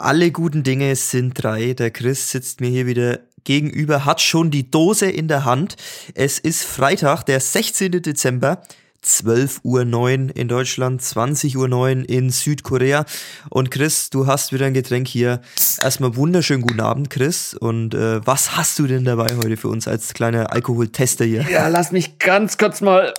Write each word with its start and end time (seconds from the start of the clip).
Alle 0.00 0.30
guten 0.30 0.62
Dinge 0.62 0.94
sind 0.94 1.42
drei. 1.42 1.74
Der 1.74 1.90
Chris 1.90 2.30
sitzt 2.30 2.60
mir 2.60 2.68
hier 2.68 2.86
wieder 2.86 3.18
gegenüber, 3.42 4.04
hat 4.04 4.20
schon 4.20 4.52
die 4.52 4.70
Dose 4.70 5.10
in 5.10 5.26
der 5.26 5.44
Hand. 5.44 5.74
Es 6.14 6.38
ist 6.38 6.62
Freitag, 6.62 7.24
der 7.24 7.40
16. 7.40 8.00
Dezember. 8.00 8.62
12.09 9.04 9.60
Uhr 9.64 10.36
in 10.36 10.48
Deutschland, 10.48 11.02
20.09 11.02 11.72
Uhr 11.72 12.08
in 12.08 12.30
Südkorea. 12.30 13.06
Und 13.50 13.72
Chris, 13.72 14.08
du 14.10 14.28
hast 14.28 14.52
wieder 14.52 14.66
ein 14.66 14.74
Getränk 14.74 15.08
hier. 15.08 15.40
Erstmal 15.82 16.14
wunderschönen 16.14 16.62
guten 16.62 16.80
Abend, 16.80 17.10
Chris. 17.10 17.54
Und 17.54 17.94
äh, 17.94 18.24
was 18.24 18.56
hast 18.56 18.78
du 18.78 18.86
denn 18.86 19.04
dabei 19.04 19.26
heute 19.36 19.56
für 19.56 19.68
uns 19.68 19.88
als 19.88 20.14
kleiner 20.14 20.52
Alkoholtester 20.52 21.24
hier? 21.24 21.42
Ja, 21.50 21.66
lass 21.66 21.90
mich 21.90 22.20
ganz 22.20 22.56
kurz 22.56 22.80
mal. 22.80 23.14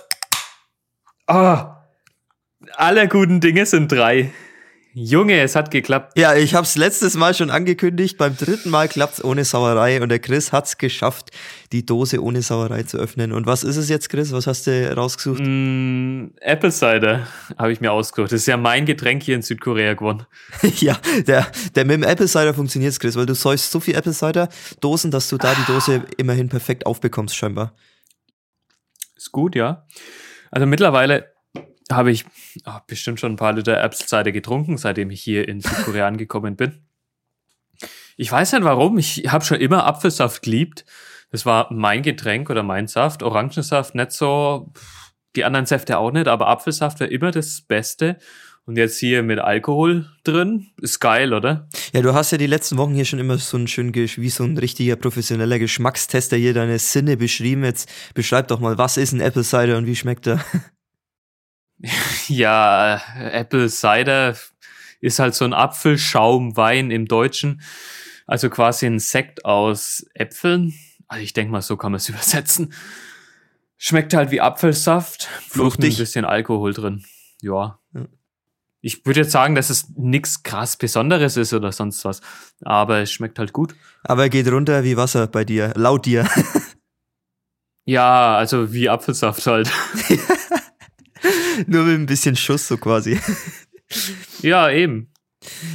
Ah, 1.26 1.84
alle 2.74 3.06
guten 3.06 3.40
Dinge 3.40 3.66
sind 3.66 3.92
drei. 3.92 4.32
Junge, 4.92 5.40
es 5.40 5.54
hat 5.54 5.70
geklappt. 5.70 6.18
Ja, 6.18 6.34
ich 6.34 6.54
habe 6.54 6.64
es 6.64 6.74
letztes 6.76 7.16
Mal 7.16 7.32
schon 7.32 7.48
angekündigt. 7.48 8.18
Beim 8.18 8.36
dritten 8.36 8.70
Mal 8.70 8.88
klappt's 8.88 9.22
ohne 9.22 9.44
Sauerei 9.44 10.02
und 10.02 10.08
der 10.08 10.18
Chris 10.18 10.50
hat's 10.50 10.78
geschafft, 10.78 11.30
die 11.70 11.86
Dose 11.86 12.20
ohne 12.20 12.42
Sauerei 12.42 12.82
zu 12.82 12.98
öffnen. 12.98 13.30
Und 13.30 13.46
was 13.46 13.62
ist 13.62 13.76
es 13.76 13.88
jetzt, 13.88 14.08
Chris? 14.08 14.32
Was 14.32 14.48
hast 14.48 14.66
du 14.66 14.96
rausgesucht? 14.96 15.40
Mm, 15.44 16.32
Apple 16.40 16.72
Cider 16.72 17.28
habe 17.56 17.70
ich 17.70 17.80
mir 17.80 17.92
ausgesucht. 17.92 18.32
Das 18.32 18.40
ist 18.40 18.46
ja 18.46 18.56
mein 18.56 18.84
Getränk 18.84 19.22
hier 19.22 19.36
in 19.36 19.42
Südkorea 19.42 19.94
geworden. 19.94 20.26
ja, 20.78 20.96
der, 21.24 21.46
der 21.76 21.84
mit 21.84 21.94
dem 21.94 22.02
Apple 22.02 22.26
Cider 22.26 22.52
funktioniert's, 22.52 22.98
Chris, 22.98 23.14
weil 23.14 23.26
du 23.26 23.34
säufst 23.36 23.70
so 23.70 23.78
viel 23.78 23.94
Apple 23.94 24.12
Cider 24.12 24.48
Dosen, 24.80 25.12
dass 25.12 25.28
du 25.28 25.38
da 25.38 25.54
die 25.54 25.72
Dose 25.72 26.02
immerhin 26.16 26.48
perfekt 26.48 26.86
aufbekommst, 26.86 27.36
scheinbar. 27.36 27.76
Ist 29.16 29.30
gut, 29.30 29.54
ja. 29.54 29.86
Also 30.50 30.66
mittlerweile 30.66 31.30
habe 31.92 32.10
ich 32.10 32.24
oh, 32.66 32.78
bestimmt 32.86 33.20
schon 33.20 33.32
ein 33.32 33.36
paar 33.36 33.52
Liter 33.52 33.82
Apfelcider 33.82 34.32
getrunken, 34.32 34.76
seitdem 34.76 35.10
ich 35.10 35.22
hier 35.22 35.48
in 35.48 35.60
Südkorea 35.60 36.06
angekommen 36.06 36.56
bin. 36.56 36.84
Ich 38.16 38.30
weiß 38.30 38.52
nicht 38.52 38.64
warum, 38.64 38.98
ich 38.98 39.24
habe 39.28 39.44
schon 39.44 39.60
immer 39.60 39.86
Apfelsaft 39.86 40.42
geliebt. 40.42 40.84
Das 41.30 41.46
war 41.46 41.72
mein 41.72 42.02
Getränk 42.02 42.50
oder 42.50 42.62
mein 42.62 42.88
Saft. 42.88 43.22
Orangensaft 43.22 43.94
nicht 43.94 44.12
so, 44.12 44.72
die 45.36 45.44
anderen 45.44 45.66
Säfte 45.66 45.98
auch 45.98 46.10
nicht, 46.10 46.28
aber 46.28 46.48
Apfelsaft 46.48 47.00
war 47.00 47.08
immer 47.08 47.30
das 47.30 47.62
Beste. 47.62 48.18
Und 48.66 48.76
jetzt 48.76 48.98
hier 48.98 49.22
mit 49.22 49.38
Alkohol 49.38 50.06
drin, 50.22 50.68
ist 50.80 51.00
geil, 51.00 51.32
oder? 51.32 51.68
Ja, 51.92 52.02
du 52.02 52.12
hast 52.14 52.30
ja 52.30 52.38
die 52.38 52.46
letzten 52.46 52.76
Wochen 52.76 52.94
hier 52.94 53.04
schon 53.04 53.18
immer 53.18 53.38
so 53.38 53.56
ein 53.56 53.66
schön, 53.66 53.94
wie 53.94 54.30
so 54.30 54.44
ein 54.44 54.58
richtiger 54.58 54.96
professioneller 54.96 55.58
Geschmackstester 55.58 56.36
hier 56.36 56.54
deine 56.54 56.78
Sinne 56.78 57.16
beschrieben. 57.16 57.64
Jetzt 57.64 57.90
beschreib 58.14 58.48
doch 58.48 58.60
mal, 58.60 58.76
was 58.76 58.96
ist 58.96 59.12
ein 59.12 59.20
Apple 59.20 59.44
Cider 59.44 59.78
und 59.78 59.86
wie 59.86 59.96
schmeckt 59.96 60.26
er? 60.26 60.44
ja, 62.28 63.00
Apple 63.16 63.68
Cider 63.68 64.36
ist 65.00 65.18
halt 65.18 65.34
so 65.34 65.44
ein 65.44 65.54
Apfelschaumwein 65.54 66.90
im 66.90 67.06
Deutschen. 67.06 67.62
Also 68.26 68.50
quasi 68.50 68.86
ein 68.86 68.98
Sekt 68.98 69.44
aus 69.44 70.06
Äpfeln. 70.14 70.74
Also 71.08 71.24
ich 71.24 71.32
denke 71.32 71.50
mal, 71.50 71.62
so 71.62 71.76
kann 71.76 71.92
man 71.92 71.96
es 71.96 72.08
übersetzen. 72.08 72.72
Schmeckt 73.76 74.12
halt 74.12 74.30
wie 74.30 74.40
Apfelsaft, 74.40 75.28
fruchtig, 75.48 75.94
ein 75.94 75.98
bisschen 75.98 76.24
Alkohol 76.26 76.74
drin. 76.74 77.04
Ja. 77.40 77.78
Ich 78.82 79.04
würde 79.04 79.20
jetzt 79.20 79.32
sagen, 79.32 79.54
dass 79.54 79.70
es 79.70 79.88
nichts 79.96 80.42
krass 80.42 80.76
Besonderes 80.76 81.36
ist 81.36 81.52
oder 81.52 81.72
sonst 81.72 82.04
was. 82.04 82.20
Aber 82.62 82.98
es 82.98 83.10
schmeckt 83.10 83.38
halt 83.38 83.52
gut. 83.52 83.74
Aber 84.04 84.24
er 84.24 84.28
geht 84.30 84.48
runter 84.48 84.84
wie 84.84 84.96
Wasser 84.96 85.26
bei 85.26 85.44
dir, 85.44 85.72
laut 85.76 86.04
dir. 86.06 86.28
ja, 87.84 88.36
also 88.36 88.72
wie 88.72 88.88
Apfelsaft 88.88 89.46
halt. 89.46 89.70
Nur 91.66 91.84
mit 91.84 91.94
ein 91.94 92.06
bisschen 92.06 92.36
Schuss 92.36 92.68
so 92.68 92.76
quasi. 92.76 93.18
Ja, 94.42 94.70
eben. 94.70 95.10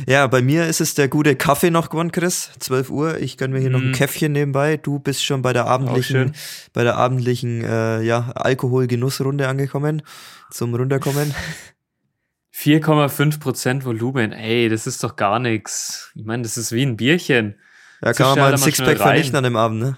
Ja, 0.08 0.26
bei 0.28 0.42
mir 0.42 0.68
ist 0.68 0.80
es 0.80 0.94
der 0.94 1.08
gute 1.08 1.36
Kaffee 1.36 1.70
noch 1.70 1.90
geworden, 1.90 2.12
Chris. 2.12 2.52
12 2.60 2.90
Uhr. 2.90 3.18
Ich 3.18 3.38
gönne 3.38 3.56
mir 3.56 3.60
hier 3.60 3.70
mm. 3.70 3.74
noch 3.74 3.82
ein 3.82 3.88
mhm. 3.90 3.94
Käffchen 3.94 4.32
nebenbei. 4.32 4.78
Du 4.78 5.00
bist 5.00 5.26
schon 5.26 5.42
bei 5.42 5.52
der 5.54 5.66
abendlichen, 5.66 6.34
bei 6.72 6.84
der 6.84 6.96
abendlichen 6.96 7.62
äh, 7.62 8.02
ja, 8.02 8.32
Alkoholgenussrunde 8.32 9.48
angekommen. 9.48 10.02
Zum 10.50 10.74
Runterkommen. 10.74 11.36
4,5% 12.56 13.84
Volumen. 13.84 14.32
Ey, 14.32 14.70
das 14.70 14.88
ist 14.88 15.04
doch 15.04 15.16
gar 15.18 15.40
nichts. 15.40 16.12
Ich 16.16 16.24
meine, 16.24 16.44
das 16.44 16.58
ist 16.58 16.72
wie 16.72 16.84
ein 16.84 16.96
Bierchen. 16.96 17.60
Ja, 18.02 18.14
kann 18.14 18.30
man 18.30 18.40
mal 18.40 18.52
ein 18.54 18.58
Sixpack 18.58 18.98
vernichten 18.98 19.36
an 19.36 19.44
dem 19.44 19.58
Abend, 19.58 19.80
ne? 19.80 19.98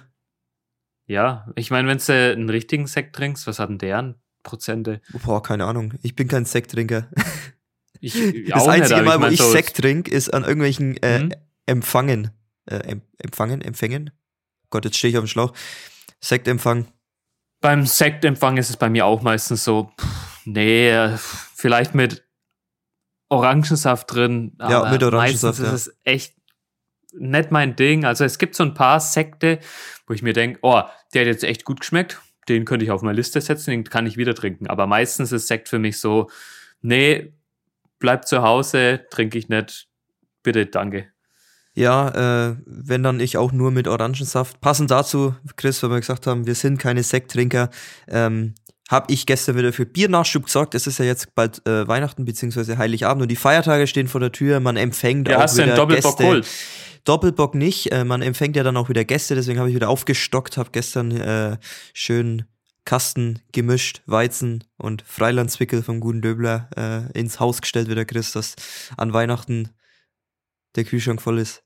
Ja, 1.06 1.48
ich 1.56 1.72
meine, 1.72 1.88
wenn 1.88 2.00
du 2.00 2.14
einen 2.14 2.50
richtigen 2.50 2.88
Sekt 2.88 3.16
trinkst, 3.16 3.48
was 3.48 3.60
hat 3.60 3.70
denn 3.70 3.78
der? 3.78 4.16
Prozente. 4.48 5.02
Boah, 5.24 5.44
keine 5.44 5.66
Ahnung. 5.66 5.94
Ich 6.02 6.16
bin 6.16 6.28
kein 6.28 6.46
Sekttrinker. 6.46 7.10
Ich, 8.00 8.14
das 8.48 8.68
einzige 8.68 9.04
Mal, 9.04 9.22
wo 9.22 9.26
ich, 9.28 9.42
Sekt 9.42 9.78
trinke, 9.78 10.10
ist 10.10 10.34
an 10.34 10.44
irgendwelchen 10.44 10.98
äh, 11.04 11.20
hm? 11.20 11.34
Empfangen. 11.66 12.32
Äh, 12.66 12.98
empfangen? 13.20 13.62
Empfängen? 13.62 14.12
Gott, 14.70 14.86
jetzt 14.86 14.98
stehe 14.98 15.12
ich 15.12 15.18
auf 15.18 15.26
dem 15.26 15.28
Schlauch. 15.28 15.54
Sektempfang. 16.22 16.88
Beim 17.60 17.86
Sektempfang 17.86 18.58
ist 18.58 18.70
es 18.70 18.78
bei 18.78 18.90
mir 18.90 19.06
auch 19.06 19.22
meistens 19.22 19.64
so, 19.64 19.92
pff, 20.00 20.46
nee, 20.46 21.10
vielleicht 21.18 21.96
mit 21.96 22.24
Orangensaft 23.30 24.14
drin. 24.14 24.56
ja, 24.60 24.90
mit 24.90 25.04
Orangensaft. 25.04 25.60
Meistens 25.60 25.68
ja. 25.68 25.74
ist 25.74 25.88
es 25.88 25.98
echt 26.04 26.36
nicht 27.14 27.52
mein 27.52 27.76
Ding. 27.76 28.06
Also 28.06 28.24
es 28.24 28.38
gibt 28.38 28.56
so 28.56 28.64
ein 28.64 28.74
paar 28.74 29.00
Sekte, 29.00 29.60
wo 30.06 30.14
ich 30.14 30.22
mir 30.22 30.34
denke, 30.34 30.60
oh, 30.62 30.84
der 31.14 31.22
hat 31.22 31.28
jetzt 31.28 31.44
echt 31.44 31.66
gut 31.66 31.82
geschmeckt 31.82 32.22
den 32.50 32.66
könnte 32.66 32.86
ich 32.86 32.92
auf 32.92 33.02
meine 33.02 33.16
Liste 33.16 33.42
setzen, 33.42 33.72
den 33.72 33.84
kann 33.84 34.06
ich 34.06 34.18
wieder 34.18 34.36
trinken. 34.36 34.68
Aber 34.68 34.88
meistens 34.88 35.32
ist 35.32 35.48
Sekt 35.48 35.70
für 35.70 35.80
mich 35.80 36.00
so, 36.00 36.30
nee, 36.82 37.34
bleib 38.00 38.28
zu 38.28 38.42
Hause, 38.42 39.06
trinke 39.10 39.38
ich 39.38 39.50
nicht, 39.50 39.88
bitte, 40.44 40.66
danke. 40.66 41.08
Ja, 41.74 42.50
äh, 42.50 42.56
wenn 42.66 43.04
dann 43.04 43.20
ich 43.20 43.38
auch 43.38 43.52
nur 43.52 43.70
mit 43.70 43.88
Orangensaft. 43.88 44.60
Passend 44.62 44.90
dazu, 44.90 45.36
Chris, 45.58 45.84
weil 45.84 45.92
wir 45.92 46.00
gesagt 46.00 46.26
haben, 46.26 46.48
wir 46.48 46.56
sind 46.56 46.80
keine 46.80 47.04
Sekttrinker, 47.04 47.70
ähm, 48.08 48.56
habe 48.90 49.14
ich 49.14 49.26
gestern 49.26 49.58
wieder 49.58 49.72
für 49.74 49.86
Biernachschub 49.86 50.46
gesorgt. 50.46 50.74
Es 50.74 50.88
ist 50.88 50.98
ja 50.98 51.06
jetzt 51.06 51.36
bald 51.36 51.66
äh, 51.68 51.88
Weihnachten 51.88 52.26
bzw. 52.26 52.78
Heiligabend 52.78 53.22
und 53.22 53.28
die 53.28 53.36
Feiertage 53.36 53.86
stehen 53.86 54.08
vor 54.08 54.22
der 54.22 54.32
Tür. 54.32 54.60
Man 54.60 54.76
empfängt 54.78 55.28
ja, 55.28 55.38
auch 55.38 55.42
hast 55.42 55.56
wieder 55.56 55.66
du 55.66 55.72
einen 55.72 55.78
Doppelbock. 55.78 56.18
Geholt? 56.18 56.48
Doppelbock 57.08 57.56
nicht. 57.56 57.92
Äh, 57.92 58.04
man 58.04 58.22
empfängt 58.22 58.56
ja 58.56 58.64
dann 58.64 58.78
auch 58.78 58.90
wieder 58.90 59.06
Gäste, 59.06 59.36
deswegen 59.36 59.60
habe 59.60 59.70
ich 59.70 59.76
wieder 59.76 59.90
aufgestockt, 59.90 60.58
habe 60.58 60.72
gestern 60.72 61.12
äh, 61.12 61.58
schön 61.94 62.46
Kasten 62.86 63.42
gemischt, 63.52 64.02
Weizen 64.06 64.64
und 64.78 65.02
Freilandzwickel 65.02 65.84
vom 65.84 66.00
guten 66.00 66.22
Döbler 66.22 66.70
äh, 66.76 67.20
ins 67.20 67.40
Haus 67.40 67.62
gestellt 67.62 67.90
wieder 67.90 68.06
Chris, 68.06 68.32
dass 68.32 68.56
an 68.96 69.12
Weihnachten 69.14 69.70
der 70.76 70.86
Kühlschrank 70.86 71.22
voll 71.22 71.40
ist. 71.40 71.64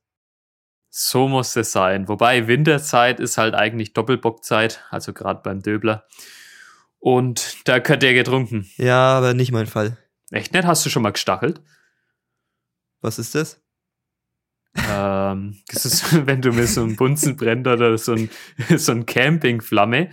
So 0.90 1.28
muss 1.28 1.56
es 1.56 1.72
sein. 1.72 2.07
Wobei 2.07 2.47
Winterzeit 2.47 3.19
ist 3.19 3.38
halt 3.38 3.53
eigentlich 3.53 3.94
Doppelbockzeit, 3.94 4.84
also 4.90 5.13
gerade 5.13 5.41
beim 5.44 5.62
Döbler. 5.62 6.06
Und 6.97 7.68
da 7.68 7.80
könnte 7.80 8.07
er 8.07 8.13
getrunken. 8.13 8.69
Ja, 8.78 9.18
aber 9.18 9.34
nicht 9.34 9.51
mein 9.51 9.68
Fall. 9.68 9.97
Echt 10.31 10.53
nett? 10.53 10.66
Hast 10.66 10.85
du 10.85 10.90
schon 10.90 11.03
mal 11.03 11.12
gestachelt? 11.12 11.62
Was 13.01 13.19
ist 13.19 13.35
das? 13.35 13.61
Ähm, 14.76 15.58
das 15.68 15.86
ist, 15.86 16.26
wenn 16.28 16.42
du 16.42 16.52
mit 16.52 16.68
so 16.68 16.84
einem 16.84 16.96
Bunsenbrenner 16.96 17.74
oder 17.74 17.98
so 17.98 18.14
ein, 18.14 18.30
so 18.78 18.92
ein 18.92 19.06
Campingflamme 19.06 20.09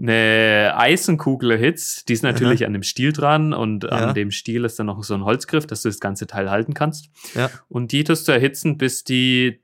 eine 0.00 0.74
Eisenkugel 0.76 1.50
erhitzt, 1.52 2.08
die 2.08 2.14
ist 2.14 2.22
natürlich 2.22 2.62
Aha. 2.62 2.68
an 2.68 2.72
dem 2.72 2.82
Stiel 2.82 3.12
dran 3.12 3.52
und 3.52 3.84
ja. 3.84 3.90
an 3.90 4.14
dem 4.14 4.30
Stiel 4.30 4.64
ist 4.64 4.78
dann 4.78 4.86
noch 4.86 5.02
so 5.02 5.14
ein 5.14 5.24
Holzgriff, 5.24 5.66
dass 5.66 5.82
du 5.82 5.88
das 5.88 6.00
ganze 6.00 6.26
Teil 6.26 6.50
halten 6.50 6.74
kannst. 6.74 7.10
Ja. 7.34 7.50
Und 7.68 7.92
die 7.92 8.04
tust 8.04 8.26
du 8.26 8.32
erhitzen, 8.32 8.78
bis 8.78 9.04
die 9.04 9.62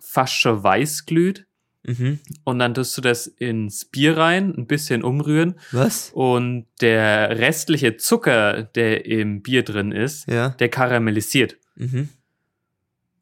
fast 0.00 0.34
schon 0.34 0.62
weiß 0.62 1.06
glüht. 1.06 1.46
Mhm. 1.82 2.18
Und 2.44 2.58
dann 2.58 2.74
tust 2.74 2.96
du 2.96 3.00
das 3.00 3.26
ins 3.26 3.84
Bier 3.84 4.16
rein, 4.16 4.54
ein 4.56 4.66
bisschen 4.66 5.02
umrühren. 5.02 5.58
Was? 5.72 6.10
Und 6.12 6.66
der 6.80 7.38
restliche 7.38 7.96
Zucker, 7.96 8.64
der 8.64 9.06
im 9.06 9.42
Bier 9.42 9.62
drin 9.62 9.92
ist, 9.92 10.26
ja. 10.28 10.50
der 10.50 10.68
karamellisiert. 10.68 11.56
Mhm. 11.76 12.08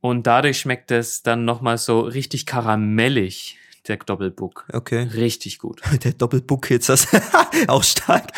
Und 0.01 0.27
dadurch 0.27 0.61
schmeckt 0.61 0.91
es 0.91 1.23
dann 1.23 1.45
nochmal 1.45 1.79
so 1.79 2.01
richtig 2.01 2.47
karamellig, 2.47 3.59
der 3.89 3.97
Doppelbook. 3.97 4.67
Okay. 4.73 5.09
Richtig 5.15 5.59
gut. 5.59 5.81
Der 6.05 6.13
Doppelbook 6.13 6.71
jetzt 6.71 6.89
das 6.89 7.09
auch 7.69 7.83
stark. 7.83 8.31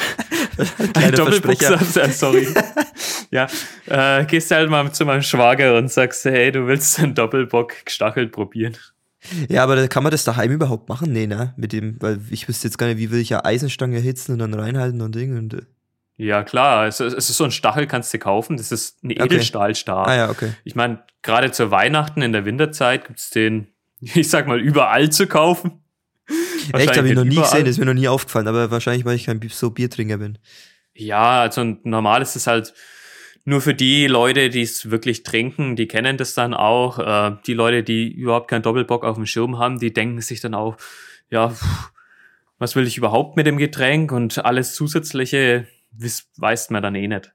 Ein 0.94 1.12
Doppelbook, 1.12 1.60
sorry. 2.12 2.46
ja, 3.30 3.48
äh, 3.86 4.24
gehst 4.26 4.50
halt 4.50 4.70
mal 4.70 4.92
zu 4.92 5.04
meinem 5.04 5.22
Schwager 5.22 5.76
und 5.76 5.90
sagst, 5.90 6.24
hey, 6.24 6.52
du 6.52 6.66
willst 6.66 6.98
einen 7.00 7.14
Doppelbock 7.14 7.84
gestachelt 7.84 8.32
probieren. 8.32 8.76
Ja, 9.48 9.64
aber 9.64 9.88
kann 9.88 10.02
man 10.02 10.12
das 10.12 10.24
daheim 10.24 10.50
überhaupt 10.50 10.88
machen? 10.88 11.12
Nee, 11.12 11.26
ne? 11.26 11.52
Mit 11.56 11.72
dem, 11.72 11.96
weil 12.00 12.20
ich 12.30 12.48
wüsste 12.48 12.68
jetzt 12.68 12.78
gar 12.78 12.86
nicht, 12.86 12.98
wie 12.98 13.10
will 13.10 13.20
ich 13.20 13.30
ja 13.30 13.44
Eisenstange 13.44 13.96
erhitzen 13.96 14.32
und 14.32 14.38
dann 14.38 14.54
reinhalten 14.54 15.00
und 15.00 15.14
Ding 15.14 15.36
und. 15.36 15.66
Ja, 16.20 16.44
klar. 16.44 16.86
Es, 16.86 17.00
es 17.00 17.30
ist 17.30 17.38
so 17.38 17.44
ein 17.44 17.50
Stachel, 17.50 17.86
kannst 17.86 18.12
du 18.12 18.18
kaufen. 18.18 18.58
Das 18.58 18.70
ist 18.70 19.02
ein 19.02 19.10
Edelstahlstab. 19.10 20.06
Okay. 20.06 20.10
Ah, 20.10 20.16
ja, 20.16 20.30
okay. 20.30 20.52
Ich 20.64 20.74
meine, 20.74 21.02
gerade 21.22 21.50
zur 21.50 21.70
Weihnachten 21.70 22.20
in 22.20 22.32
der 22.32 22.44
Winterzeit 22.44 23.06
gibt's 23.06 23.30
den, 23.30 23.68
ich 24.00 24.28
sag 24.28 24.46
mal, 24.46 24.60
überall 24.60 25.08
zu 25.08 25.26
kaufen. 25.26 25.82
Echt, 26.74 26.96
habe 26.98 27.08
ich 27.08 27.14
noch 27.14 27.24
nie 27.24 27.36
überall. 27.36 27.50
gesehen, 27.50 27.66
ist 27.66 27.78
mir 27.78 27.86
noch 27.86 27.94
nie 27.94 28.06
aufgefallen, 28.06 28.48
aber 28.48 28.70
wahrscheinlich, 28.70 29.06
weil 29.06 29.16
ich 29.16 29.24
kein 29.24 29.40
so 29.48 29.70
Biertrinker 29.70 30.18
bin. 30.18 30.36
Ja, 30.92 31.40
also 31.40 31.64
normal 31.84 32.20
ist 32.20 32.36
es 32.36 32.46
halt 32.46 32.74
Nur 33.46 33.62
für 33.62 33.74
die 33.74 34.06
Leute, 34.06 34.50
die 34.50 34.62
es 34.62 34.90
wirklich 34.90 35.22
trinken, 35.22 35.74
die 35.74 35.88
kennen 35.88 36.18
das 36.18 36.34
dann 36.34 36.52
auch. 36.52 36.98
Äh, 36.98 37.36
die 37.46 37.54
Leute, 37.54 37.82
die 37.82 38.12
überhaupt 38.12 38.48
keinen 38.48 38.62
Doppelbock 38.62 39.04
auf 39.04 39.16
dem 39.16 39.24
Schirm 39.24 39.58
haben, 39.58 39.80
die 39.80 39.94
denken 39.94 40.20
sich 40.20 40.42
dann 40.42 40.52
auch, 40.54 40.76
ja, 41.30 41.54
was 42.58 42.76
will 42.76 42.86
ich 42.86 42.98
überhaupt 42.98 43.38
mit 43.38 43.46
dem 43.46 43.56
Getränk 43.56 44.12
und 44.12 44.44
alles 44.44 44.74
zusätzliche 44.74 45.66
weiß 45.92 46.70
man 46.70 46.82
dann 46.82 46.94
eh 46.94 47.08
nicht. 47.08 47.32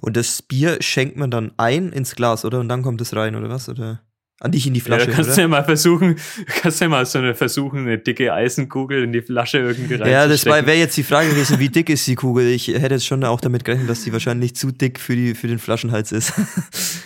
Und 0.00 0.16
das 0.16 0.42
Bier 0.42 0.78
schenkt 0.80 1.16
man 1.16 1.30
dann 1.30 1.52
ein 1.56 1.92
ins 1.92 2.14
Glas, 2.14 2.44
oder? 2.44 2.60
Und 2.60 2.68
dann 2.68 2.82
kommt 2.82 3.00
es 3.00 3.14
rein, 3.14 3.34
oder 3.34 3.48
was? 3.48 3.68
Oder? 3.68 4.02
An 4.42 4.52
dich 4.52 4.66
in 4.66 4.72
die 4.72 4.80
Flasche. 4.80 5.10
Ja, 5.10 5.16
kannst 5.16 5.32
oder? 5.32 5.42
ja 5.42 5.48
mal 5.48 5.64
versuchen, 5.64 6.16
kannst 6.62 6.80
ja 6.80 6.88
mal 6.88 7.04
so 7.04 7.18
eine 7.18 7.34
versuchen, 7.34 7.80
eine 7.80 7.98
dicke 7.98 8.32
Eisenkugel 8.32 9.04
in 9.04 9.12
die 9.12 9.20
Flasche 9.20 9.58
irgendwie 9.58 9.96
rein. 9.96 10.10
Ja, 10.10 10.26
das 10.26 10.46
wäre 10.46 10.72
jetzt 10.72 10.96
die 10.96 11.02
Frage 11.02 11.28
gewesen, 11.28 11.58
wie 11.58 11.68
dick 11.68 11.90
ist 11.90 12.06
die 12.06 12.14
Kugel? 12.14 12.46
Ich 12.46 12.68
hätte 12.68 12.94
jetzt 12.94 13.06
schon 13.06 13.22
auch 13.24 13.42
damit 13.42 13.64
gerechnet, 13.64 13.90
dass 13.90 14.02
die 14.02 14.12
wahrscheinlich 14.14 14.56
zu 14.56 14.72
dick 14.72 14.98
für, 14.98 15.14
die, 15.14 15.34
für 15.34 15.46
den 15.46 15.58
Flaschenhals 15.58 16.10
ist. 16.12 16.32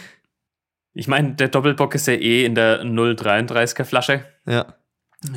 ich 0.94 1.08
meine, 1.08 1.34
der 1.34 1.48
Doppelbock 1.48 1.96
ist 1.96 2.06
ja 2.06 2.14
eh 2.14 2.44
in 2.44 2.54
der 2.54 2.84
0,33er 2.84 3.84
Flasche. 3.84 4.24
Ja. 4.46 4.74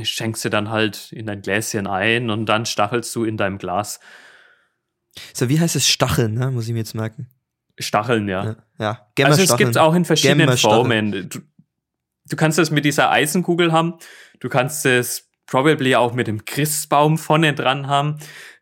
Schenkst 0.03 0.45
du 0.45 0.49
dann 0.49 0.69
halt 0.69 1.11
in 1.11 1.25
dein 1.25 1.41
Gläschen 1.41 1.87
ein 1.87 2.29
und 2.29 2.45
dann 2.45 2.67
stachelst 2.67 3.15
du 3.15 3.23
in 3.23 3.37
deinem 3.37 3.57
Glas. 3.57 3.99
So, 5.33 5.49
wie 5.49 5.59
heißt 5.59 5.75
es 5.75 5.87
Stacheln, 5.87 6.33
ne? 6.33 6.51
Muss 6.51 6.67
ich 6.67 6.73
mir 6.73 6.79
jetzt 6.79 6.95
merken. 6.95 7.27
Stacheln, 7.79 8.27
ja. 8.27 8.57
Ja, 8.79 9.07
ja. 9.17 9.25
Also 9.25 9.41
es 9.41 9.55
gibt 9.57 9.77
auch 9.77 9.93
in 9.93 10.05
verschiedenen 10.05 10.57
Formen. 10.57 11.29
Du, 11.29 11.39
du 12.29 12.35
kannst 12.35 12.57
das 12.57 12.71
mit 12.71 12.85
dieser 12.85 13.11
Eisenkugel 13.11 13.71
haben. 13.71 13.95
Du 14.39 14.49
kannst 14.49 14.85
es 14.85 15.29
probably 15.45 15.95
auch 15.95 16.13
mit 16.13 16.27
dem 16.27 16.45
Christbaum 16.45 17.17
vorne 17.17 17.53
dran 17.53 17.87
haben. 17.87 18.17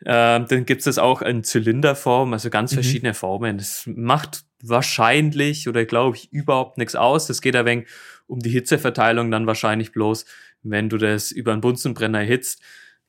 Ähm, 0.05 0.45
dann 0.47 0.65
gibt 0.65 0.85
es 0.85 0.97
auch 0.97 1.21
in 1.21 1.43
Zylinderform, 1.43 2.31
also 2.33 2.49
ganz 2.49 2.71
mhm. 2.71 2.75
verschiedene 2.75 3.13
Formen. 3.13 3.57
Das 3.57 3.83
macht 3.87 4.43
wahrscheinlich 4.61 5.67
oder 5.67 5.85
glaube 5.85 6.17
ich 6.17 6.31
überhaupt 6.31 6.77
nichts 6.77 6.95
aus. 6.95 7.27
Das 7.27 7.41
geht 7.41 7.55
ein 7.55 7.65
wenig 7.65 7.87
um 8.27 8.39
die 8.39 8.49
Hitzeverteilung 8.49 9.31
dann 9.31 9.47
wahrscheinlich 9.47 9.91
bloß. 9.91 10.25
Wenn 10.63 10.89
du 10.89 10.97
das 10.97 11.31
über 11.31 11.51
einen 11.51 11.61
Bunsenbrenner 11.61 12.21
hitzt, 12.21 12.61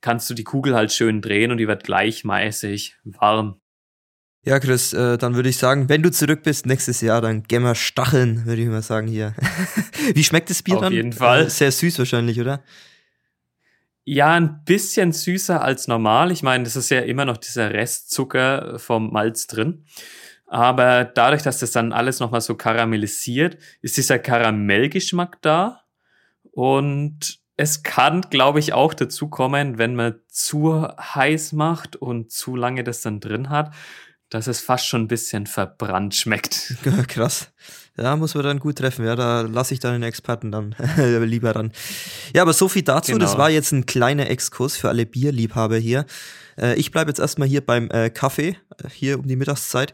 kannst 0.06 0.30
du 0.30 0.34
die 0.34 0.44
Kugel 0.44 0.76
halt 0.76 0.92
schön 0.92 1.20
drehen 1.20 1.50
und 1.50 1.56
die 1.56 1.66
wird 1.66 1.82
gleichmäßig 1.82 2.94
warm. 3.02 3.60
Ja, 4.44 4.60
Chris, 4.60 4.92
äh, 4.92 5.18
dann 5.18 5.34
würde 5.34 5.48
ich 5.48 5.58
sagen, 5.58 5.88
wenn 5.88 6.04
du 6.04 6.12
zurück 6.12 6.44
bist 6.44 6.64
nächstes 6.64 7.00
Jahr, 7.00 7.20
dann 7.20 7.42
gehen 7.42 7.64
wir 7.64 7.74
stacheln, 7.74 8.46
würde 8.46 8.62
ich 8.62 8.68
mal 8.68 8.82
sagen 8.82 9.08
hier. 9.08 9.34
Wie 10.14 10.22
schmeckt 10.22 10.48
das 10.48 10.62
Bier 10.62 10.76
Auf 10.76 10.82
dann? 10.82 10.92
Auf 10.92 10.96
jeden 10.96 11.12
Fall. 11.12 11.46
Äh, 11.46 11.50
sehr 11.50 11.72
süß 11.72 11.98
wahrscheinlich, 11.98 12.40
oder? 12.40 12.62
Ja, 14.04 14.34
ein 14.34 14.62
bisschen 14.64 15.10
süßer 15.10 15.60
als 15.60 15.88
normal. 15.88 16.30
Ich 16.30 16.44
meine, 16.44 16.62
das 16.62 16.76
ist 16.76 16.90
ja 16.90 17.00
immer 17.00 17.24
noch 17.24 17.38
dieser 17.38 17.72
Restzucker 17.72 18.78
vom 18.78 19.12
Malz 19.12 19.48
drin. 19.48 19.86
Aber 20.46 21.02
dadurch, 21.02 21.42
dass 21.42 21.58
das 21.58 21.72
dann 21.72 21.92
alles 21.92 22.20
nochmal 22.20 22.42
so 22.42 22.54
karamellisiert, 22.54 23.58
ist 23.82 23.96
dieser 23.96 24.20
Karamellgeschmack 24.20 25.42
da. 25.42 25.80
Und 26.52 27.40
es 27.56 27.82
kann, 27.82 28.22
glaube 28.22 28.58
ich, 28.58 28.72
auch 28.72 28.94
dazu 28.94 29.28
kommen, 29.28 29.78
wenn 29.78 29.94
man 29.94 30.16
zu 30.28 30.86
heiß 30.98 31.52
macht 31.52 31.96
und 31.96 32.30
zu 32.30 32.54
lange 32.54 32.84
das 32.84 33.00
dann 33.00 33.20
drin 33.20 33.48
hat, 33.48 33.72
dass 34.28 34.46
es 34.46 34.60
fast 34.60 34.86
schon 34.86 35.02
ein 35.02 35.08
bisschen 35.08 35.46
verbrannt 35.46 36.14
schmeckt. 36.14 36.74
Krass. 37.08 37.52
Ja, 37.96 38.14
muss 38.16 38.34
man 38.34 38.44
dann 38.44 38.58
gut 38.58 38.76
treffen. 38.76 39.06
Ja, 39.06 39.16
da 39.16 39.40
lasse 39.40 39.72
ich 39.72 39.80
dann 39.80 39.92
den 39.92 40.02
Experten 40.02 40.52
dann 40.52 40.74
lieber 41.24 41.56
ran. 41.56 41.72
Ja, 42.34 42.42
aber 42.42 42.52
so 42.52 42.68
viel 42.68 42.82
dazu. 42.82 43.12
Genau. 43.12 43.24
Das 43.24 43.38
war 43.38 43.48
jetzt 43.48 43.72
ein 43.72 43.86
kleiner 43.86 44.28
Exkurs 44.28 44.76
für 44.76 44.88
alle 44.90 45.06
Bierliebhaber 45.06 45.78
hier. 45.78 46.04
Äh, 46.58 46.74
ich 46.74 46.90
bleibe 46.90 47.10
jetzt 47.10 47.20
erstmal 47.20 47.48
hier 47.48 47.64
beim 47.64 47.88
äh, 47.90 48.10
Kaffee, 48.10 48.58
äh, 48.82 48.90
hier 48.90 49.18
um 49.18 49.26
die 49.26 49.36
Mittagszeit. 49.36 49.92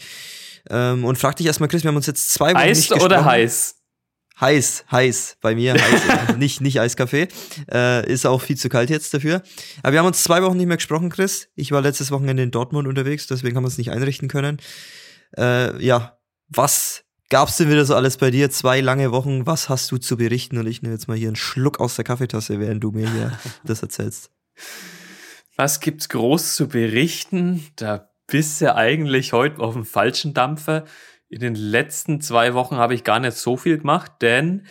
Ähm, 0.69 1.05
und 1.05 1.17
frag 1.17 1.37
dich 1.37 1.47
erstmal, 1.47 1.69
Chris, 1.69 1.85
wir 1.85 1.89
haben 1.89 1.97
uns 1.97 2.07
jetzt 2.07 2.31
zwei 2.33 2.51
Wochen 2.51 2.57
Eis 2.57 2.79
nicht 2.79 2.89
gesprochen. 2.91 3.07
oder 3.07 3.25
heiß? 3.25 3.82
Heiß, 4.43 4.87
heiß, 4.91 5.37
bei 5.41 5.55
mir 5.55 5.75
heiß, 5.75 6.37
nicht, 6.37 6.61
nicht 6.61 6.81
Eiskaffee. 6.81 7.29
Äh, 7.73 8.11
ist 8.13 8.27
auch 8.27 8.41
viel 8.43 8.57
zu 8.57 8.69
kalt 8.69 8.91
jetzt 8.91 9.15
dafür. 9.15 9.41
Aber 9.85 9.93
wir 9.93 10.01
haben 10.01 10.07
uns 10.07 10.25
zwei 10.25 10.43
Wochen 10.43 10.57
nicht 10.57 10.67
mehr 10.67 10.79
gesprochen, 10.79 11.11
Chris. 11.11 11.49
Ich 11.55 11.71
war 11.71 11.81
letztes 11.81 12.11
Wochenende 12.11 12.43
in 12.43 12.51
Dortmund 12.51 12.89
unterwegs, 12.89 13.29
deswegen 13.29 13.57
haben 13.57 13.63
wir 13.63 13.69
es 13.69 13.79
nicht 13.79 13.93
einrichten 13.93 14.27
können. 14.27 14.57
Äh, 15.39 15.81
ja, 15.81 16.19
was 16.49 17.05
gab's 17.31 17.57
denn 17.57 17.71
wieder 17.71 17.85
so 17.85 17.95
alles 17.95 18.17
bei 18.17 18.33
dir? 18.33 18.51
Zwei 18.51 18.81
lange 18.81 19.13
Wochen, 19.13 19.47
was 19.47 19.69
hast 19.69 19.93
du 19.93 19.99
zu 19.99 20.17
berichten? 20.17 20.59
Und 20.59 20.67
ich 20.67 20.83
nehme 20.83 20.93
jetzt 20.93 21.07
mal 21.07 21.17
hier 21.17 21.29
einen 21.29 21.37
Schluck 21.37 21.79
aus 21.79 21.95
der 21.95 22.05
Kaffeetasse, 22.05 22.59
während 22.59 22.83
du 22.83 22.91
mir 22.91 23.09
hier 23.09 23.39
das 23.65 23.81
erzählst. 23.81 24.33
Was 25.55 25.79
gibt's 25.79 26.09
groß 26.09 26.57
zu 26.57 26.67
berichten? 26.67 27.65
Da 27.77 28.11
bist 28.27 28.61
du 28.61 28.75
eigentlich 28.75 29.33
heute 29.33 29.61
auf 29.61 29.75
dem 29.75 29.85
falschen 29.85 30.35
Dampfer 30.35 30.85
in 31.33 31.41
den 31.41 31.55
letzten 31.55 32.21
zwei 32.21 32.53
Wochen 32.53 32.77
habe 32.77 32.95
ich 32.95 33.05
gar 33.05 33.19
nicht 33.19 33.37
so 33.39 33.57
viel 33.57 33.79
gemacht, 33.79 34.13
denn 34.21 34.67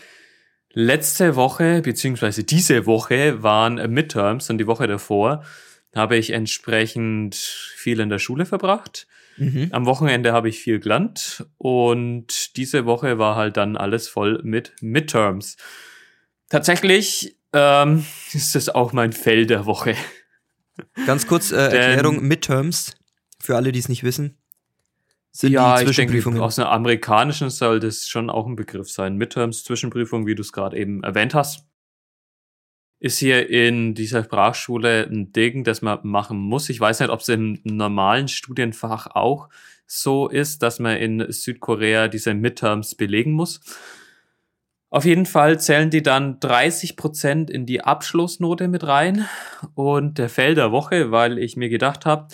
letzte 0.73 1.35
Woche, 1.35 1.81
beziehungsweise 1.81 2.43
diese 2.43 2.85
Woche 2.85 3.41
waren 3.41 3.75
Midterms 3.91 4.49
und 4.49 4.59
die 4.59 4.67
Woche 4.67 4.85
davor 4.85 5.43
habe 5.95 6.17
ich 6.17 6.29
entsprechend 6.29 7.35
viel 7.35 7.99
in 7.99 8.09
der 8.09 8.19
Schule 8.19 8.45
verbracht. 8.45 9.07
Mhm. 9.37 9.69
Am 9.71 9.87
Wochenende 9.87 10.33
habe 10.33 10.49
ich 10.49 10.59
viel 10.59 10.79
gelernt 10.79 11.47
und 11.57 12.55
diese 12.57 12.85
Woche 12.85 13.17
war 13.17 13.35
halt 13.35 13.57
dann 13.57 13.75
alles 13.75 14.07
voll 14.07 14.39
mit 14.43 14.73
Midterms. 14.81 15.57
Tatsächlich 16.47 17.37
ähm, 17.53 18.05
ist 18.33 18.53
das 18.53 18.69
auch 18.69 18.93
mein 18.93 19.13
Fell 19.13 19.47
der 19.47 19.65
Woche. 19.65 19.95
Ganz 21.07 21.25
kurz 21.25 21.51
äh, 21.51 21.55
Erklärung, 21.75 22.21
Midterms, 22.21 22.93
für 23.39 23.55
alle, 23.55 23.71
die 23.71 23.79
es 23.79 23.89
nicht 23.89 24.03
wissen 24.03 24.37
sind 25.31 25.53
ja, 25.53 25.77
die 25.77 25.85
Zwischenprüfungen. 25.85 26.37
Ich 26.37 26.39
denke, 26.39 26.45
aus 26.45 26.59
einer 26.59 26.71
amerikanischen 26.71 27.49
soll 27.49 27.79
das 27.79 28.07
schon 28.07 28.29
auch 28.29 28.45
ein 28.47 28.55
Begriff 28.55 28.89
sein. 28.89 29.15
Midterms, 29.15 29.63
Zwischenprüfung, 29.63 30.27
wie 30.27 30.35
du 30.35 30.41
es 30.41 30.51
gerade 30.51 30.77
eben 30.77 31.03
erwähnt 31.03 31.33
hast. 31.33 31.65
Ist 32.99 33.17
hier 33.17 33.49
in 33.49 33.95
dieser 33.95 34.23
Sprachschule 34.23 35.07
ein 35.09 35.31
Ding, 35.31 35.63
das 35.63 35.81
man 35.81 35.99
machen 36.03 36.37
muss. 36.37 36.69
Ich 36.69 36.79
weiß 36.79 36.99
nicht, 36.99 37.09
ob 37.09 37.21
es 37.21 37.29
im 37.29 37.59
normalen 37.63 38.27
Studienfach 38.27 39.07
auch 39.07 39.49
so 39.87 40.27
ist, 40.27 40.61
dass 40.61 40.79
man 40.79 40.97
in 40.97 41.31
Südkorea 41.31 42.07
diese 42.07 42.33
Midterms 42.33 42.95
belegen 42.95 43.31
muss. 43.31 43.59
Auf 44.89 45.05
jeden 45.05 45.25
Fall 45.25 45.59
zählen 45.59 45.89
die 45.89 46.03
dann 46.03 46.39
30 46.41 46.97
Prozent 46.97 47.49
in 47.49 47.65
die 47.65 47.81
Abschlussnote 47.81 48.67
mit 48.67 48.85
rein. 48.85 49.25
Und 49.73 50.17
der 50.17 50.27
Fell 50.27 50.53
der 50.53 50.73
Woche, 50.73 51.11
weil 51.11 51.39
ich 51.39 51.55
mir 51.55 51.69
gedacht 51.69 52.05
habe, 52.05 52.27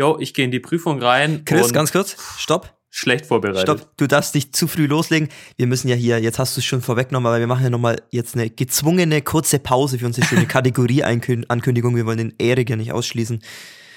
jo, 0.00 0.16
ich 0.18 0.32
gehe 0.32 0.46
in 0.46 0.50
die 0.50 0.60
Prüfung 0.60 1.02
rein. 1.02 1.44
Chris, 1.44 1.72
ganz 1.72 1.92
kurz, 1.92 2.16
stopp. 2.38 2.74
Schlecht 2.88 3.26
vorbereitet. 3.26 3.62
Stopp, 3.62 3.96
du 3.98 4.08
darfst 4.08 4.34
nicht 4.34 4.56
zu 4.56 4.66
früh 4.66 4.86
loslegen. 4.86 5.28
Wir 5.56 5.66
müssen 5.66 5.88
ja 5.88 5.94
hier, 5.94 6.18
jetzt 6.18 6.38
hast 6.38 6.56
du 6.56 6.60
es 6.60 6.64
schon 6.64 6.80
vorweggenommen, 6.80 7.26
aber 7.26 7.38
wir 7.38 7.46
machen 7.46 7.62
ja 7.62 7.70
nochmal 7.70 8.02
jetzt 8.10 8.34
eine 8.34 8.50
gezwungene 8.50 9.22
kurze 9.22 9.58
Pause 9.60 9.98
für 9.98 10.06
unsere 10.06 10.26
schöne 10.26 10.46
Kategorie-Ankündigung. 10.48 11.94
Wir 11.94 12.06
wollen 12.06 12.18
den 12.18 12.34
Erik 12.38 12.70
ja 12.70 12.76
nicht 12.76 12.92
ausschließen. 12.92 13.42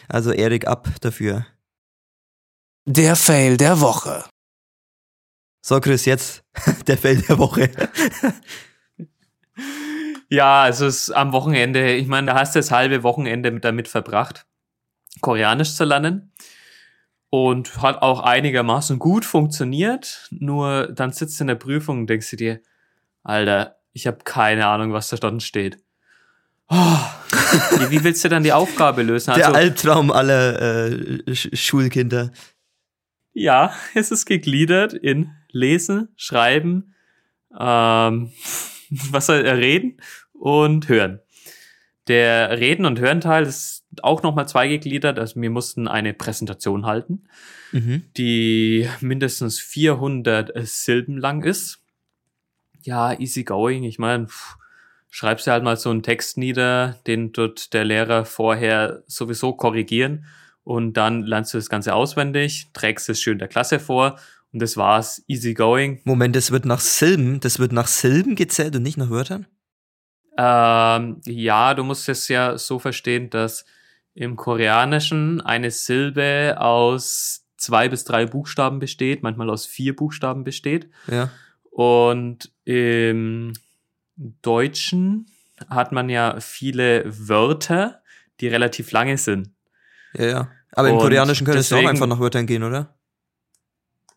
Also 0.10 0.31
Erik, 0.31 0.67
ab 0.67 0.89
dafür. 1.01 1.48
Der 2.86 3.15
Fail 3.15 3.55
der 3.55 3.79
Woche. 3.79 4.25
So, 5.65 5.79
Chris, 5.79 6.03
jetzt 6.03 6.43
der 6.88 6.98
Fail 6.98 7.22
der 7.22 7.39
Woche. 7.39 7.72
ja, 10.29 10.63
also 10.63 10.86
es 10.86 11.07
ist 11.07 11.12
am 11.12 11.31
Wochenende, 11.31 11.93
ich 11.93 12.07
meine, 12.07 12.27
da 12.27 12.36
hast 12.36 12.53
du 12.53 12.60
das 12.60 12.72
halbe 12.72 13.03
Wochenende 13.03 13.57
damit 13.60 13.88
verbracht. 13.88 14.45
Koreanisch 15.22 15.75
zu 15.75 15.86
lernen. 15.86 16.32
Und 17.29 17.82
hat 17.82 18.03
auch 18.03 18.20
einigermaßen 18.20 19.00
gut 19.00 19.25
funktioniert. 19.25 20.27
Nur 20.32 20.88
dann 20.93 21.12
sitzt 21.12 21.39
du 21.39 21.43
in 21.46 21.48
der 21.48 21.55
Prüfung 21.55 22.01
und 22.01 22.08
denkst 22.08 22.29
du 22.29 22.36
dir, 22.36 22.62
Alter, 23.24 23.77
ich 23.91 24.05
habe 24.05 24.20
keine 24.24 24.67
Ahnung, 24.67 24.93
was 24.93 25.10
da 25.10 25.17
drin 25.17 25.39
steht. 25.39 25.79
Oh, 26.70 26.98
wie 27.89 28.03
willst 28.03 28.24
du 28.24 28.29
dann 28.29 28.43
die 28.43 28.53
Aufgabe 28.53 29.03
lösen? 29.03 29.32
Also, 29.32 29.41
der 29.41 29.55
Albtraum 29.55 30.12
aller 30.12 30.88
äh, 30.88 31.36
Schulkinder. 31.36 32.32
Ja, 33.34 33.74
es 33.93 34.12
ist 34.12 34.25
gegliedert 34.25 34.93
in 34.93 35.32
Lesen, 35.50 36.10
Schreiben, 36.15 36.93
ähm, 37.60 38.32
was 38.89 39.25
soll 39.25 39.46
er 39.46 39.58
reden 39.58 39.98
und 40.34 40.88
hören. 40.88 41.20
Der 42.08 42.60
Reden- 42.60 42.86
und 42.86 43.00
Hörenteil 43.00 43.43
ist 43.43 43.73
auch 44.01 44.23
nochmal 44.23 44.47
zweigegliedert. 44.47 45.19
Also 45.19 45.39
wir 45.41 45.50
mussten 45.50 45.88
eine 45.88 46.13
Präsentation 46.13 46.85
halten, 46.85 47.23
mhm. 47.71 48.03
die 48.17 48.89
mindestens 49.01 49.59
400 49.59 50.51
Silben 50.67 51.17
lang 51.17 51.43
ist. 51.43 51.79
Ja, 52.81 53.17
easy 53.19 53.43
going. 53.43 53.83
Ich 53.83 54.00
meine, 54.00 54.27
schreibst 55.09 55.47
du 55.47 55.51
halt 55.51 55.63
mal 55.63 55.77
so 55.77 55.89
einen 55.89 56.03
Text 56.03 56.38
nieder, 56.38 57.00
den 57.07 57.31
dort 57.31 57.73
der 57.73 57.85
Lehrer 57.85 58.25
vorher 58.25 59.03
sowieso 59.07 59.53
korrigieren 59.53 60.25
und 60.63 60.93
dann 60.93 61.23
lernst 61.23 61.53
du 61.53 61.57
das 61.57 61.69
Ganze 61.69 61.93
auswendig, 61.93 62.69
trägst 62.73 63.09
es 63.09 63.21
schön 63.21 63.38
der 63.38 63.47
Klasse 63.47 63.79
vor 63.79 64.17
und 64.51 64.62
das 64.62 64.77
war's, 64.77 65.23
easy 65.27 65.53
going. 65.53 66.01
Moment, 66.03 66.35
das 66.35 66.51
wird 66.51 66.65
nach 66.65 66.79
Silben, 66.79 67.39
das 67.39 67.59
wird 67.59 67.71
nach 67.71 67.88
Silben 67.88 68.35
gezählt 68.35 68.75
und 68.75 68.83
nicht 68.83 68.97
nach 68.97 69.09
Wörtern? 69.09 69.47
Ähm, 70.38 71.21
ja, 71.25 71.73
du 71.73 71.83
musst 71.83 72.09
es 72.09 72.27
ja 72.27 72.57
so 72.57 72.79
verstehen, 72.79 73.29
dass 73.29 73.65
im 74.15 74.36
Koreanischen 74.36 75.41
eine 75.41 75.72
Silbe 75.72 76.55
aus 76.60 77.46
zwei 77.58 77.89
bis 77.89 78.03
drei 78.03 78.25
Buchstaben 78.25 78.79
besteht, 78.79 79.24
manchmal 79.24 79.50
aus 79.50 79.65
vier 79.65 79.96
Buchstaben 79.96 80.43
besteht. 80.43 80.89
Ja. 81.08 81.32
Und 81.72 82.51
im 82.65 83.53
Deutschen 84.15 85.27
hat 85.70 85.91
man 85.91 86.10
ja 86.10 86.39
viele 86.39 87.03
Wörter, 87.05 88.01
die 88.39 88.48
relativ 88.48 88.91
lange 88.91 89.17
sind. 89.17 89.50
Ja, 90.13 90.25
ja. 90.25 90.51
Aber 90.74 90.89
im 90.89 90.96
Und 90.96 91.01
Koreanischen 91.01 91.46
könntest 91.46 91.72
du 91.72 91.75
auch 91.75 91.79
deswegen- 91.79 91.89
einfach 91.89 92.08
nach 92.08 92.20
Wörtern 92.20 92.46
gehen, 92.46 92.63
oder? 92.63 92.96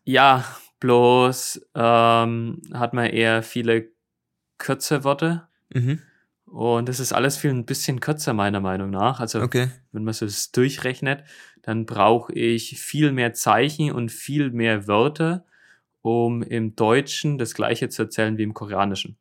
Ja, 0.03 0.45
bloß 0.79 1.69
ähm, 1.75 2.61
hat 2.73 2.93
man 2.93 3.05
eher 3.07 3.43
viele 3.43 3.89
kürze 4.57 5.03
Worte. 5.03 5.47
Mhm. 5.73 6.01
Und 6.47 6.87
das 6.87 6.99
ist 6.99 7.13
alles 7.13 7.37
viel 7.37 7.51
ein 7.51 7.65
bisschen 7.65 7.99
kürzer, 7.99 8.33
meiner 8.33 8.61
Meinung 8.61 8.89
nach. 8.89 9.19
Also, 9.19 9.41
Okay. 9.41 9.69
wenn 9.91 10.03
man 10.03 10.13
so 10.13 10.25
das 10.25 10.51
durchrechnet, 10.51 11.23
dann 11.61 11.85
brauche 11.85 12.33
ich 12.33 12.79
viel 12.79 13.11
mehr 13.11 13.33
Zeichen 13.33 13.91
und 13.91 14.11
viel 14.11 14.51
mehr 14.51 14.87
Wörter, 14.87 15.45
um 16.01 16.41
im 16.41 16.75
Deutschen 16.75 17.37
das 17.37 17.53
gleiche 17.53 17.89
zu 17.89 18.03
erzählen 18.03 18.37
wie 18.37 18.43
im 18.43 18.53
Koreanischen. 18.53 19.17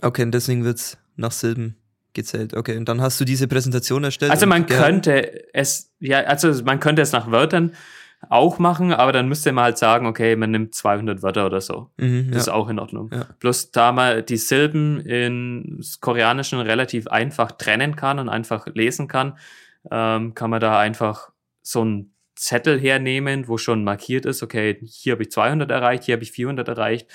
Okay, 0.00 0.22
und 0.22 0.32
deswegen 0.32 0.64
wird's 0.64 0.98
nach 1.16 1.32
Silben 1.32 1.76
gezählt. 2.14 2.54
Okay, 2.54 2.76
und 2.76 2.88
dann 2.88 3.00
hast 3.00 3.20
du 3.20 3.24
diese 3.24 3.48
Präsentation 3.48 4.04
erstellt. 4.04 4.30
Also 4.30 4.46
man 4.46 4.66
könnte 4.66 5.52
es, 5.52 5.92
ja, 5.98 6.20
also 6.20 6.62
man 6.64 6.78
könnte 6.78 7.02
es 7.02 7.10
nach 7.10 7.30
Wörtern 7.30 7.72
auch 8.28 8.58
machen, 8.58 8.92
aber 8.92 9.12
dann 9.12 9.28
müsste 9.28 9.52
man 9.52 9.64
halt 9.64 9.78
sagen, 9.78 10.06
okay, 10.06 10.34
man 10.34 10.50
nimmt 10.50 10.74
200 10.74 11.22
Wörter 11.22 11.46
oder 11.46 11.60
so. 11.60 11.90
Mhm, 11.96 12.28
Das 12.32 12.46
ja. 12.46 12.52
ist 12.52 12.56
auch 12.56 12.68
in 12.68 12.78
Ordnung. 12.78 13.10
Ja. 13.12 13.26
Bloß 13.38 13.70
da 13.70 13.92
man 13.92 14.26
die 14.26 14.36
Silben 14.36 15.00
im 15.00 15.80
Koreanischen 16.00 16.60
relativ 16.60 17.06
einfach 17.06 17.52
trennen 17.52 17.94
kann 17.96 18.18
und 18.18 18.28
einfach 18.28 18.66
lesen 18.74 19.06
kann, 19.06 19.38
ähm, 19.90 20.34
kann 20.34 20.50
man 20.50 20.60
da 20.60 20.78
einfach 20.78 21.30
so 21.62 21.82
einen 21.82 22.12
Zettel 22.34 22.78
hernehmen, 22.80 23.48
wo 23.48 23.58
schon 23.58 23.84
markiert 23.84 24.26
ist, 24.26 24.42
okay, 24.42 24.78
hier 24.84 25.12
habe 25.12 25.22
ich 25.22 25.30
200 25.30 25.70
erreicht, 25.70 26.04
hier 26.04 26.14
habe 26.14 26.22
ich 26.22 26.32
400 26.32 26.66
erreicht. 26.68 27.08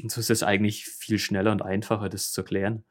Und 0.00 0.10
so 0.10 0.20
ist 0.20 0.30
es 0.30 0.42
eigentlich 0.42 0.86
viel 0.86 1.18
schneller 1.18 1.52
und 1.52 1.62
einfacher, 1.62 2.08
das 2.08 2.32
zu 2.32 2.42
klären. 2.42 2.84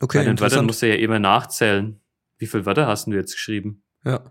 Okay, 0.00 0.18
Bei 0.18 0.24
den 0.24 0.40
Wörtern 0.40 0.66
musst 0.66 0.82
du 0.82 0.88
ja 0.88 0.94
immer 0.96 1.18
nachzählen. 1.18 2.00
Wie 2.38 2.46
viele 2.46 2.66
Wörter 2.66 2.86
hast 2.86 3.06
du 3.06 3.12
jetzt 3.12 3.32
geschrieben? 3.34 3.82
Ja. 4.04 4.22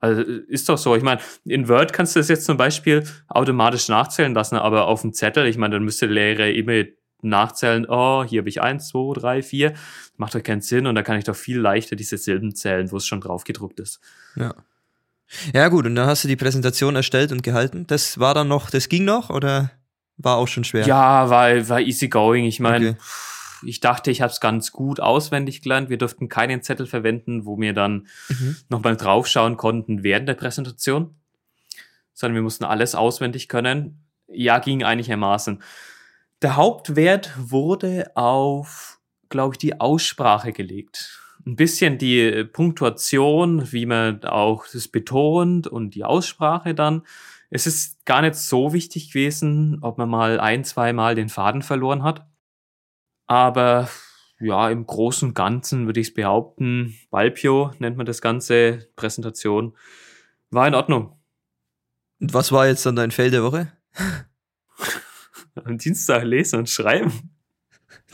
Also 0.00 0.22
ist 0.22 0.68
doch 0.68 0.78
so. 0.78 0.94
Ich 0.94 1.02
meine, 1.02 1.20
in 1.44 1.68
Word 1.68 1.92
kannst 1.92 2.14
du 2.14 2.20
das 2.20 2.28
jetzt 2.28 2.44
zum 2.44 2.56
Beispiel 2.56 3.04
automatisch 3.28 3.88
nachzählen 3.88 4.34
lassen, 4.34 4.56
aber 4.56 4.86
auf 4.86 5.02
dem 5.02 5.12
Zettel, 5.12 5.46
ich 5.46 5.56
meine, 5.56 5.76
dann 5.76 5.84
müsste 5.84 6.06
der 6.06 6.14
Lehrer 6.14 6.48
immer 6.48 6.84
nachzählen, 7.22 7.86
oh, 7.88 8.24
hier 8.24 8.40
habe 8.40 8.48
ich 8.48 8.60
eins, 8.60 8.88
zwei, 8.88 9.14
drei, 9.18 9.42
vier. 9.42 9.72
Macht 10.16 10.34
doch 10.34 10.42
keinen 10.42 10.60
Sinn 10.60 10.86
und 10.86 10.94
da 10.94 11.02
kann 11.02 11.18
ich 11.18 11.24
doch 11.24 11.36
viel 11.36 11.58
leichter 11.58 11.96
diese 11.96 12.18
Silben 12.18 12.54
zählen, 12.54 12.90
wo 12.92 12.98
es 12.98 13.06
schon 13.06 13.20
drauf 13.20 13.44
gedruckt 13.44 13.80
ist. 13.80 14.00
Ja. 14.36 14.54
Ja, 15.52 15.68
gut, 15.68 15.86
und 15.86 15.96
dann 15.96 16.06
hast 16.06 16.22
du 16.22 16.28
die 16.28 16.36
Präsentation 16.36 16.94
erstellt 16.94 17.32
und 17.32 17.42
gehalten. 17.42 17.86
Das 17.88 18.20
war 18.20 18.34
dann 18.34 18.46
noch, 18.48 18.70
das 18.70 18.88
ging 18.88 19.04
noch 19.04 19.30
oder 19.30 19.72
war 20.18 20.36
auch 20.36 20.46
schon 20.46 20.62
schwer? 20.62 20.86
Ja, 20.86 21.28
war, 21.28 21.68
war 21.68 21.80
easy 21.80 22.08
going. 22.08 22.44
Ich 22.44 22.60
meine, 22.60 22.90
Okay. 22.90 22.96
Ich 23.66 23.80
dachte, 23.80 24.10
ich 24.10 24.20
habe 24.22 24.32
es 24.32 24.40
ganz 24.40 24.72
gut 24.72 25.00
auswendig 25.00 25.62
gelernt. 25.62 25.90
Wir 25.90 25.98
durften 25.98 26.28
keinen 26.28 26.62
Zettel 26.62 26.86
verwenden, 26.86 27.44
wo 27.46 27.58
wir 27.58 27.72
dann 27.72 28.06
Mhm. 28.28 28.56
nochmal 28.68 28.96
draufschauen 28.96 29.56
konnten 29.56 30.02
während 30.02 30.28
der 30.28 30.34
Präsentation, 30.34 31.14
sondern 32.14 32.34
wir 32.36 32.42
mussten 32.42 32.64
alles 32.64 32.94
auswendig 32.94 33.48
können. 33.48 34.04
Ja, 34.28 34.58
ging 34.58 34.82
einigermaßen. 34.84 35.62
Der 36.42 36.56
Hauptwert 36.56 37.32
wurde 37.38 38.10
auf, 38.16 38.98
glaube 39.28 39.54
ich, 39.54 39.58
die 39.58 39.80
Aussprache 39.80 40.52
gelegt. 40.52 41.20
Ein 41.46 41.56
bisschen 41.56 41.96
die 41.98 42.44
Punktuation, 42.44 43.72
wie 43.72 43.86
man 43.86 44.24
auch 44.24 44.66
das 44.72 44.88
betont 44.88 45.66
und 45.66 45.94
die 45.94 46.04
Aussprache 46.04 46.74
dann. 46.74 47.02
Es 47.50 47.66
ist 47.66 48.04
gar 48.04 48.22
nicht 48.22 48.34
so 48.34 48.72
wichtig 48.72 49.08
gewesen, 49.12 49.78
ob 49.80 49.98
man 49.98 50.08
mal 50.08 50.40
ein, 50.40 50.64
zweimal 50.64 51.14
den 51.14 51.28
Faden 51.28 51.62
verloren 51.62 52.02
hat. 52.02 52.26
Aber 53.26 53.88
ja, 54.38 54.70
im 54.70 54.86
Großen 54.86 55.28
und 55.28 55.34
Ganzen 55.34 55.86
würde 55.86 56.00
ich 56.00 56.08
es 56.08 56.14
behaupten, 56.14 56.96
Balpio 57.10 57.72
nennt 57.78 57.96
man 57.96 58.06
das 58.06 58.20
Ganze, 58.20 58.88
Präsentation, 58.96 59.74
war 60.50 60.68
in 60.68 60.74
Ordnung. 60.74 61.18
Und 62.20 62.34
was 62.34 62.52
war 62.52 62.66
jetzt 62.66 62.84
dann 62.86 62.96
dein 62.96 63.10
Fail 63.10 63.30
der 63.30 63.42
Woche? 63.42 63.72
Am 65.64 65.78
Dienstag 65.78 66.24
lesen 66.24 66.58
und 66.58 66.68
schreiben. 66.68 67.30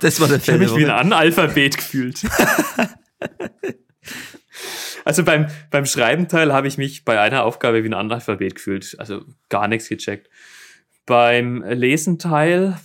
Das 0.00 0.20
war 0.20 0.28
der 0.28 0.38
Ich 0.38 0.44
Fail 0.44 0.54
habe 0.54 0.64
der 0.64 0.74
mich 0.74 0.78
wie 0.78 0.84
ein 0.84 0.90
Woche. 0.90 1.00
Analphabet 1.00 1.76
gefühlt. 1.76 2.22
also 5.04 5.24
beim, 5.24 5.48
beim 5.70 5.86
Schreibenteil 5.86 6.52
habe 6.52 6.68
ich 6.68 6.78
mich 6.78 7.04
bei 7.04 7.20
einer 7.20 7.44
Aufgabe 7.44 7.82
wie 7.82 7.88
ein 7.88 7.94
Analphabet 7.94 8.54
gefühlt. 8.54 8.96
Also 8.98 9.24
gar 9.48 9.68
nichts 9.68 9.88
gecheckt. 9.88 10.30
Beim 11.04 11.62
Lesenteil, 11.62 12.78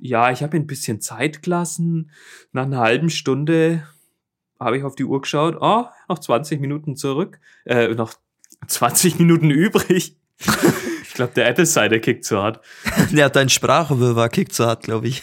ja, 0.00 0.30
ich 0.30 0.42
habe 0.42 0.56
mir 0.56 0.64
ein 0.64 0.66
bisschen 0.66 1.00
Zeit 1.00 1.42
gelassen. 1.42 2.10
Nach 2.52 2.64
einer 2.64 2.78
halben 2.78 3.10
Stunde 3.10 3.86
habe 4.58 4.78
ich 4.78 4.84
auf 4.84 4.94
die 4.94 5.04
Uhr 5.04 5.20
geschaut. 5.20 5.56
Oh, 5.60 5.84
noch 6.08 6.18
20 6.18 6.60
Minuten 6.60 6.96
zurück. 6.96 7.40
Äh, 7.64 7.88
noch 7.94 8.14
20 8.66 9.18
Minuten 9.18 9.50
übrig. 9.50 10.16
ich 11.02 11.14
glaube, 11.14 11.32
der 11.34 11.48
Apple 11.48 11.66
Cider 11.66 11.98
kickt 11.98 12.24
so 12.24 12.38
hart. 12.38 12.64
Ja, 13.12 13.28
dein 13.28 13.48
Sprachwirrwarr 13.48 14.28
kickt 14.28 14.52
so 14.52 14.66
hart, 14.66 14.82
glaube 14.82 15.08
ich. 15.08 15.22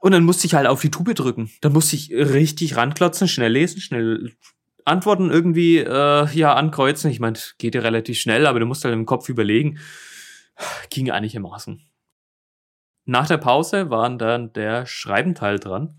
Und 0.00 0.12
dann 0.12 0.24
musste 0.24 0.46
ich 0.46 0.54
halt 0.54 0.66
auf 0.66 0.80
die 0.80 0.90
Tube 0.90 1.14
drücken. 1.14 1.50
Dann 1.60 1.72
musste 1.72 1.96
ich 1.96 2.12
richtig 2.12 2.76
ranklotzen, 2.76 3.28
schnell 3.28 3.52
lesen, 3.52 3.80
schnell 3.80 4.32
Antworten 4.84 5.30
irgendwie 5.30 5.78
äh, 5.78 6.28
ja 6.32 6.54
ankreuzen. 6.54 7.10
Ich 7.10 7.20
meine, 7.20 7.38
geht 7.58 7.74
ja 7.74 7.80
relativ 7.80 8.18
schnell, 8.18 8.46
aber 8.46 8.60
du 8.60 8.66
musst 8.66 8.84
halt 8.84 8.94
im 8.94 9.06
Kopf 9.06 9.28
überlegen. 9.28 9.78
Ging 10.90 11.10
einigermaßen. 11.10 11.87
Nach 13.08 13.26
der 13.26 13.38
Pause 13.38 13.88
waren 13.88 14.18
dann 14.18 14.52
der 14.52 14.84
Schreibenteil 14.84 15.58
dran. 15.58 15.94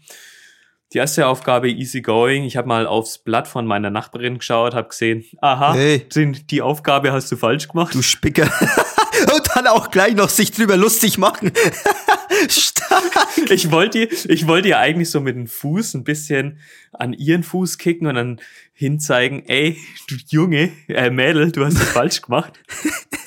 Die 0.93 0.99
erste 0.99 1.25
Aufgabe 1.25 1.67
easy 1.67 2.01
going. 2.01 2.43
Ich 2.43 2.55
habe 2.55 2.67
mal 2.67 2.85
aufs 2.85 3.17
Blatt 3.17 3.47
von 3.47 3.65
meiner 3.65 3.89
Nachbarin 3.89 4.37
geschaut, 4.37 4.75
habe 4.75 4.89
gesehen, 4.89 5.25
aha, 5.41 5.73
Hey. 5.73 6.07
die 6.07 6.61
Aufgabe 6.61 7.11
hast 7.11 7.31
du 7.31 7.35
falsch 7.35 7.67
gemacht. 7.67 7.95
Du 7.95 8.03
Spicker. 8.03 8.43
Und 9.33 9.49
dann 9.55 9.65
auch 9.65 9.89
gleich 9.89 10.13
noch 10.13 10.29
sich 10.29 10.51
drüber 10.51 10.77
lustig 10.77 11.17
machen. 11.17 11.51
Stark. 12.47 13.49
Ich 13.49 13.71
wollte 13.71 13.99
ihr, 13.99 14.11
ich 14.29 14.45
wollte 14.45 14.67
ihr 14.67 14.77
eigentlich 14.77 15.09
so 15.09 15.19
mit 15.19 15.35
dem 15.35 15.47
Fuß 15.47 15.95
ein 15.95 16.03
bisschen 16.03 16.59
an 16.93 17.13
ihren 17.13 17.41
Fuß 17.41 17.79
kicken 17.79 18.05
und 18.05 18.15
dann 18.15 18.39
hinzeigen, 18.73 19.43
ey, 19.47 19.77
du 20.07 20.15
Junge, 20.27 20.71
äh, 20.87 21.09
Mädel, 21.09 21.51
du 21.51 21.65
hast 21.65 21.73
es 21.73 21.89
falsch 21.89 22.21
gemacht. 22.21 22.53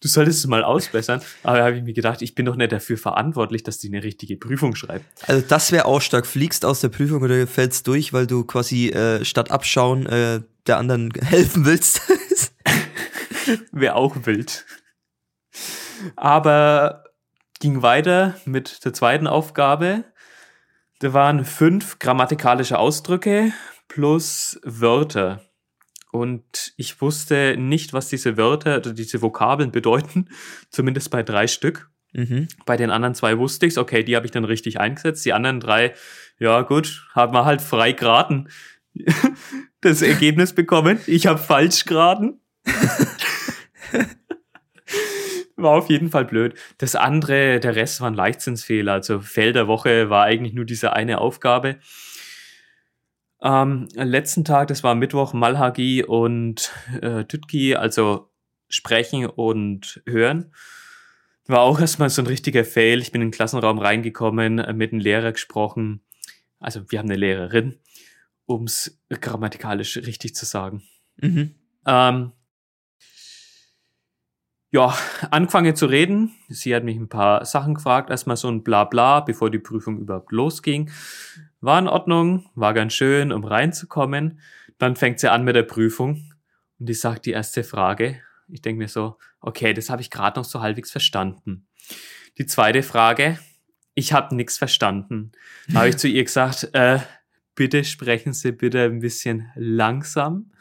Du 0.00 0.06
solltest 0.06 0.38
es 0.38 0.46
mal 0.46 0.62
ausbessern. 0.62 1.20
Aber 1.42 1.58
da 1.58 1.64
habe 1.64 1.76
ich 1.76 1.82
mir 1.82 1.92
gedacht, 1.92 2.22
ich 2.22 2.34
bin 2.34 2.46
doch 2.46 2.54
nicht 2.54 2.70
dafür 2.70 2.96
verantwortlich, 2.96 3.64
dass 3.64 3.78
die 3.78 3.88
eine 3.88 4.02
richtige 4.02 4.36
Prüfung 4.36 4.76
schreibt. 4.76 5.04
Also 5.28 5.44
das 5.46 5.72
wäre 5.72 5.86
auch 5.86 6.00
stark. 6.00 6.26
Fliegst 6.26 6.64
aus 6.64 6.80
der 6.80 6.88
Prüfung 6.88 7.22
oder 7.22 7.46
fällst 7.46 7.86
durch, 7.88 8.12
weil 8.12 8.26
du 8.26 8.44
quasi 8.44 8.90
äh, 8.90 9.24
statt 9.24 9.50
abschauen 9.50 10.06
äh, 10.06 10.40
der 10.66 10.78
anderen 10.78 11.10
helfen 11.20 11.64
willst. 11.64 12.02
Wäre 13.72 13.94
auch 13.94 14.14
wild. 14.24 14.66
Aber 16.14 17.04
ging 17.60 17.82
weiter 17.82 18.36
mit 18.44 18.84
der 18.84 18.92
zweiten 18.92 19.26
Aufgabe. 19.26 20.04
Da 21.00 21.12
waren 21.12 21.44
fünf 21.44 21.98
grammatikalische 21.98 22.78
Ausdrücke 22.78 23.52
plus 23.88 24.60
Wörter. 24.64 25.47
Und 26.10 26.72
ich 26.76 27.00
wusste 27.00 27.56
nicht, 27.58 27.92
was 27.92 28.08
diese 28.08 28.36
Wörter 28.36 28.78
oder 28.78 28.92
diese 28.92 29.20
Vokabeln 29.20 29.70
bedeuten. 29.70 30.28
Zumindest 30.70 31.10
bei 31.10 31.22
drei 31.22 31.46
Stück. 31.46 31.90
mhm. 32.12 32.48
Bei 32.66 32.76
den 32.76 32.90
anderen 32.90 33.14
zwei 33.14 33.38
wusste 33.38 33.66
ich's. 33.66 33.78
Okay, 33.78 34.02
die 34.02 34.16
habe 34.16 34.26
ich 34.26 34.32
dann 34.32 34.44
richtig 34.44 34.80
eingesetzt. 34.80 35.24
Die 35.24 35.32
anderen 35.32 35.60
drei, 35.60 35.94
ja 36.38 36.62
gut, 36.62 37.06
haben 37.14 37.34
wir 37.34 37.44
halt 37.44 37.60
frei 37.60 37.92
geraten. 37.92 38.48
Das 39.80 40.02
Ergebnis 40.02 40.54
bekommen. 40.54 40.98
Ich 41.06 41.28
habe 41.28 41.38
falsch 41.38 41.84
geraten. 41.84 42.40
War 45.56 45.70
auf 45.72 45.88
jeden 45.88 46.10
Fall 46.10 46.24
blöd. 46.24 46.54
Das 46.78 46.96
andere, 46.96 47.60
der 47.60 47.76
Rest 47.76 48.00
waren 48.00 48.14
Leichtsinnsfehler. 48.14 48.92
Also 48.92 49.20
Fell 49.20 49.52
der 49.52 49.68
Woche 49.68 50.10
war 50.10 50.24
eigentlich 50.24 50.52
nur 50.52 50.64
diese 50.64 50.94
eine 50.94 51.20
Aufgabe. 51.20 51.78
Am 53.40 53.86
letzten 53.94 54.44
Tag, 54.44 54.68
das 54.68 54.82
war 54.82 54.94
Mittwoch, 54.94 55.32
Malhagi 55.32 56.02
und 56.04 56.72
äh, 57.00 57.24
Tütki, 57.24 57.76
also 57.76 58.30
sprechen 58.68 59.26
und 59.26 60.02
hören. 60.06 60.52
War 61.46 61.60
auch 61.60 61.80
erstmal 61.80 62.10
so 62.10 62.20
ein 62.20 62.26
richtiger 62.26 62.64
Fail. 62.64 63.00
Ich 63.00 63.12
bin 63.12 63.22
in 63.22 63.28
den 63.28 63.32
Klassenraum 63.32 63.78
reingekommen, 63.78 64.58
äh, 64.58 64.72
mit 64.72 64.92
einem 64.92 65.00
Lehrer 65.00 65.32
gesprochen. 65.32 66.02
Also 66.58 66.90
wir 66.90 66.98
haben 66.98 67.08
eine 67.08 67.16
Lehrerin, 67.16 67.78
ums 68.48 69.00
grammatikalisch 69.08 69.96
richtig 69.98 70.34
zu 70.34 70.44
sagen. 70.44 70.82
Mhm. 71.16 71.54
Ähm, 71.86 72.32
ja, 74.70 74.96
angefangen 75.30 75.74
zu 75.76 75.86
reden. 75.86 76.34
Sie 76.48 76.74
hat 76.74 76.84
mich 76.84 76.96
ein 76.96 77.08
paar 77.08 77.44
Sachen 77.44 77.74
gefragt. 77.74 78.10
Erstmal 78.10 78.36
so 78.36 78.48
ein 78.48 78.62
Blabla, 78.62 79.20
bevor 79.20 79.50
die 79.50 79.58
Prüfung 79.58 79.98
überhaupt 79.98 80.32
losging. 80.32 80.90
War 81.60 81.78
in 81.78 81.88
Ordnung, 81.88 82.48
war 82.54 82.74
ganz 82.74 82.92
schön, 82.94 83.32
um 83.32 83.44
reinzukommen. 83.44 84.40
Dann 84.78 84.94
fängt 84.94 85.20
sie 85.20 85.30
an 85.30 85.44
mit 85.44 85.56
der 85.56 85.62
Prüfung 85.64 86.30
und 86.78 86.88
die 86.88 86.94
sagt 86.94 87.26
die 87.26 87.32
erste 87.32 87.64
Frage. 87.64 88.20
Ich 88.48 88.62
denke 88.62 88.78
mir 88.82 88.88
so, 88.88 89.18
okay, 89.40 89.74
das 89.74 89.90
habe 89.90 90.00
ich 90.02 90.10
gerade 90.10 90.38
noch 90.38 90.44
so 90.44 90.60
halbwegs 90.60 90.90
verstanden. 90.92 91.66
Die 92.38 92.46
zweite 92.46 92.82
Frage, 92.82 93.38
ich 93.94 94.12
habe 94.12 94.34
nichts 94.36 94.56
verstanden. 94.58 95.32
Da 95.68 95.80
habe 95.80 95.88
ich 95.88 95.96
zu 95.96 96.06
ihr 96.08 96.22
gesagt, 96.22 96.70
äh, 96.74 97.00
bitte 97.56 97.82
sprechen 97.84 98.32
Sie 98.32 98.52
bitte 98.52 98.84
ein 98.84 99.00
bisschen 99.00 99.50
langsam. 99.56 100.52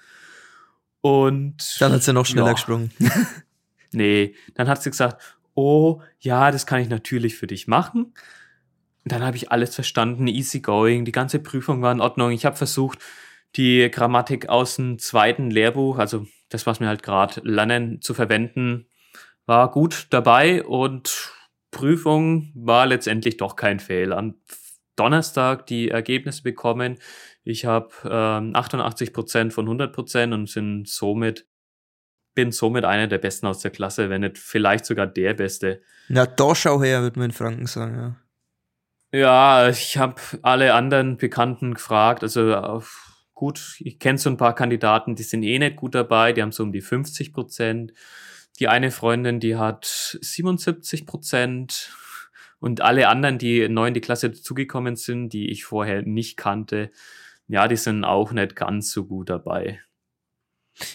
Und 1.02 1.78
Dann 1.80 1.92
hat 1.92 2.04
sie 2.04 2.14
noch 2.14 2.26
schneller 2.26 2.48
Ja. 2.48 2.54
gesprungen. 2.54 2.92
Nee, 3.92 4.36
dann 4.56 4.68
hat 4.68 4.84
sie 4.84 4.90
gesagt, 4.90 5.22
oh, 5.54 6.02
ja, 6.20 6.52
das 6.52 6.66
kann 6.66 6.82
ich 6.82 6.90
natürlich 6.90 7.36
für 7.36 7.48
dich 7.48 7.68
machen. 7.68 8.14
Und 9.04 9.12
dann 9.12 9.24
habe 9.24 9.38
ich 9.38 9.52
alles 9.52 9.74
verstanden, 9.74 10.28
easy 10.28 10.60
going, 10.60 11.06
die 11.06 11.12
ganze 11.12 11.40
Prüfung 11.40 11.82
war 11.82 11.92
in 11.92 12.02
Ordnung. 12.02 12.32
Ich 12.32 12.46
habe 12.46 12.56
versucht, 12.56 13.00
die 13.56 13.90
Grammatik 13.90 14.50
aus 14.50 14.76
dem 14.76 15.00
zweiten 15.00 15.50
Lehrbuch, 15.50 15.98
also 15.98 16.28
das, 16.50 16.66
was 16.66 16.80
wir 16.80 16.88
halt 16.88 17.04
gerade 17.04 17.42
lernen, 17.44 18.02
zu 18.02 18.14
verwenden, 18.14 18.88
war 19.46 19.72
gut 19.72 20.08
dabei 20.10 20.64
und 20.64 21.32
Prüfung 21.72 22.52
war 22.54 22.86
letztendlich 22.86 23.38
doch 23.38 23.56
kein 23.56 23.80
Fail. 23.80 24.14
Am 24.14 24.36
Donnerstag 24.96 25.66
die 25.68 25.90
Ergebnisse 25.90 26.44
bekommen. 26.44 26.98
Ich 27.44 27.66
habe 27.66 27.90
ähm, 28.04 28.54
88% 28.54 29.52
von 29.52 29.68
100% 29.68 30.34
und 30.34 30.50
sind 30.50 30.88
somit 30.88 31.46
bin 32.38 32.52
somit 32.52 32.86
einer 32.86 33.08
der 33.08 33.18
Besten 33.18 33.48
aus 33.48 33.62
der 33.62 33.72
Klasse, 33.72 34.12
wenn 34.12 34.22
nicht 34.22 34.38
vielleicht 34.38 34.86
sogar 34.86 35.08
der 35.08 35.34
Beste. 35.34 35.82
Na, 36.08 36.28
da 36.28 36.54
schau 36.54 36.84
her, 36.84 37.02
würde 37.02 37.18
man 37.18 37.32
in 37.32 37.36
Franken 37.36 37.66
sagen, 37.66 37.96
ja. 39.12 39.20
Ja, 39.20 39.70
ich 39.70 39.98
habe 39.98 40.22
alle 40.44 40.76
anderen 40.76 41.18
Bekannten 41.18 41.74
gefragt. 41.74 42.22
Also 42.22 42.84
gut, 43.34 43.78
ich 43.80 43.98
kenne 43.98 44.20
so 44.20 44.30
ein 44.30 44.38
paar 44.38 44.54
Kandidaten, 44.54 45.16
die 45.16 45.24
sind 45.24 45.42
eh 45.42 45.58
nicht 45.58 45.78
gut 45.78 45.96
dabei, 45.96 46.32
die 46.32 46.44
haben 46.44 46.52
so 46.52 46.62
um 46.62 46.72
die 46.72 46.82
50 46.82 47.34
Prozent. 47.34 47.94
Die 48.60 48.68
eine 48.68 48.92
Freundin, 48.92 49.40
die 49.40 49.56
hat 49.56 50.20
77 50.22 51.08
Prozent. 51.08 51.92
Und 52.60 52.82
alle 52.82 53.08
anderen, 53.08 53.40
die 53.40 53.68
neu 53.68 53.88
in 53.88 53.96
die 53.96 54.02
Klasse 54.02 54.30
dazugekommen 54.30 54.96
sind, 54.96 55.30
die 55.30 55.50
ich 55.50 55.66
vorher 55.66 56.04
nicht 56.04 56.38
kannte, 56.38 56.92
ja, 57.48 57.68
die 57.68 57.78
sind 57.78 58.04
auch 58.04 58.32
nicht 58.32 58.56
ganz 58.56 58.92
so 58.92 59.06
gut 59.06 59.32
dabei. 59.32 59.82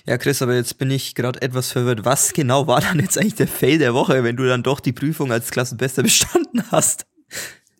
Ja, 0.06 0.18
Chris, 0.18 0.42
aber 0.42 0.54
jetzt 0.54 0.78
bin 0.78 0.90
ich 0.90 1.14
gerade 1.14 1.42
etwas 1.42 1.72
verwirrt. 1.72 2.04
Was 2.04 2.32
genau 2.32 2.66
war 2.66 2.80
dann 2.80 3.00
jetzt 3.00 3.18
eigentlich 3.18 3.34
der 3.34 3.48
Fail 3.48 3.78
der 3.78 3.94
Woche, 3.94 4.22
wenn 4.24 4.36
du 4.36 4.46
dann 4.46 4.62
doch 4.62 4.80
die 4.80 4.92
Prüfung 4.92 5.32
als 5.32 5.50
Klassenbester 5.50 6.02
bestanden 6.04 6.64
hast? 6.70 7.06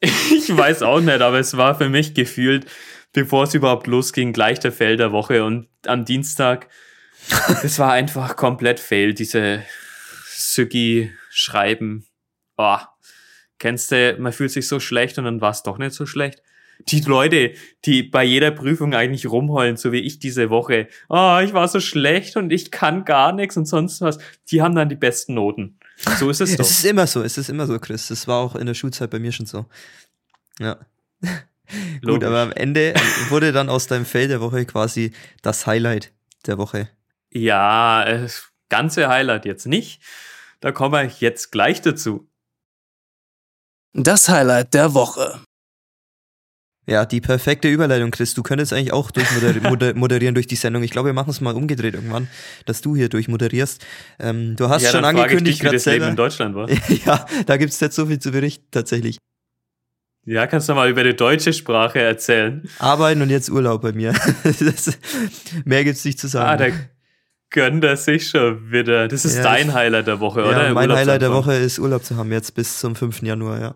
Ich 0.01 0.55
weiß 0.55 0.83
auch 0.83 1.01
nicht, 1.01 1.21
aber 1.21 1.39
es 1.39 1.57
war 1.57 1.77
für 1.77 1.89
mich 1.89 2.15
gefühlt, 2.15 2.67
bevor 3.13 3.45
es 3.45 3.55
überhaupt 3.55 3.87
losging, 3.87 4.33
gleich 4.33 4.59
der 4.59 4.73
Fail 4.73 4.97
der 4.97 5.13
Woche. 5.13 5.45
Und 5.45 5.69
am 5.87 6.05
Dienstag, 6.05 6.69
es 7.63 7.79
war 7.79 7.93
einfach 7.93 8.35
komplett 8.35 8.81
Fail, 8.81 9.15
diese 9.15 9.63
Süggi-Schreiben. 10.35 12.07
Oh, 12.57 12.79
kennst 13.59 13.93
du, 13.93 14.17
man 14.19 14.33
fühlt 14.33 14.51
sich 14.51 14.67
so 14.67 14.81
schlecht 14.81 15.19
und 15.19 15.25
dann 15.25 15.41
war 15.41 15.51
es 15.51 15.63
doch 15.63 15.79
nicht 15.79 15.95
so 15.95 16.05
schlecht. 16.05 16.43
Die 16.89 17.01
Leute, 17.01 17.53
die 17.85 18.03
bei 18.03 18.25
jeder 18.25 18.51
Prüfung 18.51 18.95
eigentlich 18.95 19.27
rumheulen, 19.27 19.77
so 19.77 19.93
wie 19.93 20.01
ich 20.01 20.19
diese 20.19 20.51
Woche, 20.51 20.89
oh, 21.09 21.39
ich 21.43 21.53
war 21.53 21.69
so 21.69 21.81
schlecht 21.81 22.37
und 22.37 22.51
ich 22.53 22.71
kann 22.71 23.05
gar 23.05 23.33
nichts 23.33 23.57
und 23.57 23.67
sonst 23.67 24.01
was, 24.01 24.19
die 24.51 24.63
haben 24.63 24.75
dann 24.75 24.89
die 24.89 24.97
besten 24.97 25.35
Noten. 25.35 25.79
So 26.19 26.31
ist 26.31 26.41
es 26.41 26.57
doch. 26.57 26.65
Es 26.65 26.71
ist 26.71 26.85
immer 26.85 27.07
so, 27.07 27.23
es 27.23 27.39
ist 27.39 27.49
immer 27.49 27.67
so, 27.67 27.79
Chris. 27.79 28.09
Das 28.09 28.27
war 28.27 28.39
auch 28.39 28.57
in 28.57 28.67
der 28.67 28.75
Schulzeit 28.75 29.11
bei 29.11 29.19
mir 29.19 29.33
schon 29.33 29.47
so. 29.47 29.67
Ja. 30.59 30.79
Gut, 32.05 32.23
aber 32.25 32.41
am 32.41 32.53
Ende 32.53 32.95
wurde 33.29 33.53
dann 33.53 33.69
aus 33.69 33.87
deinem 33.87 34.05
Fail 34.05 34.29
der 34.29 34.41
Woche 34.41 34.65
quasi 34.67 35.13
das 35.43 35.67
Highlight 35.67 36.13
der 36.47 36.59
Woche. 36.59 36.89
Ja, 37.31 38.05
äh, 38.05 38.29
ganze 38.69 39.09
Highlight 39.09 39.47
jetzt 39.47 39.67
nicht. 39.67 40.03
Da 40.61 40.73
kommen 40.73 40.93
wir 40.93 41.05
jetzt 41.05 41.51
gleich 41.51 41.81
dazu. 41.81 42.29
Das 43.95 44.29
Highlight 44.29 44.75
der 44.75 44.95
Woche. 44.95 45.41
Ja, 46.85 47.07
die 47.07 47.21
perfekte 47.21 47.69
Überleitung, 47.69 48.11
Chris. 48.11 48.35
Du 48.35 48.43
könntest 48.43 48.73
eigentlich 48.73 48.93
auch 48.93 49.13
durchmoderieren 49.13 49.63
moder 49.71 49.95
moderieren 49.95 50.35
durch 50.35 50.49
die 50.49 50.57
Sendung. 50.57 50.83
Ich 50.83 50.91
glaube, 50.91 51.11
wir 51.11 51.13
machen 51.15 51.31
es 51.31 51.41
mal 51.41 51.55
umgedreht 51.55 51.95
irgendwann, 51.95 52.27
dass 52.67 52.81
du 52.81 52.97
hier 52.97 53.09
durchmoderierst. 53.09 53.85
Ähm, 54.19 54.57
du 54.57 54.69
hast 54.69 54.83
ja, 54.83 54.91
schon 54.91 55.05
angekündigt, 55.05 55.63
dich, 55.63 55.69
wie 55.71 55.73
das 55.73 55.85
Leben 55.87 55.97
in 55.97 56.03
selber. 56.03 56.17
Deutschland 56.17 56.55
war. 56.57 56.69
ja, 57.07 57.25
da 57.47 57.57
gibt's 57.57 57.81
nicht 57.81 57.93
so 57.93 58.07
viel 58.07 58.19
zu 58.19 58.33
berichten, 58.33 58.67
tatsächlich. 58.73 59.19
Ja, 60.25 60.47
kannst 60.47 60.69
du 60.69 60.75
mal 60.75 60.89
über 60.91 61.03
die 61.05 61.15
deutsche 61.15 61.53
Sprache 61.53 62.01
erzählen? 62.01 62.69
Arbeiten 62.79 63.23
und 63.23 63.31
jetzt 63.31 63.49
Urlaub 63.49 63.83
bei 63.83 63.93
mir. 63.93 64.13
das, 64.45 64.99
mehr 65.65 65.85
gibt's 65.85 66.05
nicht 66.05 66.19
zu 66.19 66.27
Ah, 66.29 66.31
sagen. 66.31 66.59
da 66.59 66.77
gönnt 67.51 67.85
er 67.85 67.97
sich 67.97 68.29
schon 68.29 68.71
wieder. 68.73 69.07
Das 69.09 69.25
ist 69.25 69.37
Ja, 69.37 69.43
dein 69.45 69.73
Highlight 69.73 70.07
der 70.09 70.19
Woche, 70.21 70.41
ja, 70.41 70.49
oder? 70.49 70.73
mein 70.75 70.91
Highlight 70.93 71.23
der. 71.23 71.33
Woche 71.33 71.55
ist 71.55 71.79
Urlaub 71.79 72.05
zu 72.05 72.17
haben, 72.17 72.31
jetzt 72.33 72.55
bis 72.55 72.79
zum 72.81 72.95
5. 72.97 73.23
Januar, 73.23 73.61
ja. 73.61 73.75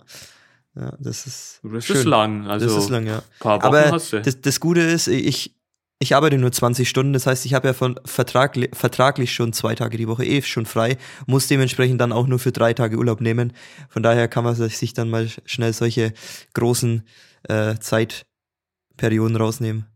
Ja, 0.79 0.95
das 0.99 1.27
ist. 1.27 1.61
Das 1.63 1.87
schön. 1.87 1.97
ist 1.97 2.05
lang. 2.05 2.47
Also 2.47 2.67
das 2.67 2.85
ist 2.85 2.91
lang, 2.91 3.07
ja. 3.07 3.23
paar 3.41 3.59
Wochen 3.59 3.67
Aber 3.67 3.91
hast 3.93 4.13
du. 4.13 4.21
das, 4.21 4.41
das 4.41 4.61
Gute 4.61 4.81
ist, 4.81 5.09
ich, 5.09 5.57
ich 5.99 6.15
arbeite 6.15 6.37
nur 6.37 6.53
20 6.53 6.87
Stunden, 6.87 7.15
das 7.15 7.27
heißt, 7.27 7.47
ich 7.47 7.55
habe 7.55 7.69
ja 7.69 7.73
von 7.73 7.99
vertragli 8.05 8.69
vertraglich 8.75 9.33
schon 9.33 9.55
zwei 9.55 9.75
Tage 9.75 9.97
die 9.97 10.07
Woche 10.07 10.27
eh 10.27 10.43
schon 10.43 10.67
frei, 10.67 10.99
muss 11.27 11.49
dementsprechend 11.49 12.01
dann 12.01 12.13
auch 12.13 12.27
nur 12.27 12.39
für 12.39 12.53
drei 12.53 12.75
Tage 12.75 12.99
Urlaub 12.99 13.23
nehmen. 13.23 13.55
Von 13.89 14.03
daher 14.03 14.29
kann 14.29 14.45
man 14.45 14.55
sich 14.55 14.93
dann 14.93 15.09
mal 15.09 15.29
schnell 15.47 15.73
solche 15.73 16.13
großen 16.53 17.07
äh, 17.49 17.77
Zeitperioden 17.79 19.37
rausnehmen. 19.37 19.87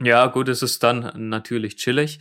Ja, 0.00 0.26
gut, 0.26 0.48
es 0.48 0.62
ist 0.62 0.82
dann 0.82 1.12
natürlich 1.28 1.76
chillig. 1.76 2.20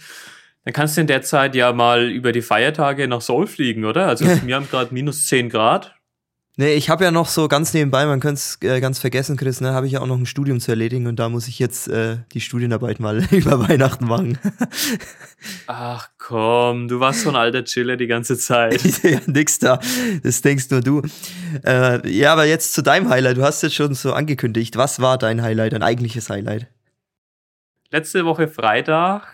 Dann 0.65 0.73
kannst 0.73 0.97
du 0.97 1.02
in 1.02 1.08
der 1.08 1.21
Zeit 1.21 1.56
ja 1.56 1.71
mal 1.73 2.10
über 2.10 2.32
die 2.32 2.41
Feiertage 2.41 3.08
nach 3.08 3.21
Seoul 3.21 3.47
fliegen, 3.47 3.86
oder? 3.86 4.08
Also 4.08 4.26
wir 4.45 4.56
haben 4.56 4.69
gerade 4.69 4.93
minus 4.93 5.28
10 5.28 5.49
Grad. 5.49 5.95
Nee, 6.56 6.76
ich 6.76 6.92
habe 6.92 7.04
ja 7.04 7.10
noch 7.10 7.30
so 7.30 7.48
ganz 7.48 7.74
nebenbei, 7.74 8.06
man 8.06 8.20
könnte 8.20 8.36
es 8.36 8.60
äh, 8.62 8.80
ganz 8.80 9.00
vergessen, 9.00 9.38
Chris, 9.38 9.60
ne, 9.60 9.74
habe 9.74 9.88
ich 9.88 9.94
ja 9.94 10.02
auch 10.02 10.06
noch 10.06 10.18
ein 10.18 10.28
Studium 10.28 10.60
zu 10.60 10.72
erledigen 10.72 11.08
und 11.08 11.18
da 11.18 11.28
muss 11.28 11.48
ich 11.48 11.58
jetzt 11.58 11.88
äh, 11.88 12.18
die 12.32 12.42
Studienarbeit 12.42 13.00
mal 13.00 13.24
über 13.32 13.68
Weihnachten 13.68 14.06
machen. 14.06 14.38
Ach 15.66 16.10
komm, 16.20 16.88
du 16.88 17.00
warst 17.00 17.22
so 17.22 17.30
ein 17.30 17.36
alter 17.36 17.63
Chiller 17.63 17.98
die 17.98 18.06
ganze 18.06 18.38
Zeit. 18.38 18.84
ja, 19.04 19.20
nix 19.26 19.58
da. 19.58 19.80
Das 20.22 20.44
denkst 20.44 20.70
nur 20.70 20.82
du. 20.82 21.02
Äh, 21.66 22.08
ja, 22.08 22.34
aber 22.34 22.46
jetzt 22.46 22.74
zu 22.74 22.84
deinem 22.84 23.10
Highlight. 23.10 23.38
Du 23.38 23.44
hast 23.44 23.63
jetzt 23.63 23.74
schon 23.74 23.96
so 23.96 24.13
angekündigt. 24.13 24.78
Was 24.78 25.02
war 25.02 25.18
dein 25.18 25.42
Highlight, 25.42 25.74
dein 25.74 25.82
eigentliches 25.82 26.30
Highlight? 26.30 26.68
Letzte 27.89 28.26
Woche 28.26 28.48
Freitag, 28.48 29.28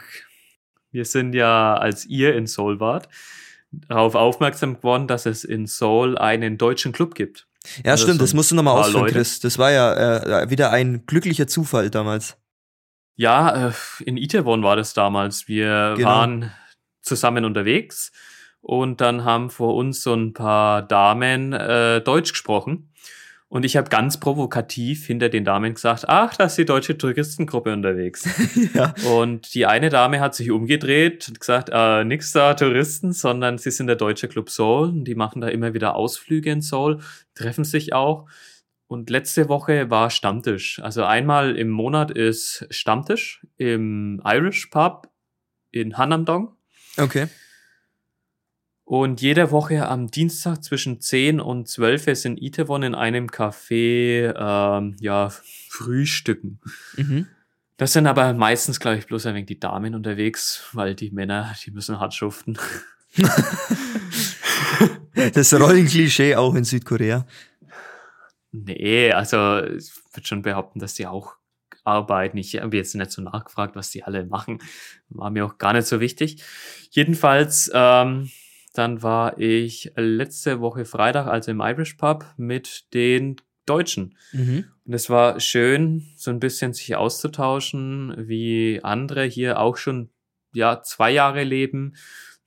wir 0.91 1.03
sind 1.03 1.34
ja, 1.34 1.75
als 1.75 2.05
ihr 2.05 2.36
in 2.36 2.47
Seoul 2.47 2.79
wart, 2.79 3.10
darauf 3.71 4.15
aufmerksam 4.15 4.77
geworden, 4.77 5.08
dass 5.08 5.25
es 5.25 5.43
in 5.43 5.65
Seoul 5.67 6.17
einen 6.17 6.58
deutschen 6.58 6.91
Club 6.91 7.15
gibt. 7.15 7.47
Ja, 7.84 7.91
Also 7.91 8.05
stimmt, 8.05 8.21
das 8.21 8.34
musst 8.34 8.51
du 8.51 8.55
nochmal 8.55 8.79
ausführen, 8.79 9.01
Leute. 9.01 9.13
Chris. 9.15 9.39
Das 9.41 9.58
war 9.58 9.71
ja 9.71 10.43
äh, 10.43 10.49
wieder 10.49 10.71
ein 10.71 11.05
glücklicher 11.05 11.47
Zufall 11.47 11.89
damals. 11.89 12.38
Ja, 13.15 13.67
äh, 13.69 13.73
in 14.05 14.15
Itaewon 14.17 14.63
war 14.63 14.75
das 14.75 14.93
damals. 14.93 15.47
Wir 15.47 15.93
Genau. 15.97 16.08
waren 16.10 16.51
zusammen 17.01 17.43
unterwegs 17.45 18.12
und 18.62 19.01
dann 19.01 19.25
haben 19.25 19.49
vor 19.49 19.75
uns 19.75 20.01
so 20.01 20.13
ein 20.13 20.34
paar 20.34 20.82
Damen 20.84 21.53
äh, 21.53 22.01
Deutsch 22.01 22.32
gesprochen. 22.32 22.91
Und 23.51 23.65
ich 23.65 23.75
habe 23.75 23.89
ganz 23.89 24.19
provokativ 24.19 25.07
hinter 25.07 25.27
den 25.27 25.43
Damen 25.43 25.73
gesagt, 25.73 26.07
ach, 26.07 26.35
da 26.38 26.45
ist 26.45 26.57
die 26.59 26.65
deutsche 26.65 26.99
Touristengruppe 26.99 27.73
unterwegs. 27.73 28.29
ja. 28.75 28.93
Und 29.12 29.55
die 29.55 29.65
eine 29.65 29.89
Dame 29.89 30.19
hat 30.19 30.35
sich 30.35 30.51
umgedreht 30.51 31.27
und 31.27 31.39
gesagt, 31.39 31.71
äh, 31.73 32.03
nix 32.03 32.31
da 32.31 32.53
Touristen, 32.53 33.12
sondern 33.12 33.57
sie 33.57 33.71
sind 33.71 33.88
der 33.88 33.95
Deutsche 33.95 34.27
Club 34.27 34.51
Seoul 34.51 34.89
und 34.89 35.05
die 35.05 35.15
machen 35.15 35.41
da 35.41 35.47
immer 35.47 35.73
wieder 35.73 35.95
Ausflüge 35.95 36.51
in 36.51 36.62
Seoul, 36.62 36.99
treffen 37.33 37.63
sich 37.63 37.91
auch. 37.91 38.27
Und 38.85 39.09
letzte 39.09 39.49
Woche 39.49 39.89
war 39.89 40.12
Stammtisch. 40.12 40.79
Also 40.79 41.03
einmal 41.03 41.55
im 41.55 41.69
Monat 41.69 42.12
ist 42.12 42.67
Stammtisch 42.69 43.45
im 43.57 44.21
Irish 44.25 44.67
Pub 44.67 45.09
in 45.71 45.97
Hanamdong. 45.97 46.55
Okay. 46.97 47.27
Und 48.89 49.21
jede 49.21 49.52
Woche 49.52 49.88
am 49.88 50.10
Dienstag 50.10 50.63
zwischen 50.63 50.99
10 50.99 51.39
und 51.39 51.67
12 51.67 52.08
ist 52.08 52.25
in 52.25 52.38
Itaewon 52.38 52.82
in 52.82 52.95
einem 52.95 53.28
Café 53.28 54.34
ähm, 54.36 54.95
ja, 54.99 55.30
Frühstücken. 55.30 56.60
Mhm. 56.97 57.28
Das 57.78 57.93
sind 57.93 58.08
aber 58.08 58.34
meistens, 58.34 58.80
glaube 58.80 58.97
ich, 58.97 59.06
bloß 59.06 59.28
ein 59.28 59.36
wenig 59.36 59.45
die 59.45 59.60
Damen 59.60 59.93
unterwegs, 59.93 60.67
weil 60.73 60.95
die 60.95 61.12
Männer, 61.12 61.54
die 61.63 61.69
müssen 61.69 61.99
hart 61.99 62.15
schuften. 62.15 62.58
Das 65.34 65.54
Rollenklischee 65.54 66.36
auch 66.36 66.56
in 66.56 66.63
Südkorea. 66.63 67.28
Nee, 68.52 69.12
also 69.12 69.62
ich 69.65 69.91
würde 70.13 70.25
schon 70.25 70.41
behaupten, 70.41 70.80
dass 70.80 70.93
die 70.93 71.06
auch 71.06 71.36
arbeiten. 71.84 72.38
Ich 72.38 72.56
habe 72.56 72.78
jetzt 72.78 72.95
nicht 72.95 73.12
so 73.12 73.21
nachgefragt, 73.21 73.75
was 73.75 73.89
die 73.91 74.04
alle 74.04 74.25
machen. 74.25 74.60
War 75.10 75.30
mir 75.30 75.45
auch 75.45 75.58
gar 75.58 75.73
nicht 75.73 75.88
so 75.88 75.99
wichtig. 75.99 76.41
Jedenfalls, 76.91 77.69
ähm, 77.73 78.30
dann 78.79 79.03
war 79.03 79.37
ich 79.37 79.91
letzte 79.97 80.61
Woche 80.61 80.85
Freitag, 80.85 81.27
also 81.27 81.51
im 81.51 81.59
Irish 81.59 81.95
Pub, 81.95 82.25
mit 82.37 82.93
den 82.93 83.35
Deutschen. 83.65 84.17
Mhm. 84.31 84.65
Und 84.85 84.93
es 84.93 85.09
war 85.09 85.41
schön, 85.41 86.13
so 86.15 86.31
ein 86.31 86.39
bisschen 86.39 86.71
sich 86.71 86.95
auszutauschen, 86.95 88.15
wie 88.17 88.79
andere 88.81 89.25
hier 89.25 89.59
auch 89.59 89.75
schon 89.75 90.09
ja 90.53 90.81
zwei 90.81 91.11
Jahre 91.11 91.43
leben, 91.43 91.95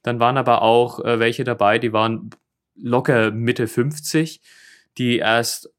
Dann 0.03 0.19
waren 0.21 0.39
aber 0.39 0.63
auch 0.63 1.05
äh, 1.05 1.21
welche 1.21 1.45
dabei, 1.45 1.79
die 1.79 1.93
waren 1.93 2.31
locker 2.75 3.31
Mitte 3.31 3.69
50, 3.69 4.41
die 4.97 5.19
erst 5.19 5.71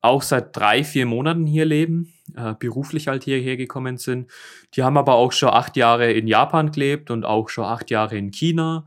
auch 0.00 0.22
seit 0.22 0.56
drei, 0.56 0.82
vier 0.82 1.06
Monaten 1.06 1.46
hier 1.46 1.64
leben, 1.64 2.12
äh, 2.36 2.54
beruflich 2.58 3.06
halt 3.06 3.22
hierher 3.22 3.56
gekommen 3.56 3.96
sind. 3.96 4.28
Die 4.74 4.82
haben 4.82 4.98
aber 4.98 5.14
auch 5.14 5.30
schon 5.30 5.50
acht 5.50 5.76
Jahre 5.76 6.12
in 6.12 6.26
Japan 6.26 6.72
gelebt 6.72 7.12
und 7.12 7.24
auch 7.24 7.48
schon 7.48 7.64
acht 7.64 7.90
Jahre 7.90 8.18
in 8.18 8.32
China 8.32 8.86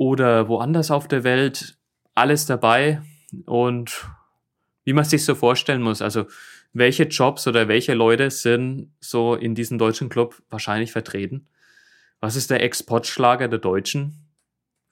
oder 0.00 0.48
woanders 0.48 0.90
auf 0.90 1.06
der 1.08 1.24
Welt. 1.24 1.76
Alles 2.14 2.46
dabei 2.46 3.02
und 3.44 4.08
wie 4.84 4.94
man 4.94 5.04
sich 5.04 5.26
so 5.26 5.34
vorstellen 5.34 5.82
muss. 5.82 6.00
Also 6.00 6.24
welche 6.72 7.02
Jobs 7.02 7.46
oder 7.46 7.68
welche 7.68 7.92
Leute 7.92 8.30
sind 8.30 8.94
so 8.98 9.34
in 9.34 9.54
diesem 9.54 9.76
deutschen 9.76 10.08
Club 10.08 10.42
wahrscheinlich 10.48 10.90
vertreten? 10.90 11.48
Was 12.18 12.34
ist 12.34 12.50
der 12.50 12.62
Exportschlager 12.62 13.48
der 13.48 13.58
Deutschen? 13.58 14.26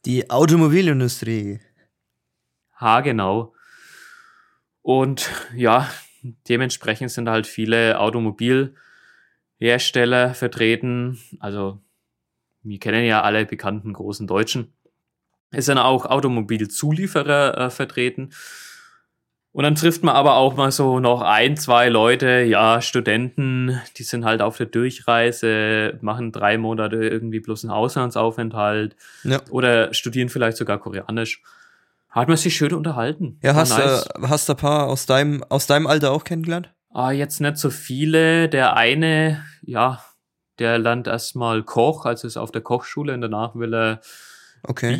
Die 0.04 0.28
Automobilindustrie. 0.28 1.60
Ha, 2.78 3.00
genau. 3.00 3.54
Und 4.82 5.30
ja, 5.56 5.88
dementsprechend 6.50 7.12
sind 7.12 7.30
halt 7.30 7.46
viele 7.46 7.98
Automobilhersteller 7.98 10.34
vertreten. 10.34 11.18
Also 11.40 11.80
wir 12.62 12.78
kennen 12.78 13.06
ja 13.06 13.22
alle 13.22 13.46
bekannten 13.46 13.94
großen 13.94 14.26
Deutschen. 14.26 14.74
Es 15.50 15.66
sind 15.66 15.78
auch 15.78 16.06
Automobilzulieferer 16.06 17.56
äh, 17.58 17.70
vertreten. 17.70 18.30
Und 19.52 19.64
dann 19.64 19.74
trifft 19.74 20.04
man 20.04 20.14
aber 20.14 20.36
auch 20.36 20.56
mal 20.56 20.70
so 20.70 21.00
noch 21.00 21.22
ein, 21.22 21.56
zwei 21.56 21.88
Leute, 21.88 22.42
ja, 22.42 22.80
Studenten, 22.82 23.80
die 23.96 24.02
sind 24.02 24.24
halt 24.24 24.42
auf 24.42 24.56
der 24.58 24.66
Durchreise, 24.66 25.98
machen 26.00 26.32
drei 26.32 26.58
Monate 26.58 26.96
irgendwie 26.96 27.40
bloß 27.40 27.64
einen 27.64 27.72
Auslandsaufenthalt 27.72 28.94
Ja. 29.24 29.40
oder 29.50 29.92
studieren 29.94 30.28
vielleicht 30.28 30.58
sogar 30.58 30.78
Koreanisch. 30.78 31.42
Hat 32.10 32.28
man 32.28 32.36
sich 32.36 32.56
schön 32.56 32.72
unterhalten. 32.74 33.38
Ja, 33.42 33.50
War 33.54 33.62
hast, 33.62 33.78
nice. 33.78 34.06
äh, 34.06 34.28
hast 34.28 34.48
du 34.48 34.52
ein 34.52 34.56
paar 34.58 34.86
aus 34.86 35.06
deinem, 35.06 35.42
aus 35.44 35.66
deinem 35.66 35.86
Alter 35.86 36.12
auch 36.12 36.24
kennengelernt? 36.24 36.72
Ah, 36.92 37.10
jetzt 37.10 37.40
nicht 37.40 37.56
so 37.56 37.70
viele. 37.70 38.48
Der 38.48 38.76
eine, 38.76 39.44
ja, 39.62 40.02
der 40.58 40.78
lernt 40.78 41.06
erstmal 41.06 41.62
Koch, 41.64 42.06
also 42.06 42.26
ist 42.26 42.36
auf 42.36 42.50
der 42.52 42.62
Kochschule 42.62 43.12
und 43.14 43.20
danach 43.22 43.54
will 43.56 43.74
er 43.74 44.00
Okay. 44.62 44.96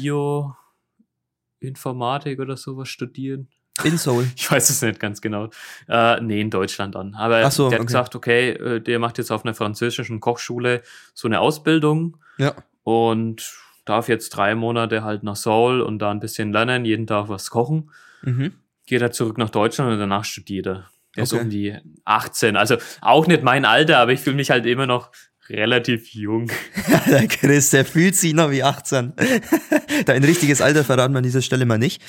Bioinformatik 1.61 2.39
oder 2.41 2.57
sowas 2.57 2.89
studieren. 2.89 3.49
In 3.85 3.97
Seoul. 3.97 4.27
Ich 4.37 4.51
weiß 4.51 4.71
es 4.71 4.83
nicht 4.83 4.99
ganz 4.99 5.21
genau. 5.21 5.51
Äh, 5.89 6.21
nee, 6.21 6.41
in 6.41 6.51
Deutschland 6.51 6.95
dann. 6.97 7.15
Aber 7.15 7.49
so, 7.51 7.69
der 7.69 7.77
hat 7.77 7.81
okay. 7.83 7.87
gesagt, 7.87 8.17
okay, 8.17 8.51
äh, 8.51 8.81
der 8.81 8.99
macht 8.99 9.19
jetzt 9.19 9.31
auf 9.31 9.45
einer 9.45 9.55
französischen 9.55 10.21
Kochschule 10.21 10.83
so 11.15 11.29
eine 11.29 11.41
Ausbildung 11.41 12.17
Ja. 12.39 12.55
und 12.83 13.53
darf 13.85 14.09
jetzt 14.09 14.31
drei 14.31 14.55
Monate 14.55 15.03
halt 15.05 15.23
nach 15.23 15.37
Seoul 15.37 15.81
und 15.81 16.01
da 16.01 16.11
ein 16.11 16.21
bisschen 16.21 16.53
lernen, 16.53 16.85
jeden 16.85 17.07
Tag 17.07 17.29
was 17.29 17.51
kochen. 17.51 17.91
Mhm. 18.23 18.53
Geht 18.87 19.01
er 19.03 19.13
zurück 19.13 19.39
nach 19.39 19.51
Deutschland 19.51 19.93
und 19.93 19.99
danach 19.99 20.25
studiert 20.25 20.67
er. 20.67 20.91
Der 21.17 21.23
ist 21.23 21.33
Okay. 21.33 21.43
um 21.43 21.51
die 21.51 21.77
18. 22.05 22.57
Also 22.57 22.77
auch 23.01 23.27
nicht 23.27 23.43
mein 23.43 23.65
Alter, 23.65 23.99
aber 23.99 24.13
ich 24.13 24.21
fühle 24.21 24.37
mich 24.37 24.51
halt 24.51 24.67
immer 24.67 24.87
noch 24.87 25.11
relativ 25.51 26.15
jung. 26.15 26.51
der 27.07 27.27
Chris, 27.27 27.71
der 27.71 27.85
fühlt 27.85 28.17
sich 28.17 28.35
noch 28.35 28.51
wie 28.51 28.63
18. 28.63 29.13
Dein 30.07 30.25
richtiges 30.25 30.61
Alter 30.61 30.85
verraten 30.85 31.15
wir 31.15 31.19
an 31.19 31.25
dieser 31.25 31.43
Stelle 31.43 31.67
mal 31.67 31.79
nicht. 31.79 32.03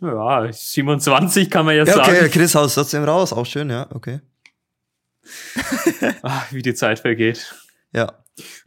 Ja, 0.00 0.46
27 0.50 1.50
kann 1.50 1.64
man 1.64 1.74
jetzt 1.74 1.88
Ja, 1.88 2.02
okay, 2.02 2.20
sagen. 2.20 2.30
Chris 2.30 2.54
haut 2.54 2.72
trotzdem 2.72 3.04
raus. 3.04 3.32
Auch 3.32 3.46
schön, 3.46 3.70
ja, 3.70 3.88
okay. 3.94 4.20
Ach, 6.22 6.52
wie 6.52 6.62
die 6.62 6.74
Zeit 6.74 6.98
vergeht. 6.98 7.54
Ja. 7.92 8.12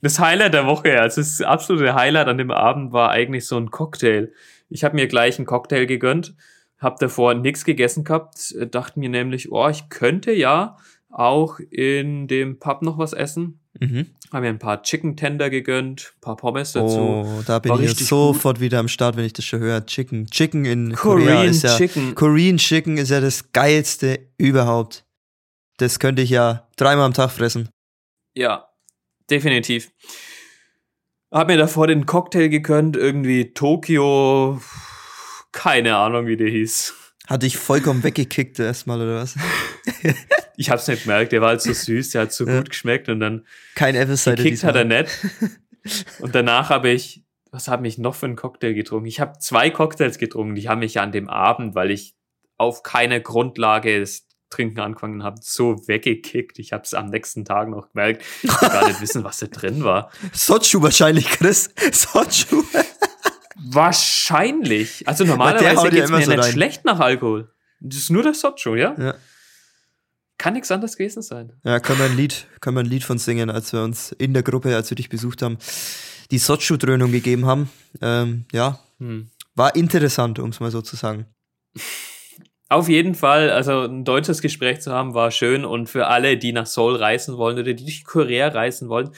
Das 0.02 0.20
Highlight 0.20 0.56
der 0.56 0.66
Woche, 0.66 1.00
also 1.00 1.22
das 1.22 1.42
absolute 1.42 1.94
Highlight 1.94 2.28
an 2.28 2.40
dem 2.40 2.50
Abend 2.50 2.92
war 2.92 3.12
eigentlich 3.12 3.46
so 3.46 3.58
ein 3.58 3.70
Cocktail. 3.70 4.34
Ich 4.70 4.84
habe 4.84 4.96
mir 4.96 5.08
gleich 5.08 5.38
einen 5.38 5.46
Cocktail 5.46 5.86
gegönnt, 5.86 6.34
habe 6.80 6.96
davor 7.00 7.36
nichts 7.36 7.66
gegessen 7.66 8.04
gehabt, 8.04 8.56
dachte 8.72 9.00
mir 9.00 9.10
nämlich, 9.10 9.52
oh, 9.52 9.70
ich 9.70 9.90
könnte 9.90 10.32
ja 10.32 10.78
auch 11.10 11.60
in 11.60 12.28
dem 12.28 12.60
Pub 12.60 12.82
noch 12.82 12.98
was 12.98 13.14
essen. 13.14 13.60
Mhm. 13.80 14.08
Habe 14.32 14.42
mir 14.42 14.50
ein 14.50 14.60
paar 14.60 14.84
Chicken 14.84 15.16
Tender 15.16 15.50
gegönnt, 15.50 16.14
ein 16.18 16.22
paar 16.22 16.36
Pommes 16.36 16.74
dazu. 16.74 17.00
Oh, 17.00 17.44
da 17.46 17.60
bin 17.60 17.72
War 17.72 17.80
ich 17.80 17.96
sofort 17.96 18.60
wieder 18.60 18.80
am 18.80 18.88
Start, 18.88 19.16
wenn 19.18 19.26
ich 19.26 19.34
das 19.34 19.46
schon 19.46 19.60
höre. 19.60 19.86
Chicken. 19.86 20.28
Chicken 20.28 20.66
in 20.66 20.94
Korea 20.96 21.26
Korean 21.26 21.48
ist 21.48 21.64
ja. 21.64 21.78
Chicken. 21.78 22.16
Korean 22.16 22.58
Chicken 22.58 22.98
ist 22.98 23.10
ja 23.10 23.22
das 23.22 23.52
geilste 23.52 24.28
überhaupt. 24.38 25.06
Das 25.78 26.00
könnte 26.00 26.22
ich 26.22 26.30
ja 26.30 26.68
dreimal 26.76 27.06
am 27.06 27.14
Tag 27.14 27.32
fressen. 27.32 27.70
Ja, 28.36 28.68
definitiv. 29.30 29.92
Hab 31.32 31.48
mir 31.48 31.58
davor 31.58 31.88
den 31.88 32.06
Cocktail 32.06 32.50
gegönnt, 32.50 32.98
irgendwie 32.98 33.54
Tokio, 33.54 34.60
keine 35.52 35.96
Ahnung, 35.96 36.26
wie 36.26 36.38
der 36.38 36.50
hieß. 36.50 36.94
Hatte 37.28 37.46
ich 37.46 37.58
vollkommen 37.58 38.04
weggekickt 38.04 38.60
erstmal, 38.60 39.00
oder 39.02 39.22
was? 39.22 39.36
Ich 40.58 40.70
hab's 40.70 40.88
nicht 40.90 41.04
gemerkt, 41.04 41.32
der 41.32 41.40
war 41.40 41.50
halt 41.50 41.62
so 41.62 41.72
süß, 41.72 42.10
der 42.10 42.24
hat 42.24 42.34
so 42.34 42.46
Ja. 42.46 42.58
gut 42.58 42.70
geschmeckt 42.72 43.08
und 43.08 43.22
dann 43.22 43.46
Kein 43.76 43.96
Apple 43.96 44.18
Cider 44.18 44.36
gekickt 44.36 44.64
hat 44.66 44.76
er 44.76 44.84
nicht. 44.84 45.10
Und 46.20 46.36
danach 46.36 46.70
habe 46.70 46.90
ich, 46.90 47.24
was 47.52 47.70
habe 47.70 47.88
ich 47.88 47.98
noch 47.98 48.14
für 48.14 48.26
einen 48.26 48.36
Cocktail 48.36 48.74
getrunken? 48.74 49.06
Ich 49.08 49.22
habe 49.22 49.40
zwei 49.40 49.70
Cocktails 49.70 50.18
getrunken, 50.18 50.56
die 50.56 50.68
haben 50.68 50.80
mich 50.80 50.96
ja 50.96 51.02
an 51.04 51.14
dem 51.14 51.30
Abend, 51.30 51.76
weil 51.76 51.92
ich 51.92 52.14
auf 52.58 52.84
keiner 52.84 53.22
Grundlage 53.22 54.02
das 54.02 54.28
Trinken 54.50 54.82
angefangen 54.82 55.24
habe, 55.24 55.38
so 55.42 55.88
weggekickt. 55.88 56.60
Ich 56.60 56.74
habe 56.74 56.84
es 56.84 56.94
am 56.94 57.06
nächsten 57.06 57.46
Tag 57.46 57.70
noch 57.70 57.92
gemerkt. 57.94 58.24
Ich 58.44 58.50
will 58.62 58.70
gar 58.70 58.88
nicht 58.88 59.00
wissen, 59.00 59.24
was 59.24 59.38
da 59.38 59.48
drin 59.48 59.86
war. 59.86 60.12
Sochu 60.34 60.82
wahrscheinlich, 60.82 61.28
Chris. 61.30 61.70
Sochu. 61.94 62.64
Wahrscheinlich. 63.72 65.08
Also 65.08 65.24
normalerweise 65.26 65.90
geht's 65.90 66.10
immer 66.10 66.18
mir 66.20 66.26
so 66.26 66.32
nicht 66.32 66.44
rein. 66.44 66.52
schlecht 66.52 66.86
nach 66.86 67.00
Alkohol. 67.00 67.52
Das 67.80 67.98
ist 68.00 68.10
nur 68.10 68.24
der 68.24 68.34
Socho, 68.34 68.76
ja? 68.76 68.96
Ja. 68.98 69.16
Kann 70.40 70.54
nichts 70.54 70.72
anderes 70.72 70.96
gewesen 70.98 71.22
sein. 71.22 71.52
Ja, 71.64 71.80
können 71.80 72.00
wir 72.00 72.06
ein 72.06 72.16
Lied, 72.18 72.48
können 72.62 72.78
wir 72.78 72.82
ein 72.82 72.90
Lied 72.90 73.04
von 73.04 73.20
singen, 73.20 73.50
als 73.52 73.74
wir 73.74 73.84
uns 73.84 74.14
in 74.14 74.34
der 74.34 74.42
Gruppe, 74.42 74.76
als 74.76 74.90
wir 74.90 74.96
dich 74.96 75.10
besucht 75.10 75.42
haben, 75.44 75.58
die 76.32 76.40
Sochu-Dröhnung 76.40 77.12
gegeben 77.12 77.46
haben. 77.46 77.70
Ähm, 78.02 78.46
ja, 78.52 78.80
Hm. 79.00 79.30
war 79.56 79.76
interessant, 79.76 80.40
um 80.40 80.50
es 80.50 80.60
mal 80.60 80.72
so 80.72 80.82
zu 80.82 80.96
sagen. 80.96 81.26
Auf 82.72 82.88
jeden 82.88 83.16
Fall, 83.16 83.50
also 83.50 83.82
ein 83.82 84.06
deutsches 84.06 84.42
Gespräch 84.42 84.80
zu 84.82 84.92
haben, 84.92 85.14
war 85.16 85.32
schön. 85.32 85.66
Und 85.66 85.90
für 85.90 86.08
alle, 86.08 86.38
die 86.38 86.54
nach 86.54 86.68
Seoul 86.68 86.96
reisen 86.96 87.36
wollen 87.36 87.58
oder 87.58 87.74
die 87.74 87.84
durch 87.84 88.04
Korea 88.06 88.48
reisen 88.50 88.90
wollen, 88.90 89.10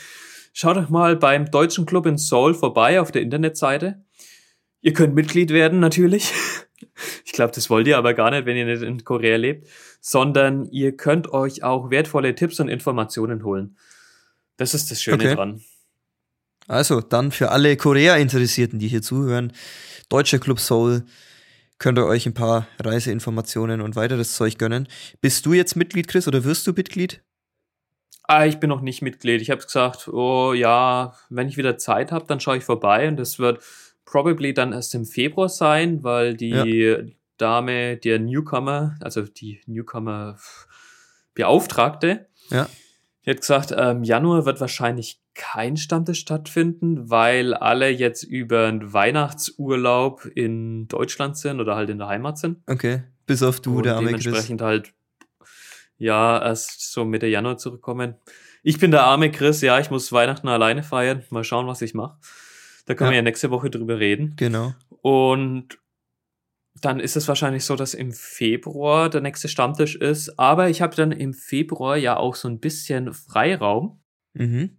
schaut 0.53 0.77
doch 0.77 0.89
mal 0.89 1.17
beim 1.17 1.51
Deutschen 1.51 1.85
Club 1.85 2.05
in 2.05 2.17
Seoul 2.17 2.53
vorbei 2.53 3.01
auf 3.01 3.11
der 3.11 3.21
Internetseite. 3.21 4.05
Ihr 4.79 4.93
könnt 4.93 5.15
Mitglied 5.15 5.51
werden, 5.51 5.79
natürlich. 5.79 6.31
Ich 7.25 7.31
glaube, 7.31 7.51
das 7.53 7.69
wollt 7.69 7.87
ihr 7.87 7.97
aber 7.97 8.13
gar 8.13 8.31
nicht, 8.31 8.45
wenn 8.45 8.57
ihr 8.57 8.65
nicht 8.65 8.81
in 8.81 9.03
Korea 9.03 9.37
lebt, 9.37 9.67
sondern 9.99 10.65
ihr 10.71 10.95
könnt 10.95 11.31
euch 11.33 11.63
auch 11.63 11.89
wertvolle 11.89 12.35
Tipps 12.35 12.59
und 12.59 12.67
Informationen 12.67 13.43
holen. 13.43 13.77
Das 14.57 14.73
ist 14.73 14.91
das 14.91 15.01
Schöne 15.01 15.23
Okay. 15.23 15.35
dran. 15.35 15.61
Also, 16.67 17.01
dann 17.01 17.31
für 17.31 17.49
alle 17.49 17.75
Korea-Interessierten, 17.75 18.79
die 18.79 18.87
hier 18.87 19.01
zuhören, 19.01 19.51
Deutscher 20.09 20.39
Club 20.39 20.59
Seoul, 20.59 21.03
könnt 21.79 21.97
ihr 21.97 22.05
euch 22.05 22.25
ein 22.27 22.33
paar 22.33 22.67
Reiseinformationen 22.79 23.81
und 23.81 23.95
weiteres 23.95 24.35
Zeug 24.35 24.57
gönnen. 24.57 24.87
Bist 25.19 25.45
du 25.45 25.53
jetzt 25.53 25.75
Mitglied, 25.75 26.07
Chris, 26.07 26.27
oder 26.27 26.43
wirst 26.43 26.67
du 26.67 26.73
Mitglied? 26.73 27.21
Ah, 28.23 28.45
ich 28.45 28.59
bin 28.59 28.69
noch 28.69 28.81
nicht 28.81 29.01
Mitglied. 29.01 29.41
Ich 29.41 29.49
habe 29.49 29.61
gesagt, 29.61 30.07
oh 30.07 30.53
ja, 30.53 31.15
wenn 31.29 31.49
ich 31.49 31.57
wieder 31.57 31.77
Zeit 31.77 32.11
habe, 32.11 32.25
dann 32.27 32.39
schaue 32.39 32.57
ich 32.57 32.63
vorbei 32.63 33.07
und 33.07 33.17
das 33.17 33.39
wird 33.39 33.61
probably 34.11 34.53
dann 34.53 34.73
erst 34.73 34.93
im 34.93 35.05
Februar 35.05 35.47
sein, 35.47 36.03
weil 36.03 36.35
die 36.35 37.15
Dame, 37.37 37.95
der 37.97 38.19
Newcomer, 38.19 38.97
also 38.99 39.21
die 39.21 39.61
Newcomer 39.65 40.37
Beauftragte, 41.33 42.27
Ja. 42.49 42.67
die 43.25 43.29
hat 43.31 43.37
gesagt, 43.39 43.73
ähm, 43.75 44.03
Januar 44.03 44.45
wird 44.45 44.59
wahrscheinlich 44.59 45.21
kein 45.33 45.77
Stammtisch 45.77 46.19
stattfinden, 46.19 47.09
weil 47.09 47.53
alle 47.53 47.89
jetzt 47.89 48.23
über 48.23 48.67
einen 48.67 48.91
Weihnachtsurlaub 48.91 50.25
in 50.35 50.89
Deutschland 50.89 51.37
sind 51.37 51.61
oder 51.61 51.75
halt 51.77 51.89
in 51.89 51.99
der 51.99 52.07
Heimat 52.07 52.37
sind. 52.37 52.57
Okay. 52.67 53.03
Bis 53.25 53.41
auf 53.41 53.61
du, 53.61 53.77
und 53.77 53.83
der 53.85 53.95
arme 53.95 54.11
Chris. 54.11 54.23
dementsprechend 54.25 54.61
halt, 54.61 54.93
ja, 55.97 56.43
erst 56.43 56.91
so 56.91 57.05
Mitte 57.05 57.27
Januar 57.27 57.57
zurückkommen. 57.57 58.15
Ich 58.61 58.77
bin 58.77 58.91
der 58.91 59.03
arme 59.03 59.31
Chris, 59.31 59.61
ja, 59.61 59.79
ich 59.79 59.89
muss 59.89 60.11
Weihnachten 60.11 60.49
alleine 60.49 60.83
feiern. 60.83 61.23
Mal 61.29 61.45
schauen, 61.45 61.65
was 61.65 61.81
ich 61.81 61.93
mache. 61.93 62.17
Da 62.85 62.93
können 62.95 63.07
Ja. 63.07 63.11
wir 63.11 63.17
ja 63.17 63.21
nächste 63.23 63.51
Woche 63.51 63.69
drüber 63.69 63.99
reden. 63.99 64.33
Genau. 64.37 64.73
Und 65.01 65.79
dann 66.81 66.99
ist 66.99 67.15
es 67.17 67.27
wahrscheinlich 67.27 67.65
so, 67.65 67.75
dass 67.75 67.93
im 67.93 68.11
Februar 68.13 69.09
der 69.09 69.21
nächste 69.21 69.47
Stammtisch 69.49 69.95
ist. 69.95 70.39
Aber 70.39 70.69
ich 70.69 70.81
habe 70.81 70.95
dann 70.95 71.11
im 71.11 71.33
Februar 71.33 71.97
ja 71.97 72.17
auch 72.17 72.35
so 72.35 72.47
ein 72.47 72.59
bisschen 72.59 73.13
Freiraum, 73.13 74.01
Mhm. 74.33 74.77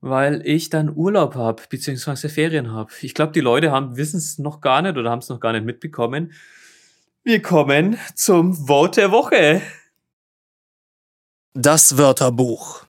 weil 0.00 0.42
ich 0.46 0.68
dann 0.70 0.94
Urlaub 0.94 1.34
habe, 1.34 1.62
beziehungsweise 1.68 2.28
Ferien 2.28 2.70
habe. 2.72 2.92
Ich 3.00 3.14
glaube, 3.14 3.32
die 3.32 3.40
Leute 3.40 3.70
haben 3.72 3.96
wissen 3.96 4.18
es 4.18 4.38
noch 4.38 4.60
gar 4.60 4.82
nicht 4.82 4.96
oder 4.96 5.10
haben 5.10 5.18
es 5.20 5.28
noch 5.28 5.40
gar 5.40 5.52
nicht 5.52 5.64
mitbekommen. 5.64 6.32
Wir 7.24 7.42
kommen 7.42 7.98
zum 8.14 8.68
Wort 8.68 8.96
der 8.96 9.10
Woche. 9.10 9.60
Das 11.54 11.98
Wörterbuch. 11.98 12.84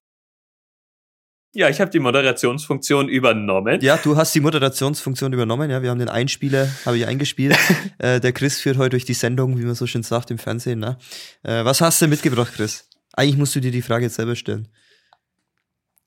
Ja, 1.54 1.68
ich 1.68 1.82
habe 1.82 1.90
die 1.90 2.00
Moderationsfunktion 2.00 3.10
übernommen. 3.10 3.82
Ja, 3.82 3.98
du 3.98 4.16
hast 4.16 4.36
die 4.36 4.40
Moderationsfunktion 4.40 5.34
übernommen. 5.34 5.72
Ja, 5.72 5.82
wir 5.82 5.90
haben 5.90 5.98
den 5.98 6.10
Einspieler, 6.10 6.68
habe 6.86 6.98
ich 6.98 7.08
eingespielt. 7.08 7.58
äh, 7.98 8.20
der 8.20 8.34
Chris 8.34 8.60
führt 8.60 8.78
heute 8.78 8.92
durch 8.92 9.06
die 9.06 9.16
Sendung, 9.16 9.58
wie 9.58 9.64
man 9.64 9.74
so 9.74 9.88
schön 9.88 10.04
sagt 10.04 10.30
im 10.30 10.38
Fernsehen. 10.38 10.80
Ne? 10.80 10.98
Äh, 11.42 11.66
was 11.66 11.82
hast 11.82 12.02
du 12.02 12.08
mitgebracht, 12.08 12.54
Chris? 12.56 12.88
Eigentlich 13.14 13.38
musst 13.38 13.56
du 13.56 13.62
dir 13.62 13.72
die 13.72 13.82
Frage 13.82 14.06
jetzt 14.06 14.16
selber 14.16 14.36
stellen. 14.36 14.68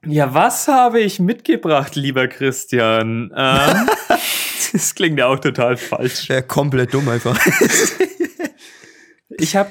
Ja, 0.07 0.33
was 0.33 0.69
habe 0.69 1.01
ich 1.01 1.19
mitgebracht, 1.19 1.97
lieber 1.97 2.29
Christian? 2.29 3.33
Ähm, 3.37 3.89
das 4.73 4.95
klingt 4.95 5.19
ja 5.19 5.27
auch 5.27 5.39
total 5.41 5.77
falsch. 5.77 6.29
Ja, 6.29 6.43
komplett 6.43 6.95
dumm 6.95 7.09
einfach. 7.09 7.39
ich 9.29 9.57
habe 9.57 9.71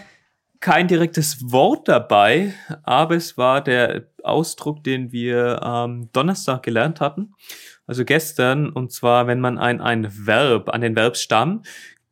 kein 0.61 0.87
direktes 0.87 1.51
Wort 1.51 1.87
dabei, 1.87 2.53
aber 2.83 3.15
es 3.15 3.37
war 3.37 3.63
der 3.63 4.10
Ausdruck, 4.23 4.83
den 4.83 5.11
wir 5.11 5.63
am 5.63 6.11
Donnerstag 6.11 6.63
gelernt 6.63 7.01
hatten. 7.01 7.33
Also 7.87 8.05
gestern, 8.05 8.69
und 8.69 8.91
zwar, 8.91 9.27
wenn 9.27 9.39
man 9.39 9.57
ein, 9.57 9.81
ein 9.81 10.07
Verb 10.25 10.69
an 10.69 10.81
den 10.81 10.95
Verbstamm 10.95 11.63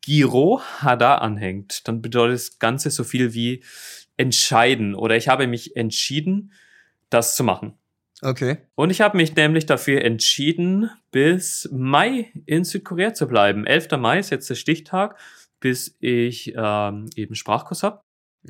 Giro 0.02 0.62
Hada 0.80 1.16
anhängt, 1.16 1.88
dann 1.88 2.02
bedeutet 2.02 2.36
das 2.36 2.60
Ganze 2.60 2.90
so 2.90 3.04
viel 3.04 3.34
wie 3.34 3.64
entscheiden 4.18 4.96
oder 4.96 5.16
ich 5.16 5.28
habe 5.28 5.48
mich 5.48 5.76
entschieden, 5.76 6.52
das 7.10 7.36
zu 7.36 7.44
machen. 7.44 7.74
Okay. 8.22 8.58
Und 8.76 8.90
ich 8.90 9.02
habe 9.02 9.16
mich 9.16 9.36
nämlich 9.36 9.66
dafür 9.66 10.04
entschieden, 10.04 10.90
bis 11.12 11.70
Mai 11.72 12.32
in 12.46 12.66
Südkorea 12.66 13.14
zu 13.14 13.28
bleiben. 13.28 13.66
11. 13.66 13.92
Mai 13.98 14.20
ist 14.20 14.30
jetzt 14.30 14.50
der 14.50 14.56
Stichtag, 14.56 15.18
bis 15.60 15.96
ich 16.00 16.54
ähm, 16.56 17.10
eben 17.16 17.36
Sprachkurs 17.36 17.84
habe. 17.84 18.02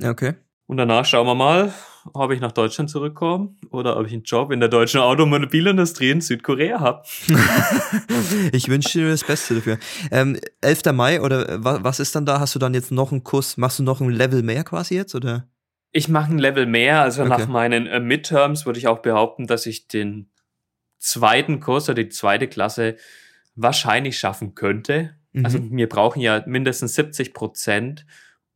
Okay. 0.01 0.35
Und 0.69 0.77
danach 0.77 1.03
schauen 1.03 1.25
wir 1.25 1.33
mal, 1.33 1.73
ob 2.13 2.29
ich 2.29 2.41
nach 2.41 2.51
Deutschland 2.51 2.91
zurückkomme 2.91 3.55
oder 3.71 3.97
ob 3.97 4.05
ich 4.05 4.13
einen 4.13 4.21
Job 4.21 4.51
in 4.51 4.59
der 4.59 4.69
deutschen 4.69 5.01
Automobilindustrie 5.01 6.11
in 6.11 6.21
Südkorea 6.21 6.79
habe. 6.79 7.01
ich 8.51 8.69
wünsche 8.69 8.99
dir 8.99 9.09
das 9.09 9.23
Beste 9.23 9.55
dafür. 9.55 9.79
Ähm, 10.11 10.39
11. 10.61 10.93
Mai 10.93 11.21
oder 11.21 11.57
was 11.63 11.99
ist 11.99 12.15
dann 12.15 12.27
da? 12.27 12.39
Hast 12.39 12.53
du 12.53 12.59
dann 12.59 12.75
jetzt 12.75 12.91
noch 12.91 13.11
einen 13.11 13.23
Kurs? 13.23 13.57
Machst 13.57 13.79
du 13.79 13.83
noch 13.83 13.99
ein 13.99 14.11
Level 14.11 14.43
mehr 14.43 14.63
quasi 14.63 14.93
jetzt 14.93 15.15
oder? 15.15 15.47
Ich 15.91 16.07
mache 16.07 16.31
ein 16.31 16.37
Level 16.37 16.67
mehr. 16.67 17.01
Also 17.01 17.23
okay. 17.23 17.29
nach 17.29 17.47
meinen 17.47 17.87
äh, 17.87 17.99
Midterms 17.99 18.67
würde 18.67 18.77
ich 18.77 18.87
auch 18.87 18.99
behaupten, 18.99 19.47
dass 19.47 19.65
ich 19.65 19.87
den 19.87 20.29
zweiten 20.99 21.61
Kurs 21.61 21.89
oder 21.89 22.03
die 22.03 22.09
zweite 22.09 22.47
Klasse 22.47 22.95
wahrscheinlich 23.55 24.19
schaffen 24.19 24.53
könnte. 24.53 25.15
Mhm. 25.31 25.45
Also 25.45 25.59
wir 25.71 25.89
brauchen 25.89 26.19
ja 26.21 26.43
mindestens 26.45 26.93
70 26.93 27.33
Prozent 27.33 28.05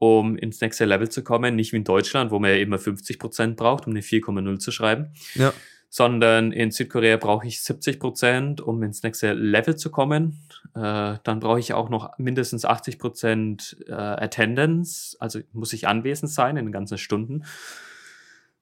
um 0.04 0.36
ins 0.36 0.60
nächste 0.60 0.84
Level 0.84 1.10
zu 1.10 1.24
kommen. 1.24 1.56
Nicht 1.56 1.72
wie 1.72 1.78
in 1.78 1.86
Deutschland, 1.86 2.30
wo 2.32 2.39
man 2.39 2.52
ja 2.52 2.58
immer 2.58 2.78
50 2.78 3.20
Prozent 3.20 3.56
braucht, 3.56 3.88
um 3.88 3.94
eine 3.94 4.02
4,0 4.02 4.60
zu 4.60 4.72
schreiben. 4.72 5.13
Ja. 5.36 5.54
Sondern 5.89 6.52
in 6.52 6.72
Südkorea 6.72 7.16
brauche 7.16 7.48
ich 7.48 7.62
70 7.62 8.00
Prozent, 8.00 8.60
um 8.60 8.84
ins 8.84 9.02
nächste 9.02 9.32
Level 9.32 9.78
zu 9.78 9.92
kommen. 9.92 10.42
Äh, 10.76 11.16
dann 11.24 11.39
brauche 11.39 11.60
ich 11.60 11.74
auch 11.74 11.89
noch 11.89 12.18
mindestens 12.18 12.66
80 12.66 13.00
Prozent 13.00 13.78
äh, 13.88 13.94
Attendance, 13.94 15.16
also 15.20 15.39
muss 15.54 15.72
ich 15.72 15.88
anwesend 15.88 16.32
sein 16.32 16.58
in 16.58 16.66
den 16.66 16.74
ganzen 16.74 16.98
Stunden. 16.98 17.46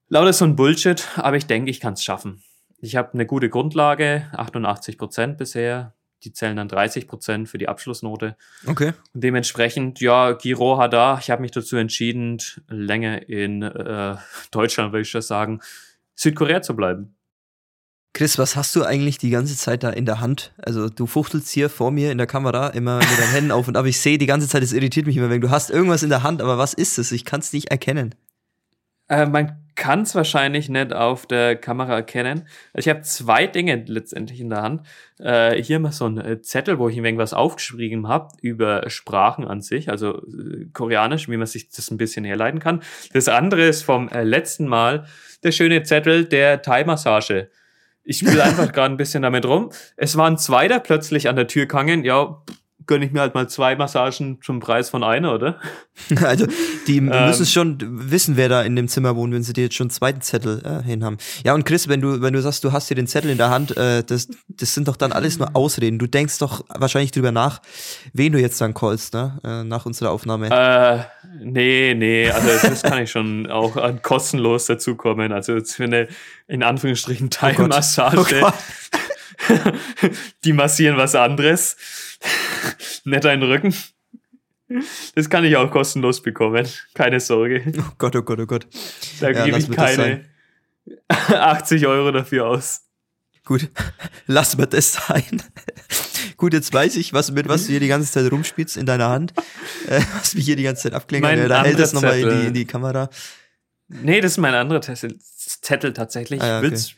Lauter 0.10 0.34
so 0.34 0.46
ein 0.46 0.56
Bullshit, 0.56 1.08
aber 1.16 1.38
ich 1.38 1.48
denke, 1.48 1.72
ich 1.72 1.80
kann 1.80 1.94
es 1.94 2.04
schaffen. 2.04 2.44
Ich 2.82 2.98
habe 2.98 3.14
eine 3.14 3.26
gute 3.26 3.50
Grundlage, 3.50 4.28
88 4.34 4.98
Prozent 4.98 5.38
bisher 5.38 5.96
die 6.24 6.34
zählen 6.34 6.56
dann 6.56 6.68
30 6.68 7.08
Prozent 7.08 7.50
für 7.50 7.58
die 7.58 7.68
Abschlussnote. 7.68 8.36
Okay. 8.66 8.94
Und 9.14 9.24
dementsprechend, 9.24 10.00
ja, 10.00 10.34
Giro 10.34 10.78
hat 10.78 10.94
da, 10.94 11.20
ich 11.20 11.30
habe 11.30 11.42
mich 11.42 11.52
dazu 11.52 11.78
entschieden, 11.78 12.38
länger 12.68 13.28
in 13.28 13.62
äh, 13.62 14.16
Deutschland, 14.52 14.92
würde 14.92 15.02
ich 15.02 15.10
schon 15.10 15.22
sagen, 15.22 15.62
Südkorea 16.16 16.62
zu 16.62 16.76
bleiben. 16.76 17.16
Chris, 18.14 18.38
was 18.38 18.58
hast 18.58 18.76
du 18.76 18.84
eigentlich 18.84 19.18
die 19.18 19.30
ganze 19.30 19.56
Zeit 19.56 19.84
da 19.84 19.90
in 19.90 20.06
der 20.06 20.20
Hand? 20.20 20.54
Also 20.58 20.90
du 20.90 21.08
fuchtelst 21.08 21.50
hier 21.50 21.70
vor 21.70 21.92
mir 21.92 22.12
in 22.12 22.18
der 22.18 22.28
Kamera 22.28 22.68
immer 22.68 22.98
mit 22.98 23.18
deinen 23.18 23.32
Händen 23.32 23.52
auf 23.52 23.68
und 23.68 23.78
ab. 23.78 23.86
Ich 23.86 24.02
sehe 24.02 24.18
die 24.18 24.26
ganze 24.26 24.50
Zeit, 24.50 24.64
es 24.64 24.74
irritiert 24.74 25.06
mich 25.06 25.16
immer, 25.16 25.30
wenn 25.30 25.40
du 25.40 25.50
hast 25.50 25.70
irgendwas 25.70 26.04
in 26.04 26.10
der 26.10 26.22
Hand, 26.22 26.42
aber 26.42 26.58
was 26.58 26.74
ist 26.74 27.00
es? 27.00 27.12
Ich 27.14 27.24
kann 27.24 27.40
es 27.40 27.54
nicht 27.54 27.72
erkennen. 27.72 28.14
Äh, 29.08 29.28
man 29.28 29.58
kann 29.82 30.02
es 30.02 30.14
wahrscheinlich 30.14 30.70
nicht 30.70 30.94
auf 30.94 31.26
der 31.26 31.56
Kamera 31.56 31.96
erkennen. 31.96 32.48
Ich 32.76 32.88
habe 32.88 33.02
zwei 33.02 33.48
Dinge 33.48 33.84
letztendlich 33.88 34.40
in 34.40 34.52
der 34.52 34.62
Hand. 34.62 34.86
Äh, 35.18 35.60
hier 35.60 35.80
mal 35.80 35.92
so 35.92 36.06
ein 36.06 36.20
äh, 36.20 36.40
Zettel, 36.40 36.78
wo 36.78 36.88
ich 36.88 36.98
ihm 36.98 37.04
irgendwas 37.04 37.34
aufgeschrieben 37.34 38.08
habe 38.08 38.28
über 38.42 38.88
Sprachen 38.92 39.48
an 39.48 39.62
sich, 39.62 39.90
also 39.90 40.20
äh, 40.20 40.68
Koreanisch, 40.72 41.30
wie 41.30 41.38
man 41.38 41.48
sich 41.48 41.70
das 41.70 41.90
ein 41.90 41.98
bisschen 41.98 42.26
herleiten 42.26 42.60
kann. 42.60 42.84
Das 43.14 43.28
andere 43.28 43.64
ist 43.64 43.82
vom 43.82 44.08
äh, 44.10 44.22
letzten 44.22 44.68
Mal 44.68 45.08
der 45.42 45.52
schöne 45.52 45.82
Zettel 45.82 46.26
der 46.26 46.62
Thai-Massage. 46.62 47.50
Ich 48.04 48.20
spiele 48.20 48.44
einfach 48.44 48.72
gerade 48.74 48.94
ein 48.94 48.98
bisschen 48.98 49.24
damit 49.24 49.48
rum. 49.48 49.72
Es 49.98 50.16
waren 50.16 50.38
zwei 50.38 50.68
da 50.68 50.78
plötzlich 50.78 51.28
an 51.28 51.38
der 51.38 51.48
Tür 51.48 51.66
gehangen. 51.66 52.04
Ja, 52.04 52.44
gönne 52.92 53.06
ich 53.06 53.14
mir 53.14 53.22
halt 53.22 53.36
mal 53.36 53.48
zwei 53.48 53.78
Massagen 53.78 54.40
zum 54.42 54.60
Preis 54.60 54.90
von 54.90 55.02
einer, 55.02 55.34
oder? 55.34 55.60
Also, 56.22 56.46
die 56.88 56.98
ähm, 56.98 57.06
müssen 57.06 57.46
schon 57.46 57.78
wissen, 57.82 58.36
wer 58.36 58.50
da 58.50 58.64
in 58.64 58.76
dem 58.76 58.88
Zimmer 58.90 59.16
wohnt, 59.16 59.34
wenn 59.34 59.44
sie 59.44 59.54
dir 59.54 59.66
jetzt 59.66 59.76
schon 59.76 59.86
einen 59.86 59.92
zweiten 59.92 60.22
Zettel 60.22 60.62
äh, 60.66 60.84
hin 60.84 61.06
haben. 61.06 61.18
Ja, 61.46 61.54
und 61.54 61.64
Chris, 61.64 61.88
wenn 61.88 62.02
du, 62.02 62.22
wenn 62.22 62.34
du 62.34 62.42
sagst, 62.42 62.66
du 62.66 62.74
hast 62.74 62.90
hier 62.90 62.96
den 62.96 63.08
Zettel 63.08 63.32
in 63.32 63.38
der 63.38 63.50
Hand, 63.50 63.78
äh, 63.78 64.04
das, 64.04 64.28
das 64.48 64.74
sind 64.74 64.90
doch 64.90 64.98
dann 64.98 65.14
alles 65.14 65.40
nur 65.40 65.56
Ausreden. 65.56 66.00
Du 66.00 66.08
denkst 66.08 66.40
doch 66.40 66.66
wahrscheinlich 66.68 67.12
drüber 67.12 67.32
nach, 67.32 67.62
wen 68.12 68.34
du 68.34 68.42
jetzt 68.42 68.60
dann 68.60 68.74
callst, 68.74 69.14
ne? 69.14 69.40
Äh, 69.44 69.64
nach 69.64 69.86
unserer 69.86 70.12
Aufnahme. 70.12 70.50
Äh, 70.50 71.04
nee, 71.40 71.94
nee, 71.94 72.30
also 72.30 72.68
das 72.68 72.82
kann 72.84 73.04
ich 73.04 73.12
schon 73.12 73.50
auch 73.50 73.78
kostenlos 74.02 74.66
dazukommen. 74.66 75.32
Also 75.32 75.62
für 75.62 75.84
eine, 75.86 76.08
in 76.48 76.62
Anführungsstrichen, 76.62 77.30
Teilmassage. 77.30 78.42
Oh 78.44 78.48
oh 78.48 78.52
die 80.44 80.54
massieren 80.54 80.98
was 80.98 81.16
anderes. 81.16 81.78
Nicht 83.06 83.24
deinen 83.24 83.44
Rücken. 83.44 83.74
Das 85.16 85.30
kann 85.30 85.44
ich 85.44 85.56
auch 85.58 85.70
kostenlos 85.70 86.22
bekommen. 86.22 86.68
Keine 86.94 87.20
Sorge. 87.20 87.74
Oh 87.78 87.92
Gott, 87.98 88.16
oh 88.16 88.22
Gott, 88.22 88.40
oh 88.40 88.46
Gott. 88.46 88.68
Da 89.20 89.32
ja, 89.32 89.46
gebe 89.46 89.58
ich 89.60 89.70
keine 89.70 90.26
80 91.10 91.86
Euro 91.88 92.12
dafür 92.12 92.48
aus. 92.48 92.82
Gut, 93.44 93.70
lass 94.28 94.58
mir 94.58 94.68
das 94.68 94.94
sein. 94.94 95.44
Gut, 96.38 96.54
jetzt 96.54 96.74
weiß 96.74 96.96
ich, 96.96 97.14
was, 97.14 97.32
mit 97.32 97.48
was 97.48 97.66
du 97.66 97.72
hier 97.72 97.80
die 97.80 97.88
ganze 97.88 98.12
Zeit 98.12 98.32
rumspielst 98.32 98.78
in 98.78 98.86
deiner 98.86 99.10
Hand. 99.10 99.34
Äh, 99.88 100.02
was 100.20 100.36
mich 100.36 100.46
hier 100.46 100.56
die 100.56 100.64
ganze 100.64 100.84
Zeit 100.84 100.94
abklingelt. 100.94 101.38
Ja, 101.38 101.48
da 101.48 101.64
hält 101.64 101.80
das 101.80 101.94
nochmal 101.94 102.20
in 102.20 102.30
die, 102.30 102.48
in 102.48 102.54
die 102.54 102.66
Kamera. 102.66 103.10
Nee, 103.88 104.22
das 104.22 104.34
ist 104.34 104.38
mein 104.38 104.54
anderer 104.54 104.82
Zettel 104.82 105.94
tatsächlich. 105.94 106.42
Ah, 106.42 106.48
ja, 106.48 106.58
okay. 106.60 106.68
Ich 106.68 106.72
will 106.72 106.78
es 106.78 106.96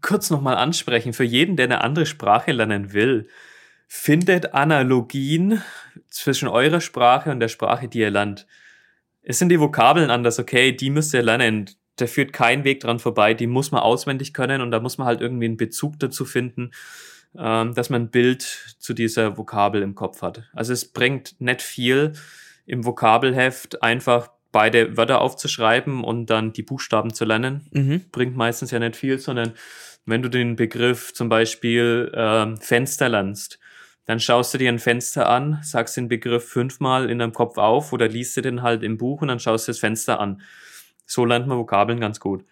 kurz 0.00 0.30
nochmal 0.30 0.56
ansprechen. 0.56 1.12
Für 1.12 1.24
jeden, 1.24 1.56
der 1.56 1.64
eine 1.64 1.82
andere 1.82 2.06
Sprache 2.06 2.52
lernen 2.52 2.92
will, 2.92 3.28
findet 3.86 4.54
Analogien 4.54 5.62
zwischen 6.08 6.48
eurer 6.48 6.80
Sprache 6.80 7.30
und 7.30 7.40
der 7.40 7.48
Sprache, 7.48 7.88
die 7.88 8.00
ihr 8.00 8.10
lernt. 8.10 8.46
Es 9.22 9.38
sind 9.38 9.48
die 9.48 9.60
Vokabeln 9.60 10.10
anders, 10.10 10.38
okay, 10.38 10.72
die 10.72 10.90
müsst 10.90 11.14
ihr 11.14 11.22
lernen. 11.22 11.70
Da 11.96 12.06
führt 12.06 12.32
kein 12.32 12.64
Weg 12.64 12.80
dran 12.80 12.98
vorbei, 12.98 13.34
die 13.34 13.46
muss 13.46 13.70
man 13.70 13.80
auswendig 13.80 14.34
können 14.34 14.60
und 14.60 14.70
da 14.70 14.80
muss 14.80 14.98
man 14.98 15.06
halt 15.06 15.20
irgendwie 15.20 15.46
einen 15.46 15.56
Bezug 15.56 15.98
dazu 15.98 16.24
finden, 16.24 16.72
ähm, 17.38 17.74
dass 17.74 17.90
man 17.90 18.02
ein 18.02 18.10
Bild 18.10 18.42
zu 18.78 18.92
dieser 18.92 19.38
Vokabel 19.38 19.82
im 19.82 19.94
Kopf 19.94 20.22
hat. 20.22 20.44
Also 20.52 20.72
es 20.72 20.92
bringt 20.92 21.40
nicht 21.40 21.62
viel 21.62 22.12
im 22.66 22.84
Vokabelheft 22.84 23.82
einfach 23.82 24.30
beide 24.52 24.96
Wörter 24.96 25.20
aufzuschreiben 25.20 26.04
und 26.04 26.26
dann 26.26 26.52
die 26.52 26.62
Buchstaben 26.62 27.12
zu 27.12 27.24
lernen. 27.24 27.66
Mhm. 27.72 28.04
Bringt 28.10 28.36
meistens 28.36 28.70
ja 28.70 28.78
nicht 28.78 28.96
viel, 28.96 29.18
sondern 29.18 29.52
wenn 30.06 30.22
du 30.22 30.30
den 30.30 30.56
Begriff 30.56 31.12
zum 31.12 31.28
Beispiel 31.28 32.10
ähm, 32.14 32.56
Fenster 32.58 33.08
lernst, 33.08 33.58
dann 34.06 34.20
schaust 34.20 34.54
du 34.54 34.58
dir 34.58 34.70
ein 34.70 34.78
Fenster 34.78 35.28
an, 35.28 35.58
sagst 35.62 35.96
den 35.96 36.08
Begriff 36.08 36.48
fünfmal 36.48 37.10
in 37.10 37.18
deinem 37.18 37.32
Kopf 37.32 37.58
auf 37.58 37.92
oder 37.92 38.08
liest 38.08 38.36
du 38.36 38.40
den 38.40 38.62
halt 38.62 38.82
im 38.82 38.96
Buch 38.96 39.20
und 39.20 39.28
dann 39.28 39.40
schaust 39.40 39.66
du 39.66 39.70
das 39.70 39.80
Fenster 39.80 40.20
an. 40.20 40.40
So 41.06 41.24
lernt 41.24 41.46
man 41.46 41.58
Vokabeln 41.58 42.00
ganz 42.00 42.20
gut. 42.20 42.44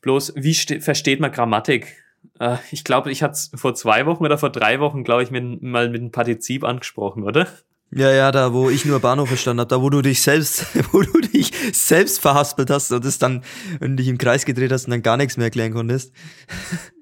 Bloß, 0.00 0.34
wie 0.36 0.54
versteht 0.54 1.20
man 1.20 1.32
Grammatik? 1.32 2.04
Äh, 2.40 2.56
ich 2.70 2.84
glaube, 2.84 3.10
ich 3.10 3.22
hatte 3.22 3.32
es 3.32 3.50
vor 3.54 3.74
zwei 3.74 4.06
Wochen 4.06 4.24
oder 4.24 4.38
vor 4.38 4.50
drei 4.50 4.80
Wochen, 4.80 5.04
glaube 5.04 5.22
ich, 5.22 5.30
mit, 5.30 5.62
mal 5.62 5.88
mit 5.90 6.00
einem 6.00 6.10
Partizip 6.10 6.64
angesprochen, 6.64 7.22
oder? 7.22 7.46
Ja, 7.90 8.10
ja, 8.10 8.30
da 8.32 8.52
wo 8.52 8.68
ich 8.68 8.84
nur 8.84 9.00
Bahnhof 9.00 9.28
verstanden 9.28 9.60
habe, 9.60 9.68
da 9.68 9.80
wo 9.80 9.88
du 9.88 10.02
dich 10.02 10.20
selbst, 10.20 10.66
wo 10.92 11.00
du 11.00 11.20
dich 11.20 11.52
selbst 11.72 12.20
verhaspelt 12.20 12.70
hast 12.70 12.92
und 12.92 13.04
es 13.04 13.18
dann 13.18 13.42
und 13.80 13.96
dich 13.96 14.08
im 14.08 14.18
Kreis 14.18 14.44
gedreht 14.44 14.72
hast 14.72 14.84
und 14.84 14.90
dann 14.90 15.02
gar 15.02 15.16
nichts 15.16 15.36
mehr 15.36 15.46
erklären 15.46 15.72
konntest. 15.72 16.12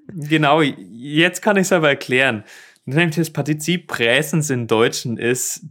Genau, 0.09 0.61
jetzt 0.61 1.41
kann 1.41 1.57
ich 1.57 1.63
es 1.63 1.73
aber 1.73 1.89
erklären. 1.89 2.45
Nämlich 2.89 3.17
das 3.17 3.31
Partizip 3.31 3.87
Präsens 3.87 4.49
in 4.49 4.65
Deutschen 4.65 5.17
ist 5.17 5.65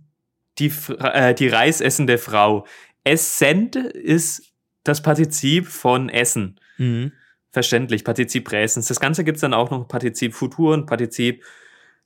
die, 0.58 0.70
äh, 0.98 1.34
die 1.34 1.48
reisessende 1.48 2.18
Frau. 2.18 2.66
Essent 3.04 3.74
ist 3.76 4.52
das 4.84 5.00
Partizip 5.00 5.66
von 5.66 6.10
Essen. 6.10 6.60
Mhm. 6.76 7.12
Verständlich, 7.50 8.04
Partizip 8.04 8.44
Präsens. 8.44 8.88
Das 8.88 9.00
Ganze 9.00 9.24
gibt's 9.24 9.40
dann 9.40 9.54
auch 9.54 9.70
noch 9.70 9.88
Partizip 9.88 10.34
Futur 10.34 10.74
und 10.74 10.84
Partizip 10.84 11.42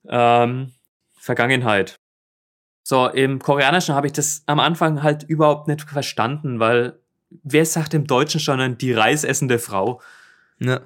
ähm, 0.08 0.70
Vergangenheit. 1.18 1.96
So, 2.84 3.08
im 3.08 3.40
Koreanischen 3.40 3.96
habe 3.96 4.06
ich 4.06 4.12
das 4.12 4.44
am 4.46 4.60
Anfang 4.60 5.02
halt 5.02 5.24
überhaupt 5.24 5.66
nicht 5.66 5.82
verstanden, 5.82 6.60
weil 6.60 7.00
wer 7.42 7.66
sagt 7.66 7.94
im 7.94 8.06
Deutschen 8.06 8.38
schon 8.38 8.78
die 8.78 8.92
reisessende 8.92 9.58
Frau? 9.58 10.00
Ja. 10.60 10.82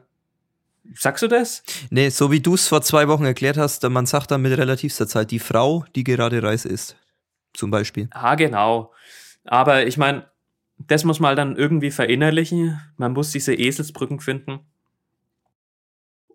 Sagst 0.94 1.22
du 1.22 1.28
das? 1.28 1.62
Nee, 1.90 2.10
so 2.10 2.30
wie 2.30 2.40
du 2.40 2.54
es 2.54 2.68
vor 2.68 2.82
zwei 2.82 3.08
Wochen 3.08 3.24
erklärt 3.24 3.56
hast, 3.56 3.82
man 3.88 4.06
sagt 4.06 4.30
dann 4.30 4.42
mit 4.42 4.56
relativster 4.56 5.08
Zeit 5.08 5.30
die 5.30 5.38
Frau, 5.38 5.84
die 5.94 6.04
gerade 6.04 6.42
Reis 6.42 6.64
isst. 6.64 6.96
Zum 7.54 7.70
Beispiel. 7.70 8.08
Ah, 8.10 8.34
genau. 8.34 8.92
Aber 9.44 9.86
ich 9.86 9.96
meine, 9.96 10.26
das 10.78 11.04
muss 11.04 11.20
man 11.20 11.36
dann 11.36 11.56
irgendwie 11.56 11.90
verinnerlichen. 11.90 12.80
Man 12.96 13.12
muss 13.12 13.30
diese 13.30 13.54
Eselsbrücken 13.54 14.20
finden. 14.20 14.60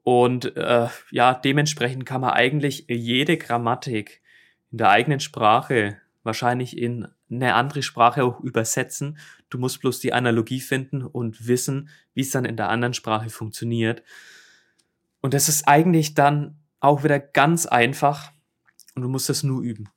Und 0.04 0.56
äh, 0.56 0.88
ja, 1.12 1.34
dementsprechend 1.34 2.06
kann 2.06 2.22
man 2.22 2.32
eigentlich 2.32 2.86
jede 2.88 3.38
Grammatik 3.38 4.22
in 4.72 4.80
der 4.80 4.90
eigenen 4.90 5.20
Sprache 5.20 5.98
wahrscheinlich 6.24 6.78
in 6.78 7.08
eine 7.30 7.54
andere 7.54 7.84
Sprache 7.84 8.24
auch 8.24 8.40
übersetzen. 8.40 9.18
Du 9.50 9.58
musst 9.58 9.82
bloß 9.82 10.00
die 10.00 10.14
Analogie 10.14 10.62
finden 10.62 11.04
und 11.04 11.48
wissen, 11.48 11.90
wie 12.14 12.22
es 12.22 12.32
dann 12.32 12.46
in 12.46 12.58
der 12.58 12.70
anderen 12.70 12.94
Sprache 12.94 13.30
funktioniert. 13.30 14.04
Und 15.22 15.34
das 15.34 15.50
ist 15.50 15.68
eigentlich 15.68 16.14
dann 16.14 16.60
auch 16.80 17.04
wieder 17.04 17.20
ganz 17.20 17.66
einfach 17.66 18.32
und 18.96 19.04
du 19.04 19.10
musst 19.10 19.30
das 19.30 19.44
nur 19.44 19.62
üben. 19.62 19.90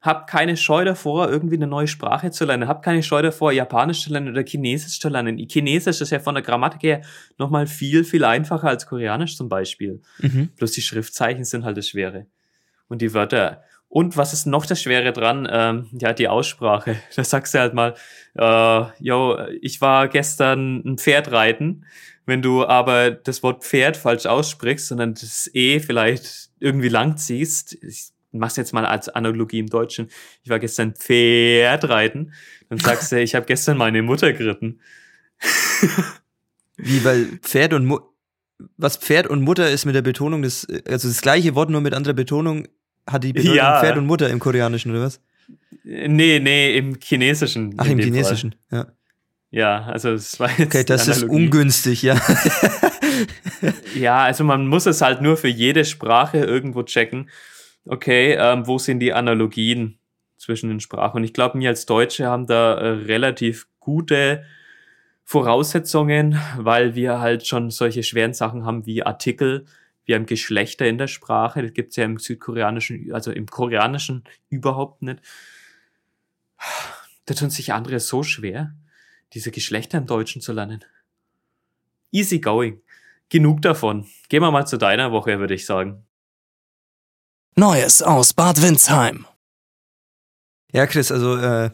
Hab 0.00 0.26
keine 0.26 0.56
Scheu 0.56 0.84
davor, 0.84 1.30
irgendwie 1.30 1.54
eine 1.54 1.68
neue 1.68 1.86
Sprache 1.86 2.32
zu 2.32 2.44
lernen. 2.44 2.66
Hab 2.66 2.82
keine 2.82 3.04
Scheu 3.04 3.22
davor, 3.22 3.52
Japanisch 3.52 4.02
zu 4.02 4.10
lernen 4.10 4.30
oder 4.30 4.42
Chinesisch 4.42 4.98
zu 4.98 5.08
lernen. 5.08 5.38
Chinesisch 5.48 6.00
ist 6.00 6.10
ja 6.10 6.18
von 6.18 6.34
der 6.34 6.42
Grammatik 6.42 6.82
her 6.82 7.02
nochmal 7.38 7.68
viel, 7.68 8.02
viel 8.02 8.24
einfacher 8.24 8.68
als 8.68 8.86
Koreanisch 8.86 9.36
zum 9.36 9.48
Beispiel. 9.48 10.02
Mhm. 10.18 10.48
Bloß 10.56 10.72
die 10.72 10.82
Schriftzeichen 10.82 11.44
sind 11.44 11.64
halt 11.64 11.76
das 11.76 11.88
Schwere. 11.88 12.26
Und 12.88 13.00
die 13.00 13.14
Wörter. 13.14 13.62
Und 13.88 14.16
was 14.16 14.32
ist 14.32 14.46
noch 14.46 14.66
das 14.66 14.82
Schwere 14.82 15.12
dran? 15.12 15.46
Ähm, 15.50 15.86
ja, 15.92 16.12
die 16.12 16.26
Aussprache. 16.26 16.96
Da 17.14 17.22
sagst 17.22 17.54
du 17.54 17.58
halt 17.60 17.74
mal, 17.74 17.94
äh, 18.34 18.84
yo, 18.98 19.38
ich 19.60 19.80
war 19.80 20.08
gestern 20.08 20.82
ein 20.84 20.98
Pferd 20.98 21.30
reiten. 21.30 21.84
Wenn 22.24 22.42
du 22.42 22.64
aber 22.64 23.10
das 23.10 23.42
Wort 23.42 23.64
Pferd 23.64 23.96
falsch 23.96 24.26
aussprichst, 24.26 24.88
sondern 24.88 25.14
das 25.14 25.50
E 25.52 25.80
vielleicht 25.80 26.50
irgendwie 26.60 26.88
lang 26.88 27.16
ziehst, 27.16 27.74
ich 27.82 28.12
mach's 28.30 28.56
jetzt 28.56 28.72
mal 28.72 28.86
als 28.86 29.08
Analogie 29.08 29.58
im 29.58 29.68
Deutschen, 29.68 30.08
ich 30.42 30.50
war 30.50 30.58
gestern 30.58 30.94
Pferd 30.94 31.88
reiten, 31.88 32.32
dann 32.68 32.78
sagst 32.78 33.12
du, 33.12 33.20
ich 33.20 33.34
habe 33.34 33.46
gestern 33.46 33.76
meine 33.76 34.02
Mutter 34.02 34.32
geritten. 34.32 34.80
Wie, 36.76 37.04
weil 37.04 37.26
Pferd 37.42 37.74
und 37.74 37.86
Mu 37.86 37.98
was 38.76 38.96
Pferd 38.96 39.26
und 39.26 39.42
Mutter 39.42 39.68
ist 39.68 39.86
mit 39.86 39.96
der 39.96 40.02
Betonung 40.02 40.42
des, 40.42 40.68
also 40.88 41.08
das 41.08 41.20
gleiche 41.20 41.56
Wort 41.56 41.68
nur 41.68 41.80
mit 41.80 41.94
anderer 41.94 42.14
Betonung, 42.14 42.68
hat 43.08 43.24
die 43.24 43.32
Betonung 43.32 43.56
ja. 43.56 43.80
Pferd 43.80 43.98
und 43.98 44.06
Mutter 44.06 44.30
im 44.30 44.38
Koreanischen, 44.38 44.92
oder 44.92 45.02
was? 45.02 45.20
Nee, 45.82 46.38
nee, 46.38 46.76
im 46.76 46.96
Chinesischen. 47.00 47.74
Ach, 47.76 47.86
im 47.86 47.98
Chinesischen, 47.98 48.54
Fall. 48.68 48.78
ja. 48.78 48.92
Ja, 49.52 49.84
also 49.84 50.10
es 50.10 50.40
war 50.40 50.50
jetzt. 50.50 50.74
Okay, 50.74 50.84
das 50.84 51.06
ist 51.06 51.22
ungünstig, 51.22 52.02
ja. 52.02 52.20
ja, 53.94 54.24
also 54.24 54.42
man 54.42 54.66
muss 54.66 54.86
es 54.86 55.00
halt 55.00 55.20
nur 55.20 55.36
für 55.36 55.48
jede 55.48 55.84
Sprache 55.84 56.38
irgendwo 56.38 56.82
checken 56.82 57.28
okay, 57.86 58.34
ähm, 58.38 58.66
wo 58.66 58.78
sind 58.78 59.00
die 59.00 59.12
Analogien 59.12 59.98
zwischen 60.36 60.68
den 60.68 60.80
Sprachen? 60.80 61.18
Und 61.18 61.24
ich 61.24 61.32
glaube, 61.32 61.58
wir 61.58 61.68
als 61.68 61.86
Deutsche 61.86 62.26
haben 62.26 62.46
da 62.46 62.74
äh, 62.74 62.88
relativ 63.04 63.66
gute 63.80 64.44
Voraussetzungen, 65.24 66.38
weil 66.56 66.94
wir 66.94 67.20
halt 67.20 67.46
schon 67.46 67.70
solche 67.70 68.02
schweren 68.02 68.34
Sachen 68.34 68.64
haben 68.64 68.86
wie 68.86 69.02
Artikel, 69.02 69.66
wir 70.04 70.16
haben 70.16 70.26
Geschlechter 70.26 70.86
in 70.86 70.98
der 70.98 71.06
Sprache, 71.06 71.62
das 71.62 71.74
gibt's 71.74 71.94
ja 71.94 72.04
im 72.04 72.18
südkoreanischen, 72.18 73.12
also 73.12 73.30
im 73.30 73.46
koreanischen 73.46 74.24
überhaupt 74.48 75.02
nicht. 75.02 75.20
Da 77.24 77.34
tun 77.34 77.50
sich 77.50 77.72
andere 77.72 78.00
so 78.00 78.24
schwer, 78.24 78.74
diese 79.34 79.50
Geschlechter 79.50 79.98
im 79.98 80.06
Deutschen 80.06 80.42
zu 80.42 80.52
lernen. 80.52 80.84
Easy 82.10 82.40
going. 82.40 82.80
Genug 83.28 83.62
davon. 83.62 84.06
Gehen 84.28 84.42
wir 84.42 84.50
mal 84.50 84.66
zu 84.66 84.76
deiner 84.76 85.12
Woche, 85.12 85.38
würde 85.38 85.54
ich 85.54 85.64
sagen. 85.64 86.04
Neues 87.56 88.02
aus 88.02 88.34
Bad 88.34 88.60
Windsheim. 88.62 89.26
Ja, 90.72 90.86
Chris, 90.86 91.12
also 91.12 91.36
äh, 91.36 91.70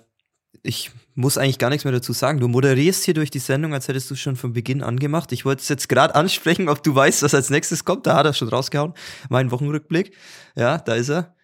ich 0.63 0.91
muss 1.15 1.39
eigentlich 1.39 1.59
gar 1.59 1.71
nichts 1.71 1.85
mehr 1.85 1.93
dazu 1.93 2.13
sagen. 2.13 2.41
Du 2.41 2.49
moderierst 2.49 3.05
hier 3.05 3.15
durch 3.15 3.31
die 3.31 3.39
Sendung, 3.41 3.75
als 3.75 3.89
hättest 3.89 4.11
du 4.11 4.15
es 4.15 4.21
schon 4.21 4.37
von 4.37 4.53
Beginn 4.53 4.83
an 4.83 4.99
gemacht. 4.99 5.33
Ich 5.33 5.45
wollte 5.45 5.63
es 5.63 5.69
jetzt 5.69 5.89
gerade 5.89 6.15
ansprechen, 6.15 6.69
ob 6.69 6.83
du 6.83 6.95
weißt, 6.95 7.23
was 7.23 7.35
als 7.35 7.51
nächstes 7.51 7.85
kommt. 7.85 8.07
Da 8.07 8.15
hat 8.17 8.27
er 8.27 8.35
schon 8.35 8.49
rausgehauen. 8.49 8.95
Mein 9.29 9.51
Wochenrückblick. 9.51 10.17
Ja, 10.55 10.79
da 10.79 10.95
ist 10.95 11.09
er. 11.09 11.35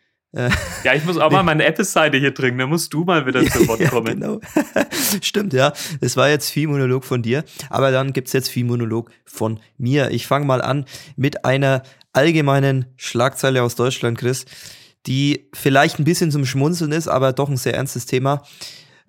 Ja, 0.83 0.95
ich 0.95 1.05
muss 1.05 1.17
auch 1.17 1.31
mal 1.31 1.45
meine 1.45 1.65
Apple-Seite 1.65 2.19
hier 2.19 2.35
trinken, 2.35 2.59
da 2.59 2.67
musst 2.67 2.93
du 2.93 3.05
mal 3.05 3.25
wieder 3.25 3.45
zu 3.51 3.69
Wort 3.69 3.81
ja, 3.81 3.89
kommen. 3.89 4.21
Genau. 4.21 4.41
Stimmt, 5.23 5.53
ja. 5.53 5.73
Es 6.01 6.17
war 6.17 6.29
jetzt 6.29 6.51
viel 6.51 6.67
Monolog 6.67 7.05
von 7.05 7.23
dir, 7.23 7.45
aber 7.71 7.93
dann 7.93 8.13
gibt's 8.13 8.33
jetzt 8.33 8.49
viel 8.49 8.65
Monolog 8.65 9.11
von 9.25 9.61
mir. 9.79 10.11
Ich 10.11 10.27
fange 10.27 10.45
mal 10.45 10.61
an 10.61 10.87
mit 11.17 11.45
einer 11.45 11.83
allgemeinen 12.13 12.87
Schlagzeile 12.97 13.63
aus 13.63 13.77
Deutschland, 13.77 14.19
Chris, 14.19 14.45
die 15.07 15.49
vielleicht 15.53 15.99
ein 15.99 16.05
bisschen 16.05 16.31
zum 16.31 16.45
Schmunzeln 16.47 16.93
ist, 16.93 17.09
aber 17.09 17.33
doch 17.33 17.49
ein 17.49 17.57
sehr 17.57 17.75
ernstes 17.75 18.07
Thema 18.07 18.43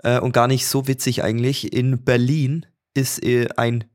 äh, 0.03 0.19
und 0.19 0.33
gar 0.33 0.47
nicht 0.47 0.67
so 0.67 0.87
witzig 0.87 1.23
eigentlich. 1.23 1.73
In 1.73 2.03
Berlin 2.03 2.65
ist 2.93 3.23
äh, 3.23 3.47
ein 3.57 3.85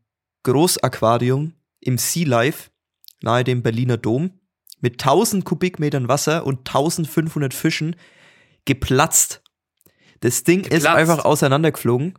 Großaquarium 0.42 1.52
im 1.80 1.98
Sea 1.98 2.26
Life 2.26 2.70
nahe 3.22 3.44
dem 3.44 3.62
Berliner 3.62 3.96
Dom 3.96 4.39
mit 4.80 4.94
1000 4.94 5.44
Kubikmetern 5.44 6.08
Wasser 6.08 6.46
und 6.46 6.60
1500 6.60 7.54
Fischen 7.54 7.96
geplatzt. 8.64 9.42
Das 10.20 10.44
Ding 10.44 10.62
geplatzt. 10.62 10.84
ist 10.84 10.86
einfach 10.86 11.24
auseinandergeflogen. 11.24 12.14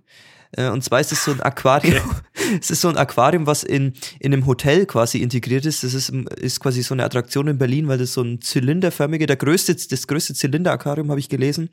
Äh, 0.54 0.70
und 0.70 0.84
zwar 0.84 1.00
ist 1.00 1.12
es 1.12 1.24
so 1.24 1.32
ein 1.32 1.42
Aquarium. 1.42 2.04
Okay. 2.10 2.58
es 2.62 2.72
ist 2.72 2.82
so 2.82 2.90
ein 2.90 2.98
Aquarium, 2.98 3.48
was 3.48 3.64
in, 3.64 3.94
in 4.20 4.34
einem 4.34 4.46
Hotel 4.46 4.86
quasi 4.86 5.20
integriert 5.20 5.66
ist. 5.66 5.84
Das 5.84 5.94
ist, 5.94 6.10
ist 6.10 6.60
quasi 6.60 6.84
so 6.84 6.94
eine 6.94 7.04
Attraktion 7.04 7.48
in 7.48 7.58
Berlin, 7.58 7.88
weil 7.88 7.98
das 7.98 8.14
so 8.14 8.22
ein 8.22 8.42
zylinderförmige, 8.42 9.26
der 9.26 9.38
größte, 9.38 9.76
das 9.76 10.08
größte 10.08 10.34
Zylinder-Aquarium 10.34 11.10
habe 11.10 11.20
ich 11.20 11.30
gelesen, 11.30 11.70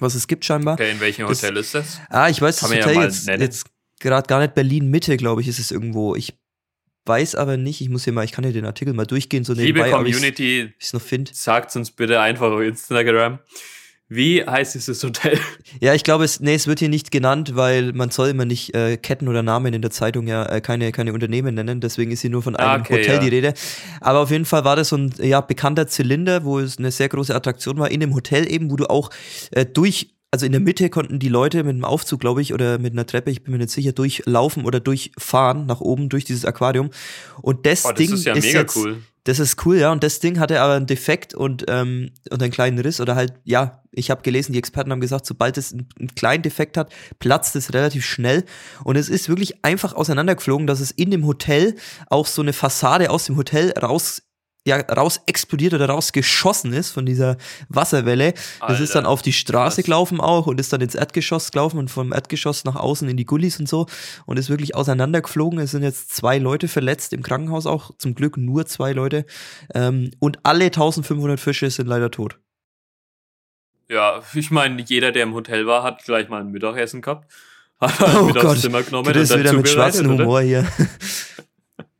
was 0.00 0.14
es 0.14 0.26
gibt 0.26 0.44
scheinbar. 0.44 0.74
Okay, 0.74 0.90
in 0.90 1.00
welchem 1.00 1.26
das, 1.26 1.42
Hotel 1.42 1.56
ist 1.56 1.74
das? 1.74 2.00
Ah, 2.10 2.28
ich 2.28 2.40
weiß 2.40 2.60
Kann 2.60 2.70
das 2.70 2.78
Hotel 2.80 2.94
ja 2.94 3.02
jetzt, 3.04 3.26
jetzt 3.26 3.66
gerade 4.00 4.26
gar 4.26 4.40
nicht 4.40 4.54
Berlin 4.54 4.90
Mitte, 4.90 5.16
glaube 5.16 5.40
ich, 5.40 5.48
ist 5.48 5.58
es 5.58 5.70
irgendwo. 5.70 6.14
Ich 6.14 6.34
weiß 7.06 7.34
aber 7.34 7.56
nicht, 7.56 7.80
ich 7.80 7.88
muss 7.88 8.04
hier 8.04 8.12
mal, 8.12 8.24
ich 8.24 8.32
kann 8.32 8.44
hier 8.44 8.52
den 8.52 8.66
Artikel 8.66 8.94
mal 8.94 9.06
durchgehen, 9.06 9.44
so 9.44 9.52
nebenbei, 9.52 9.86
Liebe 9.86 9.96
Community, 9.96 10.72
ich 10.78 10.86
es 10.86 10.92
noch 10.92 11.02
finde. 11.02 11.30
Sagt 11.34 11.74
uns 11.76 11.90
bitte 11.90 12.20
einfach 12.20 12.50
auf 12.50 12.60
Instagram. 12.60 13.38
Wie 14.08 14.44
heißt 14.44 14.74
dieses 14.74 15.02
Hotel? 15.02 15.38
Ja, 15.80 15.94
ich 15.94 16.04
glaube, 16.04 16.24
es, 16.24 16.38
nee, 16.38 16.54
es 16.54 16.66
wird 16.66 16.78
hier 16.78 16.90
nicht 16.90 17.10
genannt, 17.10 17.56
weil 17.56 17.92
man 17.94 18.10
soll 18.10 18.28
immer 18.28 18.44
nicht 18.44 18.74
äh, 18.74 18.98
Ketten 18.98 19.28
oder 19.28 19.42
Namen 19.42 19.72
in 19.72 19.80
der 19.80 19.90
Zeitung 19.90 20.26
ja 20.26 20.44
äh, 20.44 20.60
keine, 20.60 20.92
keine 20.92 21.14
Unternehmen 21.14 21.54
nennen. 21.54 21.80
Deswegen 21.80 22.10
ist 22.12 22.20
hier 22.20 22.30
nur 22.30 22.42
von 22.42 22.54
einem 22.54 22.82
okay, 22.82 22.98
Hotel 22.98 23.14
ja. 23.14 23.20
die 23.20 23.28
Rede. 23.28 23.54
Aber 24.00 24.20
auf 24.20 24.30
jeden 24.30 24.44
Fall 24.44 24.64
war 24.64 24.76
das 24.76 24.90
so 24.90 24.96
ein 24.96 25.12
ja, 25.20 25.40
bekannter 25.40 25.86
Zylinder, 25.86 26.44
wo 26.44 26.58
es 26.58 26.78
eine 26.78 26.90
sehr 26.90 27.08
große 27.08 27.34
Attraktion 27.34 27.78
war, 27.78 27.90
in 27.90 28.00
dem 28.00 28.14
Hotel 28.14 28.50
eben, 28.50 28.70
wo 28.70 28.76
du 28.76 28.88
auch 28.90 29.10
äh, 29.52 29.64
durch 29.64 30.13
also 30.34 30.46
in 30.46 30.50
der 30.50 30.60
Mitte 30.60 30.90
konnten 30.90 31.20
die 31.20 31.28
Leute 31.28 31.58
mit 31.62 31.74
einem 31.74 31.84
Aufzug, 31.84 32.18
glaube 32.18 32.42
ich, 32.42 32.52
oder 32.52 32.80
mit 32.80 32.92
einer 32.92 33.06
Treppe, 33.06 33.30
ich 33.30 33.44
bin 33.44 33.52
mir 33.52 33.58
nicht 33.58 33.70
sicher, 33.70 33.92
durchlaufen 33.92 34.64
oder 34.64 34.80
durchfahren 34.80 35.64
nach 35.66 35.80
oben 35.80 36.08
durch 36.08 36.24
dieses 36.24 36.44
Aquarium. 36.44 36.90
Und 37.40 37.66
das, 37.66 37.84
oh, 37.84 37.90
das 37.90 37.98
Ding 37.98 38.12
ist, 38.12 38.24
ja 38.24 38.34
ist 38.34 38.52
jetzt, 38.52 38.74
cool. 38.74 38.96
Das 39.22 39.38
ist 39.38 39.64
cool, 39.64 39.78
ja. 39.78 39.92
Und 39.92 40.02
das 40.02 40.18
Ding 40.18 40.40
hatte 40.40 40.60
aber 40.60 40.72
einen 40.72 40.88
Defekt 40.88 41.34
und, 41.34 41.66
ähm, 41.68 42.10
und 42.30 42.42
einen 42.42 42.50
kleinen 42.50 42.80
Riss 42.80 43.00
oder 43.00 43.14
halt, 43.14 43.34
ja, 43.44 43.84
ich 43.92 44.10
habe 44.10 44.22
gelesen, 44.22 44.54
die 44.54 44.58
Experten 44.58 44.90
haben 44.90 45.00
gesagt, 45.00 45.24
sobald 45.24 45.56
es 45.56 45.72
einen, 45.72 45.86
einen 46.00 46.12
kleinen 46.16 46.42
Defekt 46.42 46.76
hat, 46.76 46.92
platzt 47.20 47.54
es 47.54 47.72
relativ 47.72 48.04
schnell. 48.04 48.44
Und 48.82 48.96
es 48.96 49.08
ist 49.08 49.28
wirklich 49.28 49.64
einfach 49.64 49.92
auseinandergeflogen, 49.92 50.66
dass 50.66 50.80
es 50.80 50.90
in 50.90 51.12
dem 51.12 51.24
Hotel 51.26 51.76
auch 52.08 52.26
so 52.26 52.42
eine 52.42 52.52
Fassade 52.52 53.08
aus 53.08 53.26
dem 53.26 53.36
Hotel 53.36 53.70
raus 53.80 54.20
ja 54.66 54.76
raus 54.76 55.20
explodiert 55.26 55.74
oder 55.74 55.88
rausgeschossen 55.88 56.72
ist 56.72 56.90
von 56.90 57.04
dieser 57.04 57.36
Wasserwelle. 57.68 58.34
Alter, 58.60 58.72
das 58.72 58.80
ist 58.80 58.94
dann 58.94 59.06
auf 59.06 59.22
die 59.22 59.32
Straße 59.32 59.76
krass. 59.76 59.84
gelaufen 59.84 60.20
auch 60.20 60.46
und 60.46 60.58
ist 60.58 60.72
dann 60.72 60.80
ins 60.80 60.94
Erdgeschoss 60.94 61.50
gelaufen 61.50 61.78
und 61.78 61.90
vom 61.90 62.12
Erdgeschoss 62.12 62.64
nach 62.64 62.76
außen 62.76 63.08
in 63.08 63.16
die 63.16 63.26
Gullis 63.26 63.60
und 63.60 63.68
so 63.68 63.86
und 64.26 64.38
ist 64.38 64.48
wirklich 64.48 64.74
auseinandergeflogen. 64.74 65.58
Es 65.58 65.72
sind 65.72 65.82
jetzt 65.82 66.14
zwei 66.14 66.38
Leute 66.38 66.68
verletzt 66.68 67.12
im 67.12 67.22
Krankenhaus 67.22 67.66
auch, 67.66 67.90
zum 67.98 68.14
Glück 68.14 68.36
nur 68.36 68.66
zwei 68.66 68.92
Leute. 68.92 69.26
Ähm, 69.74 70.10
und 70.18 70.38
alle 70.44 70.66
1500 70.66 71.38
Fische 71.38 71.70
sind 71.70 71.86
leider 71.86 72.10
tot. 72.10 72.38
Ja, 73.88 74.22
ich 74.32 74.50
meine, 74.50 74.80
jeder, 74.82 75.12
der 75.12 75.24
im 75.24 75.34
Hotel 75.34 75.66
war, 75.66 75.82
hat 75.82 76.04
gleich 76.04 76.28
mal 76.28 76.40
ein 76.40 76.50
Mittagessen 76.50 77.02
gehabt. 77.02 77.30
Hat 77.80 77.98
halt 77.98 78.16
oh 78.16 78.28
Gott, 78.28 78.62
genommen. 78.62 79.12
Das 79.12 79.30
ist 79.30 79.38
wieder 79.38 79.52
mit 79.52 79.68
schwarzem 79.68 80.08
Humor 80.08 80.40
hier. 80.40 80.64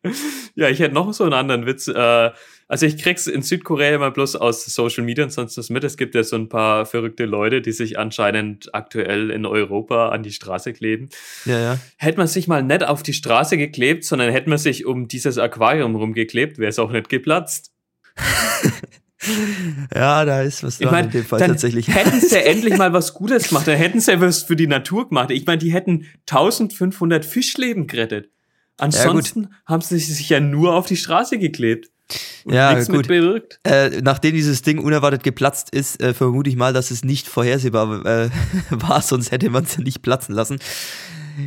ja, 0.54 0.68
ich 0.68 0.78
hätte 0.78 0.94
noch 0.94 1.12
so 1.12 1.24
einen 1.24 1.32
anderen 1.32 1.66
Witz. 1.66 1.88
Äh, 1.88 2.30
also 2.68 2.86
ich 2.86 2.96
krieg's 2.96 3.26
in 3.26 3.42
Südkorea 3.42 3.94
immer 3.94 4.10
bloß 4.10 4.36
aus 4.36 4.64
Social 4.64 5.04
Media 5.04 5.24
und 5.24 5.30
sonst 5.30 5.58
was 5.58 5.70
mit. 5.70 5.84
Es 5.84 5.96
gibt 5.96 6.14
ja 6.14 6.24
so 6.24 6.36
ein 6.36 6.48
paar 6.48 6.86
verrückte 6.86 7.26
Leute, 7.26 7.60
die 7.60 7.72
sich 7.72 7.98
anscheinend 7.98 8.74
aktuell 8.74 9.30
in 9.30 9.44
Europa 9.44 10.08
an 10.08 10.22
die 10.22 10.32
Straße 10.32 10.72
kleben. 10.72 11.08
Ja, 11.44 11.60
ja. 11.60 11.78
Hätte 11.98 12.18
man 12.18 12.26
sich 12.26 12.48
mal 12.48 12.62
nicht 12.62 12.84
auf 12.84 13.02
die 13.02 13.12
Straße 13.12 13.58
geklebt, 13.58 14.04
sondern 14.04 14.30
hätte 14.30 14.48
man 14.48 14.58
sich 14.58 14.86
um 14.86 15.08
dieses 15.08 15.38
Aquarium 15.38 15.94
rumgeklebt, 15.94 16.58
wäre 16.58 16.70
es 16.70 16.78
auch 16.78 16.90
nicht 16.90 17.08
geplatzt. 17.08 17.72
ja, 19.94 20.24
da 20.24 20.42
ist 20.42 20.62
was 20.62 20.78
dran 20.78 20.86
ich 20.86 20.92
mein, 20.92 21.04
in 21.06 21.10
dem 21.10 21.24
Fall 21.24 21.40
tatsächlich. 21.40 21.88
Hätten 21.88 22.20
sie 22.20 22.36
endlich 22.44 22.76
mal 22.76 22.92
was 22.92 23.12
Gutes 23.14 23.48
gemacht, 23.48 23.66
dann 23.66 23.76
hätten 23.76 24.00
sie 24.00 24.20
was 24.20 24.42
für 24.42 24.56
die 24.56 24.66
Natur 24.66 25.08
gemacht. 25.08 25.30
Ich 25.30 25.46
meine, 25.46 25.58
die 25.58 25.72
hätten 25.72 26.06
1500 26.30 27.24
Fischleben 27.24 27.86
gerettet. 27.86 28.30
Ansonsten 28.78 29.54
haben 29.66 29.82
sie 29.82 29.98
sich 29.98 30.28
ja 30.28 30.40
nur 30.40 30.74
auf 30.74 30.86
die 30.86 30.96
Straße 30.96 31.38
geklebt. 31.38 31.90
Ja, 32.44 32.74
nichts 32.74 32.88
gut. 32.88 33.08
Äh, 33.64 34.02
nachdem 34.02 34.34
dieses 34.34 34.62
Ding 34.62 34.78
unerwartet 34.78 35.22
geplatzt 35.22 35.70
ist, 35.70 36.02
äh, 36.02 36.12
vermute 36.12 36.50
ich 36.50 36.56
mal, 36.56 36.72
dass 36.72 36.90
es 36.90 37.04
nicht 37.04 37.26
vorhersehbar 37.26 38.04
äh, 38.04 38.30
war, 38.70 39.00
sonst 39.00 39.30
hätte 39.30 39.50
man 39.50 39.64
es 39.64 39.76
ja 39.76 39.82
nicht 39.82 40.02
platzen 40.02 40.34
lassen. 40.34 40.58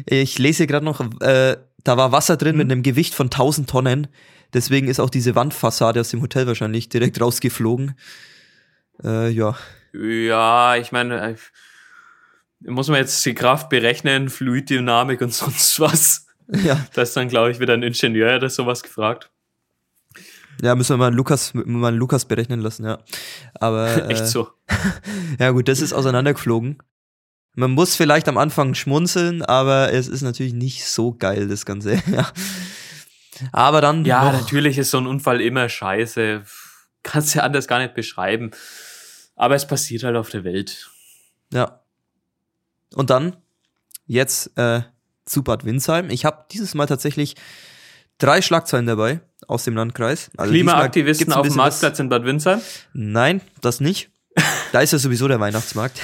Ich 0.05 0.37
lese 0.39 0.67
gerade 0.67 0.85
noch, 0.85 0.99
äh, 1.21 1.57
da 1.83 1.97
war 1.97 2.11
Wasser 2.11 2.35
drin 2.37 2.57
mit 2.57 2.71
einem 2.71 2.83
Gewicht 2.83 3.13
von 3.13 3.27
1000 3.27 3.69
Tonnen. 3.69 4.07
Deswegen 4.53 4.87
ist 4.87 4.99
auch 4.99 5.09
diese 5.09 5.35
Wandfassade 5.35 5.99
aus 5.99 6.09
dem 6.09 6.21
Hotel 6.21 6.47
wahrscheinlich 6.47 6.89
direkt 6.89 7.21
rausgeflogen. 7.21 7.95
Äh, 9.03 9.29
ja. 9.29 9.55
Ja, 9.93 10.75
ich 10.75 10.91
meine, 10.91 11.31
äh, 11.31 11.35
muss 12.59 12.87
man 12.87 12.97
jetzt 12.97 13.25
die 13.25 13.35
Kraft 13.35 13.69
berechnen, 13.69 14.29
Fluiddynamik 14.29 15.21
und 15.21 15.33
sonst 15.33 15.79
was. 15.79 16.27
ja. 16.47 16.85
Das 16.93 17.09
ist 17.09 17.17
dann, 17.17 17.27
glaube 17.27 17.51
ich, 17.51 17.59
wieder 17.59 17.73
ein 17.73 17.83
Ingenieur, 17.83 18.39
der 18.39 18.49
sowas 18.49 18.83
gefragt. 18.83 19.29
Ja, 20.61 20.75
müssen 20.75 20.93
wir 20.93 20.97
mal 20.97 21.13
Lukas, 21.13 21.53
mal 21.53 21.95
Lukas 21.95 22.25
berechnen 22.25 22.61
lassen, 22.61 22.85
ja. 22.85 22.99
Aber 23.59 23.87
äh, 23.87 24.07
Echt 24.13 24.27
so. 24.27 24.49
ja 25.39 25.51
gut, 25.51 25.67
das 25.67 25.81
ist 25.81 25.93
auseinandergeflogen. 25.93 26.77
Man 27.53 27.71
muss 27.71 27.95
vielleicht 27.95 28.27
am 28.27 28.37
Anfang 28.37 28.75
schmunzeln, 28.75 29.41
aber 29.41 29.91
es 29.91 30.07
ist 30.07 30.21
natürlich 30.21 30.53
nicht 30.53 30.85
so 30.85 31.13
geil, 31.13 31.47
das 31.47 31.65
Ganze. 31.65 31.95
ja. 32.11 32.31
Aber 33.51 33.81
dann 33.81 34.05
Ja, 34.05 34.25
noch, 34.25 34.39
natürlich 34.39 34.77
ist 34.77 34.91
so 34.91 34.97
ein 34.97 35.07
Unfall 35.07 35.41
immer 35.41 35.67
scheiße. 35.67 36.43
Kannst 37.03 37.35
ja 37.35 37.43
anders 37.43 37.67
gar 37.67 37.79
nicht 37.79 37.93
beschreiben. 37.93 38.51
Aber 39.35 39.55
es 39.55 39.67
passiert 39.67 40.03
halt 40.03 40.15
auf 40.15 40.29
der 40.29 40.43
Welt. 40.43 40.89
Ja. 41.53 41.81
Und 42.93 43.09
dann 43.09 43.37
jetzt 44.05 44.57
äh, 44.57 44.81
zu 45.25 45.43
Bad 45.43 45.65
Windsheim. 45.65 46.09
Ich 46.09 46.25
habe 46.25 46.45
dieses 46.51 46.73
Mal 46.73 46.87
tatsächlich 46.87 47.35
drei 48.17 48.41
Schlagzeilen 48.41 48.85
dabei 48.85 49.21
aus 49.47 49.63
dem 49.63 49.75
Landkreis. 49.75 50.31
Also 50.37 50.51
Klimaaktivisten 50.51 51.33
auf 51.33 51.47
dem 51.47 51.55
Marktplatz 51.55 51.99
in 51.99 52.09
Bad 52.09 52.25
Windsheim. 52.25 52.61
Nein, 52.93 53.41
das 53.61 53.79
nicht. 53.79 54.09
Da 54.73 54.81
ist 54.81 54.91
ja 54.91 54.99
sowieso 54.99 55.29
der 55.29 55.39
Weihnachtsmarkt. 55.39 56.01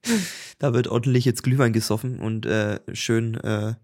da 0.60 0.72
wird 0.72 0.86
ordentlich 0.86 1.24
jetzt 1.24 1.42
Glühwein 1.42 1.72
gesoffen 1.72 2.20
und 2.20 2.46
äh, 2.46 2.78
schön 2.92 3.34
äh, 3.34 3.74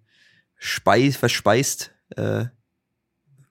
speis, 0.59 1.16
verspeist. 1.16 1.91
Äh, 2.16 2.45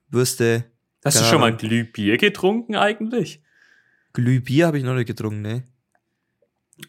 Würste, 0.08 0.64
Hast 1.04 1.20
du 1.20 1.24
schon 1.24 1.40
mal. 1.40 1.56
Glühbier 1.56 2.16
getrunken 2.16 2.76
eigentlich? 2.76 3.42
Glühbier 4.12 4.66
habe 4.66 4.78
ich 4.78 4.84
noch 4.84 4.94
nicht 4.94 5.06
getrunken, 5.06 5.42
ne? 5.42 5.62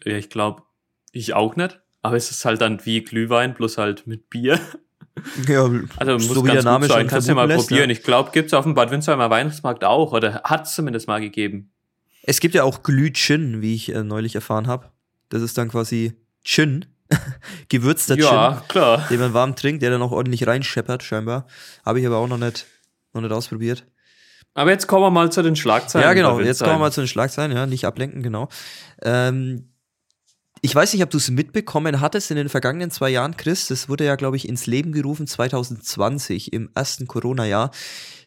Ja, 0.04 0.16
ich 0.16 0.30
glaube, 0.30 0.62
ich 1.12 1.34
auch 1.34 1.56
nicht. 1.56 1.80
Aber 2.02 2.16
es 2.16 2.30
ist 2.30 2.44
halt 2.44 2.60
dann 2.60 2.84
wie 2.84 3.02
Glühwein, 3.02 3.54
bloß 3.54 3.78
halt 3.78 4.06
mit 4.06 4.30
Bier. 4.30 4.60
Ja, 5.48 5.70
Also 5.96 6.12
muss 6.14 6.26
so 6.28 6.42
wie 6.44 6.48
ganz 6.48 6.62
der 6.62 6.72
Name 6.72 6.86
sein. 6.86 7.00
schon 7.00 7.06
Kannst 7.08 7.28
du 7.28 7.32
ja 7.32 7.36
mal 7.36 7.46
lässt, 7.46 7.68
probieren. 7.68 7.88
ja. 7.90 7.96
Ich 7.96 8.02
glaube, 8.02 8.30
gibt's 8.32 8.52
auf 8.52 8.64
dem 8.64 8.74
Bad 8.74 8.90
Windsheimer 8.90 9.30
Weihnachtsmarkt 9.30 9.84
auch. 9.84 10.12
Oder 10.12 10.42
hat 10.44 10.66
es 10.66 10.74
zumindest 10.74 11.06
mal 11.06 11.20
gegeben. 11.20 11.70
Es 12.24 12.40
gibt 12.40 12.54
ja 12.54 12.64
auch 12.64 12.82
Glüh-Gin, 12.82 13.60
wie 13.62 13.74
ich 13.74 13.94
äh, 13.94 14.02
neulich 14.02 14.34
erfahren 14.34 14.66
habe. 14.66 14.90
Das 15.28 15.42
ist 15.42 15.56
dann 15.58 15.68
quasi 15.70 16.14
Gin, 16.42 16.86
gewürzter 17.68 18.16
ja, 18.18 18.52
Gin, 18.58 18.68
klar. 18.68 19.06
den 19.08 19.20
man 19.20 19.34
warm 19.34 19.54
trinkt, 19.56 19.82
der 19.82 19.90
dann 19.90 20.02
auch 20.02 20.10
ordentlich 20.12 20.46
reinscheppert, 20.46 21.02
scheinbar. 21.02 21.46
Habe 21.84 22.00
ich 22.00 22.06
aber 22.06 22.16
auch 22.18 22.28
noch 22.28 22.38
nicht, 22.38 22.66
noch 23.12 23.20
nicht 23.22 23.32
ausprobiert. 23.32 23.86
Aber 24.54 24.70
jetzt 24.70 24.86
kommen 24.86 25.02
wir 25.04 25.10
mal 25.10 25.30
zu 25.32 25.42
den 25.42 25.56
Schlagzeilen. 25.56 26.06
ja, 26.06 26.14
genau. 26.14 26.38
Jetzt 26.40 26.60
kommen 26.60 26.74
wir 26.74 26.78
mal 26.78 26.92
zu 26.92 27.00
den 27.02 27.08
Schlagzeilen, 27.08 27.52
ja, 27.52 27.66
nicht 27.66 27.84
ablenken, 27.86 28.22
genau. 28.22 28.48
Ähm, 29.02 29.68
ich 30.64 30.74
weiß 30.74 30.94
nicht, 30.94 31.02
ob 31.02 31.10
du 31.10 31.18
es 31.18 31.30
mitbekommen 31.30 32.00
hattest 32.00 32.30
in 32.30 32.38
den 32.38 32.48
vergangenen 32.48 32.90
zwei 32.90 33.10
Jahren, 33.10 33.36
Chris. 33.36 33.68
Das 33.68 33.90
wurde 33.90 34.06
ja, 34.06 34.16
glaube 34.16 34.38
ich, 34.38 34.48
ins 34.48 34.66
Leben 34.66 34.92
gerufen 34.92 35.26
2020, 35.26 36.54
im 36.54 36.70
ersten 36.74 37.06
Corona-Jahr. 37.06 37.70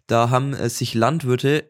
Da 0.05 0.29
haben 0.29 0.53
äh, 0.53 0.69
sich 0.69 0.93
Landwirte 0.93 1.63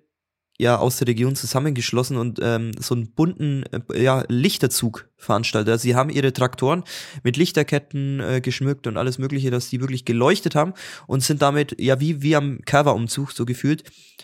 ja 0.59 0.78
aus 0.78 0.97
der 0.97 1.07
Region 1.07 1.38
zusammengeschlossen 1.38 2.18
und 2.18 2.39
ähm, 2.43 2.72
so 2.82 2.95
einen 2.95 3.13
bunten 3.13 3.63
äh, 3.93 4.03
ja, 4.03 4.26
Lichterzug 4.28 5.07
veranstaltet. 5.15 5.72
Also 5.72 5.84
sie 5.84 5.95
haben 5.95 6.09
ihre 6.09 6.34
Traktoren 6.34 6.84
mit 7.24 7.38
Lichterketten 7.38 8.20
äh, 8.20 8.41
geschmückt 8.41 8.88
und 8.88 8.97
alles 8.97 9.20
Mögliche, 9.20 9.51
dass 9.51 9.70
die 9.70 9.80
wirklich 9.80 10.03
geleuchtet 10.03 10.55
haben 10.55 10.74
und 11.05 11.24
sind 11.24 11.41
damit 11.41 11.80
ja 11.80 12.01
wie, 12.01 12.22
wie 12.22 12.36
am 12.36 12.59
Kerwa-Umzug 12.65 13.32
so 13.32 13.45
gefühlt 13.45 13.84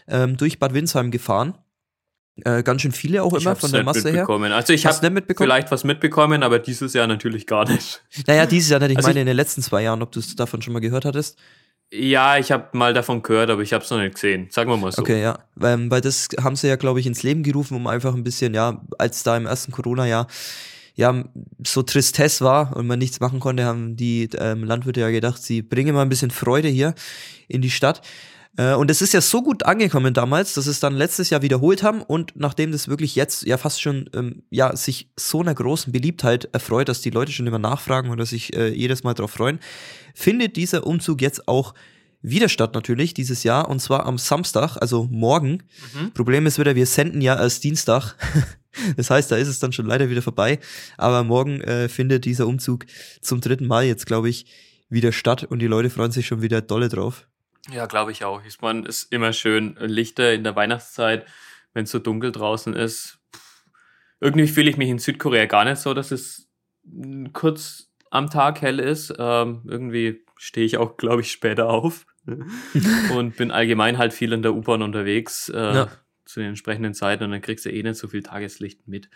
ähm, 0.10 0.36
durch 0.36 0.60
Bad 0.60 0.74
Windsheim 0.74 1.10
gefahren. 1.10 1.58
Äh, 2.44 2.64
ganz 2.64 2.82
schön 2.82 2.92
viele 2.92 3.22
auch 3.22 3.34
Ich 3.38 3.44
immer 3.44 3.56
von 3.56 3.72
der 3.72 3.84
Masse 3.84 4.10
her. 4.12 4.28
Also 4.28 4.74
ich 4.74 4.86
habe 4.88 5.24
vielleicht 5.38 5.70
was 5.70 5.84
mitbekommen, 5.84 6.42
aber 6.42 6.58
dieses 6.60 6.94
Jahr 6.94 7.06
natürlich 7.06 7.46
gar 7.46 7.70
nicht. 7.70 8.02
Naja, 8.26 8.46
dieses 8.48 8.70
Jahr 8.72 8.80
nicht. 8.80 8.92
Ich 8.92 8.98
Also 8.98 9.10
meine 9.10 9.20
ich- 9.20 9.22
in 9.22 9.28
den 9.28 9.36
letzten 9.36 9.62
zwei 9.62 9.84
Jahren, 9.84 10.02
ob 10.02 10.12
du 10.12 10.20
es 10.20 10.36
davon 10.36 10.62
schon 10.62 10.74
mal 10.74 10.80
gehört 10.80 11.06
hattest. 11.06 11.38
Ja, 11.92 12.40
ich 12.40 12.52
habe 12.52 12.76
mal 12.76 12.92
davon 12.92 13.22
gehört, 13.22 13.52
aber 13.52 13.62
ich 13.62 13.72
habe 13.72 13.84
es 13.84 13.92
noch 13.92 14.00
nicht 14.00 14.16
gesehen. 14.16 14.48
Sagen 14.50 14.68
wir 14.72 14.78
mal 14.78 14.92
so. 14.92 15.04
Okay, 15.04 15.22
ja. 15.22 15.38
Ähm, 15.62 15.92
weil 15.92 16.02
das 16.02 16.30
haben 16.42 16.56
sie 16.56 16.68
ja, 16.68 16.76
glaube 16.76 17.00
ich, 17.00 17.06
ins 17.06 17.22
Leben 17.22 17.44
gerufen, 17.44 17.76
um 17.78 17.86
einfach 17.86 18.16
ein 18.16 18.24
bisschen, 18.24 18.56
ja, 18.56 18.82
als 18.98 19.22
da 19.22 19.38
im 19.38 19.46
ersten 19.46 19.72
Corona-Jahr 19.72 20.26
ja 20.96 21.24
so 21.66 21.84
Tristesse 21.84 22.44
war 22.44 22.76
und 22.76 22.88
man 22.88 22.98
nichts 22.98 23.20
machen 23.20 23.40
konnte, 23.40 23.66
haben 23.66 23.96
die 23.96 24.28
ähm, 24.40 24.64
Landwirte 24.64 25.02
ja 25.02 25.12
gedacht, 25.12 25.42
sie 25.44 25.62
bringen 25.62 25.94
mal 25.94 26.02
ein 26.02 26.10
bisschen 26.10 26.32
Freude 26.32 26.68
hier 26.68 26.96
in 27.48 27.62
die 27.62 27.70
Stadt. 27.70 28.02
Äh, 28.58 28.76
und 28.76 28.92
es 28.92 29.02
ist 29.02 29.14
ja 29.14 29.22
so 29.22 29.42
gut 29.42 29.66
angekommen 29.66 30.14
damals, 30.14 30.54
dass 30.54 30.68
es 30.68 30.80
dann 30.80 30.94
letztes 30.94 31.30
Jahr 31.30 31.42
wiederholt 31.42 31.84
haben 31.84 32.02
und 32.02 32.34
nachdem 32.36 32.72
das 32.72 32.88
wirklich 32.88 33.16
jetzt 33.16 33.44
ja 33.44 33.58
fast 33.58 33.82
schon 33.82 34.10
ähm, 34.14 34.44
ja 34.50 34.76
sich 34.76 35.10
so 35.18 35.42
einer 35.42 35.56
großen 35.56 35.92
Beliebtheit 35.92 36.50
erfreut, 36.54 36.90
dass 36.90 37.02
die 37.02 37.10
Leute 37.10 37.32
schon 37.32 37.48
immer 37.48 37.60
nachfragen 37.60 38.10
und 38.10 38.18
dass 38.18 38.30
sich 38.30 38.56
äh, 38.56 38.70
jedes 38.70 39.04
Mal 39.04 39.14
darauf 39.14 39.32
freuen, 39.32 39.60
findet 40.14 40.56
dieser 40.56 40.86
Umzug 40.86 41.22
jetzt 41.22 41.48
auch 41.48 41.74
wieder 42.22 42.48
statt 42.48 42.74
natürlich 42.74 43.14
dieses 43.14 43.44
Jahr 43.44 43.70
und 43.70 43.80
zwar 43.80 44.06
am 44.06 44.18
Samstag, 44.18 44.78
also 44.78 45.08
morgen. 45.12 45.64
Mhm. 45.94 46.12
Problem 46.14 46.46
ist 46.46 46.58
wieder, 46.58 46.76
wir 46.76 46.86
senden 46.86 47.22
ja 47.22 47.40
erst 47.40 47.64
Dienstag. 47.64 48.16
Das 48.98 49.12
heißt, 49.12 49.32
da 49.32 49.36
ist 49.36 49.50
es 49.50 49.60
dann 49.60 49.72
schon 49.72 49.86
leider 49.86 50.10
wieder 50.10 50.24
vorbei. 50.24 50.58
Aber 50.98 51.24
morgen 51.24 51.62
äh, 51.62 51.88
findet 51.88 52.26
dieser 52.26 52.48
Umzug 52.48 52.88
zum 53.22 53.40
dritten 53.40 53.68
Mal 53.68 53.84
jetzt, 53.84 54.08
glaube 54.08 54.30
ich, 54.30 54.48
wieder 54.90 55.12
statt 55.12 55.44
und 55.44 55.60
die 55.60 55.68
Leute 55.68 55.92
freuen 55.92 56.12
sich 56.12 56.26
schon 56.26 56.42
wieder 56.42 56.60
dolle 56.60 56.90
drauf. 56.90 57.28
Ja, 57.72 57.86
glaube 57.86 58.12
ich 58.12 58.24
auch. 58.26 58.44
Ich 58.46 58.60
meine, 58.62 58.82
es 58.88 59.04
ist 59.04 59.12
immer 59.14 59.32
schön 59.34 59.76
Lichter 59.80 60.34
in 60.34 60.44
der 60.44 60.56
Weihnachtszeit, 60.56 61.26
wenn 61.74 61.86
es 61.86 61.92
so 61.92 62.00
dunkel 62.00 62.32
draußen 62.32 62.74
ist. 62.76 63.20
Pff, 63.36 63.66
Irgendwie 64.20 64.48
fühle 64.48 64.70
ich 64.70 64.78
mich 64.78 64.90
in 64.90 65.00
Südkorea 65.00 65.46
gar 65.46 65.64
nicht 65.66 65.78
so, 65.80 65.94
dass 65.94 66.12
es 66.12 66.50
mm, 66.84 67.28
kurz 67.34 67.90
am 68.12 68.30
Tag 68.30 68.62
hell 68.62 68.80
ist. 68.80 69.14
Ähm, 69.18 69.64
irgendwie 69.68 70.26
stehe 70.38 70.66
ich 70.66 70.78
auch, 70.78 70.98
glaube 70.98 71.22
ich, 71.22 71.32
später 71.32 71.70
auf 71.70 72.06
und 73.16 73.38
bin 73.38 73.52
allgemein 73.52 73.98
halt 73.98 74.14
viel 74.14 74.34
in 74.34 74.42
der 74.42 74.54
U-Bahn 74.54 74.82
unterwegs 74.82 75.50
äh, 75.50 75.58
Ja. 75.76 75.88
zu 76.26 76.40
den 76.42 76.50
entsprechenden 76.50 76.94
Zeiten 76.94 77.24
und 77.24 77.32
dann 77.32 77.42
kriegst 77.42 77.66
du 77.66 77.70
eh 77.72 77.82
nicht 77.84 77.98
so 77.98 78.08
viel 78.08 78.24
Tageslicht 78.24 78.88
mit. 78.88 79.10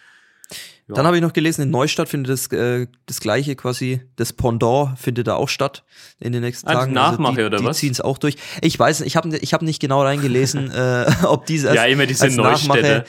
Ja. 0.88 0.96
Dann 0.96 1.06
habe 1.06 1.18
ich 1.18 1.22
noch 1.22 1.34
gelesen, 1.34 1.64
in 1.64 1.70
Neustadt 1.70 2.08
findet 2.08 2.32
das, 2.32 2.48
äh, 2.48 2.88
das 3.08 3.20
gleiche 3.20 3.58
quasi, 3.58 4.02
das 4.16 4.32
Pendant 4.32 4.98
findet 4.98 5.28
da 5.28 5.36
auch 5.36 5.50
statt 5.50 5.84
in 6.18 6.32
den 6.32 6.42
nächsten 6.42 6.66
Als 6.70 6.80
Tagen. 6.80 6.94
Nachmache 6.94 7.36
die, 7.36 7.44
oder 7.44 7.58
die 7.58 7.66
was? 7.66 7.80
ziehen 7.80 7.92
es 7.92 8.00
auch 8.00 8.18
durch. 8.18 8.38
Ich 8.62 8.80
weiß, 8.80 9.02
nicht, 9.02 9.08
ich 9.08 9.18
habe 9.18 9.36
ich 9.36 9.54
hab 9.54 9.62
nicht 9.62 9.82
genau 9.82 10.04
reingelesen, 10.04 10.72
äh, 10.74 11.12
ob 11.24 11.46
diese 11.46 11.76
Ja, 11.76 11.84
immer 11.84 12.06
diese 12.06 12.30
Neustädte. 12.30 13.04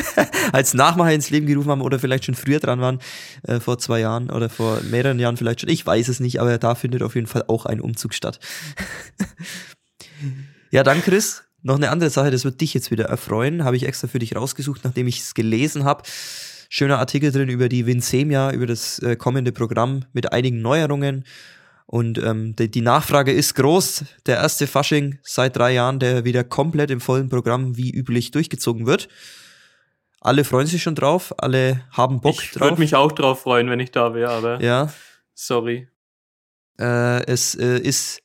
als 0.52 0.72
Nachmache 0.72 1.12
ins 1.12 1.28
Leben 1.28 1.46
gerufen 1.46 1.70
haben 1.70 1.82
oder 1.82 1.98
vielleicht 1.98 2.24
schon 2.24 2.34
früher 2.34 2.60
dran 2.60 2.80
waren, 2.80 2.98
äh, 3.42 3.60
vor 3.60 3.76
zwei 3.78 4.00
Jahren 4.00 4.30
oder 4.30 4.48
vor 4.48 4.80
mehreren 4.80 5.18
Jahren 5.18 5.36
vielleicht 5.36 5.60
schon. 5.60 5.68
Ich 5.68 5.84
weiß 5.84 6.08
es 6.08 6.20
nicht, 6.20 6.40
aber 6.40 6.56
da 6.56 6.74
findet 6.74 7.02
auf 7.02 7.14
jeden 7.14 7.26
Fall 7.26 7.44
auch 7.48 7.66
ein 7.66 7.82
Umzug 7.82 8.14
statt. 8.14 8.40
ja, 10.70 10.82
dann 10.82 11.02
Chris, 11.02 11.44
noch 11.60 11.76
eine 11.76 11.90
andere 11.90 12.08
Sache, 12.08 12.30
das 12.30 12.46
wird 12.46 12.62
dich 12.62 12.72
jetzt 12.72 12.90
wieder 12.90 13.04
erfreuen, 13.04 13.64
habe 13.64 13.76
ich 13.76 13.86
extra 13.86 14.08
für 14.08 14.18
dich 14.18 14.34
rausgesucht, 14.34 14.82
nachdem 14.84 15.06
ich 15.08 15.20
es 15.20 15.34
gelesen 15.34 15.84
habe. 15.84 16.04
Schöner 16.68 16.98
Artikel 16.98 17.32
drin 17.32 17.48
über 17.48 17.68
die 17.68 17.86
Vinsemia, 17.86 18.52
über 18.52 18.66
das 18.66 18.98
äh, 18.98 19.16
kommende 19.16 19.52
Programm 19.52 20.04
mit 20.12 20.32
einigen 20.32 20.60
Neuerungen. 20.60 21.24
Und 21.86 22.18
ähm, 22.18 22.54
die, 22.56 22.70
die 22.70 22.82
Nachfrage 22.82 23.32
ist 23.32 23.54
groß. 23.54 24.04
Der 24.26 24.36
erste 24.36 24.66
Fasching 24.66 25.18
seit 25.22 25.56
drei 25.56 25.72
Jahren, 25.72 25.98
der 25.98 26.24
wieder 26.24 26.44
komplett 26.44 26.90
im 26.90 27.00
vollen 27.00 27.30
Programm 27.30 27.78
wie 27.78 27.90
üblich 27.90 28.30
durchgezogen 28.30 28.86
wird. 28.86 29.08
Alle 30.20 30.44
freuen 30.44 30.66
sich 30.66 30.82
schon 30.82 30.94
drauf, 30.94 31.32
alle 31.38 31.84
haben 31.92 32.20
Bock 32.20 32.42
ich 32.42 32.50
drauf. 32.50 32.68
würde 32.68 32.80
mich 32.80 32.94
auch 32.94 33.12
drauf 33.12 33.42
freuen, 33.42 33.70
wenn 33.70 33.80
ich 33.80 33.92
da 33.92 34.14
wäre, 34.14 34.30
aber 34.30 34.60
ja, 34.60 34.92
sorry. 35.32 35.88
äh, 36.78 37.24
es 37.26 37.54
äh, 37.54 37.78
ist 37.78 38.20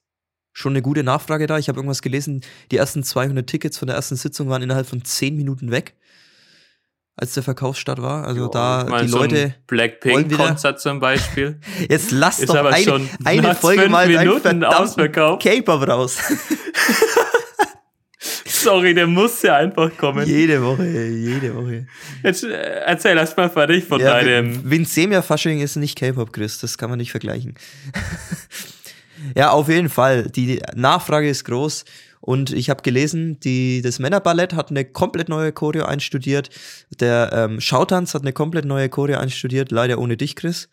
schon 0.51 0.73
eine 0.73 0.81
gute 0.81 1.03
Nachfrage 1.03 1.47
da. 1.47 1.57
Ich 1.57 1.69
habe 1.69 1.77
irgendwas 1.79 2.01
gelesen, 2.01 2.41
die 2.71 2.77
ersten 2.77 3.03
200 3.03 3.45
Tickets 3.45 3.77
von 3.77 3.87
der 3.87 3.95
ersten 3.95 4.15
Sitzung 4.15 4.49
waren 4.49 4.63
innerhalb 4.63 4.87
von 4.87 5.05
10 5.05 5.35
Minuten 5.35 5.71
weg, 5.71 5.95
als 7.15 7.33
der 7.33 7.43
Verkaufsstart 7.43 8.01
war. 8.01 8.25
Also 8.25 8.43
Ja, 8.43 8.47
da 8.49 8.83
ich 8.83 8.89
mein, 8.89 9.05
die 9.05 9.11
so 9.11 9.17
Leute, 9.19 9.55
Blackpink-Konzert 9.67 10.79
zum 10.79 10.99
Beispiel. 10.99 11.59
jetzt 11.89 12.11
lasst 12.11 12.41
Ist 12.41 12.49
doch 12.49 12.65
eine, 12.65 12.83
schon 12.83 13.09
eine 13.23 13.53
Folge 13.55 13.87
mal 13.89 14.07
Minuten 14.07 14.63
ausverkauft. 14.63 15.43
K-Pop 15.43 15.87
raus. 15.87 16.17
Sorry, 18.45 18.93
der 18.93 19.07
muss 19.07 19.41
ja 19.41 19.57
einfach 19.57 19.95
kommen. 19.97 20.25
jede 20.25 20.63
Woche, 20.63 20.85
jede 20.87 21.53
Woche. 21.53 21.85
Jetzt 22.23 22.45
äh, 22.45 22.53
erzähl 22.85 23.17
erst 23.17 23.35
mal 23.35 23.49
fertig 23.49 23.83
von 23.83 23.99
Ja, 23.99 24.21
deinem. 24.21 24.69
Vinsemia 24.69 25.21
Fasching 25.21 25.59
ist 25.59 25.75
nicht 25.75 25.97
K-Pop, 25.99 26.31
Chris. 26.31 26.59
Das 26.59 26.77
kann 26.77 26.89
man 26.89 26.97
nicht 26.99 27.11
vergleichen. 27.11 27.55
Ja, 29.37 29.51
auf 29.51 29.69
jeden 29.69 29.87
Fall. 29.87 30.23
Die 30.23 30.61
Nachfrage 30.75 31.29
ist 31.29 31.45
groß. 31.45 31.85
Und 32.25 32.53
ich 32.53 32.69
habe 32.69 32.81
gelesen, 32.83 33.37
die, 33.41 33.81
das 33.81 33.99
Männerballett 33.99 34.53
hat 34.53 34.69
eine 34.69 34.85
komplett 34.85 35.27
neue 35.27 35.51
Choreo 35.51 35.83
einstudiert. 35.83 36.49
Der 37.01 37.31
ähm, 37.33 37.59
Schautanz 37.59 38.13
hat 38.13 38.21
eine 38.21 38.31
komplett 38.31 38.63
neue 38.63 38.87
Choreo 38.87 39.19
einstudiert. 39.19 39.71
Leider 39.71 39.97
ohne 39.97 40.15
dich, 40.15 40.37
Chris. 40.37 40.69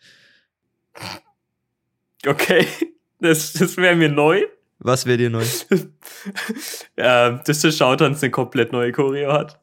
Okay, 2.25 2.65
das, 3.19 3.51
das 3.51 3.75
wäre 3.75 3.97
mir 3.97 4.07
neu. 4.07 4.45
Was 4.79 5.05
wäre 5.05 5.17
dir 5.17 5.29
neu? 5.29 5.43
äh, 6.95 7.37
dass 7.43 7.59
der 7.59 7.71
Schautanz 7.73 8.23
eine 8.23 8.31
komplett 8.31 8.71
neue 8.71 8.93
Choreo 8.93 9.33
hat. 9.33 9.59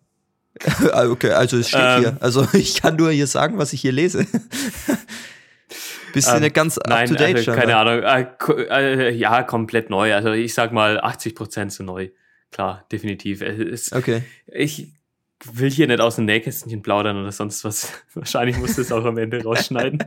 Ah, 0.92 1.08
okay, 1.08 1.30
also 1.30 1.56
es 1.56 1.68
steht 1.68 1.80
Ähm. 1.80 2.00
hier. 2.00 2.16
Also 2.20 2.46
ich 2.52 2.82
kann 2.82 2.96
nur 2.96 3.12
hier 3.12 3.28
sagen, 3.28 3.56
was 3.56 3.72
ich 3.72 3.80
hier 3.80 3.92
lese. 3.92 4.26
Bist 6.12 6.28
du 6.30 6.36
Ähm, 6.36 6.42
nicht 6.42 6.54
ganz 6.54 6.78
Nein, 6.86 7.08
to 7.08 7.14
date 7.14 7.36
also, 7.36 7.44
schon? 7.52 7.54
keine 7.56 7.76
Ahnung. 7.76 8.02
Äh, 8.02 9.08
äh, 9.08 9.10
ja, 9.14 9.42
komplett 9.42 9.90
neu. 9.90 10.14
Also 10.14 10.32
ich 10.32 10.54
sag 10.54 10.72
mal 10.72 11.00
80% 11.00 11.70
sind 11.70 11.86
neu. 11.86 12.08
Klar, 12.50 12.84
definitiv. 12.90 13.42
Es 13.42 13.58
ist, 13.58 13.92
Okay. 13.92 14.22
Ich 14.46 14.88
will 15.52 15.70
hier 15.70 15.86
nicht 15.86 16.00
aus 16.00 16.16
dem 16.16 16.24
Nähkästchen 16.24 16.82
plaudern 16.82 17.16
oder 17.20 17.30
sonst 17.30 17.62
was. 17.64 17.92
Wahrscheinlich 18.14 18.56
muss 18.58 18.74
das 18.76 18.90
auch 18.90 19.04
am 19.04 19.18
Ende 19.18 19.42
rausschneiden. 19.44 20.02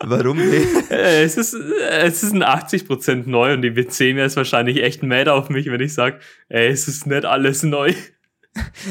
Warum? 0.00 0.38
Nee. 0.38 0.64
Äh, 0.90 1.22
es, 1.22 1.36
ist, 1.36 1.54
es 1.54 2.22
ist 2.22 2.32
ein 2.32 2.42
80% 2.42 3.28
neu 3.28 3.54
und 3.54 3.62
die 3.62 3.70
W10 3.70 4.16
wäre 4.16 4.26
es 4.26 4.36
wahrscheinlich 4.36 4.82
echt 4.82 5.02
mad 5.02 5.30
auf 5.30 5.48
mich, 5.48 5.66
wenn 5.66 5.80
ich 5.80 5.94
sage, 5.94 6.18
ey, 6.48 6.68
es 6.68 6.88
ist 6.88 7.06
nicht 7.06 7.24
alles 7.24 7.62
neu. 7.62 7.94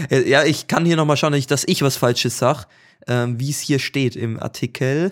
Ja, 0.10 0.44
ich 0.44 0.68
kann 0.68 0.86
hier 0.86 0.96
nochmal 0.96 1.18
schauen, 1.18 1.34
nicht, 1.34 1.50
dass 1.50 1.64
ich 1.68 1.82
was 1.82 1.98
Falsches 1.98 2.38
sag, 2.38 2.66
ähm, 3.08 3.40
wie 3.40 3.50
es 3.50 3.60
hier 3.60 3.80
steht 3.80 4.16
im 4.16 4.40
Artikel. 4.40 5.12